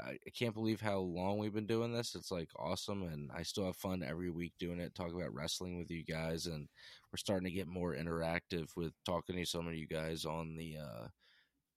I, 0.00 0.16
can't 0.36 0.54
believe 0.54 0.80
how 0.80 0.98
long 0.98 1.38
we've 1.38 1.54
been 1.54 1.66
doing 1.66 1.92
this. 1.92 2.14
It's 2.14 2.30
like 2.30 2.50
awesome, 2.56 3.02
and 3.02 3.30
I 3.34 3.42
still 3.42 3.66
have 3.66 3.76
fun 3.76 4.02
every 4.02 4.30
week 4.30 4.52
doing 4.58 4.80
it, 4.80 4.94
talking 4.94 5.20
about 5.20 5.34
wrestling 5.34 5.78
with 5.78 5.90
you 5.90 6.04
guys, 6.04 6.46
and 6.46 6.68
we're 7.12 7.16
starting 7.16 7.46
to 7.46 7.54
get 7.54 7.66
more 7.66 7.94
interactive 7.94 8.68
with 8.76 8.92
talking 9.04 9.36
to 9.36 9.44
some 9.44 9.66
of 9.66 9.74
you 9.74 9.86
guys 9.86 10.24
on 10.24 10.56
the 10.56 10.76
uh, 10.78 11.06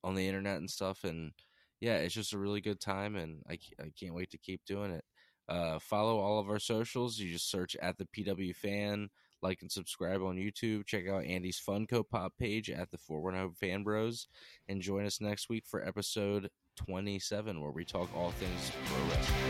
on 0.04 0.16
the 0.16 0.28
internet 0.28 0.58
and 0.58 0.70
stuff. 0.70 1.04
And 1.04 1.32
yeah, 1.80 1.96
it's 1.98 2.14
just 2.14 2.34
a 2.34 2.38
really 2.38 2.62
good 2.62 2.80
time, 2.80 3.16
and 3.16 3.42
I 3.50 3.58
I 3.80 3.92
can't 4.00 4.14
wait 4.14 4.30
to 4.32 4.38
keep 4.38 4.62
doing 4.66 4.92
it. 4.92 5.04
Uh, 5.50 5.80
follow 5.80 6.20
all 6.20 6.40
of 6.40 6.50
our 6.50 6.60
socials. 6.60 7.18
You 7.18 7.32
just 7.32 7.50
search 7.50 7.76
at 7.82 7.98
the 7.98 8.06
PW 8.06 8.56
Fan, 8.56 9.10
like 9.42 9.62
and 9.62 9.72
subscribe 9.72 10.22
on 10.22 10.36
YouTube. 10.36 10.86
Check 10.86 11.08
out 11.08 11.26
Andy's 11.26 11.62
Funko 11.66 12.04
Pop 12.08 12.34
page 12.40 12.70
at 12.70 12.92
the 12.92 12.98
410 12.98 13.56
Fan 13.56 13.84
Bros. 13.84 14.28
And 14.68 14.82
join 14.82 15.06
us 15.06 15.22
next 15.22 15.48
week 15.50 15.64
for 15.66 15.82
episode 15.86 16.50
27, 16.78 17.62
where 17.62 17.72
we 17.72 17.86
talk 17.86 18.10
all 18.16 18.32
things 18.32 18.72
pro 18.86 18.98
wrestling. 19.10 19.42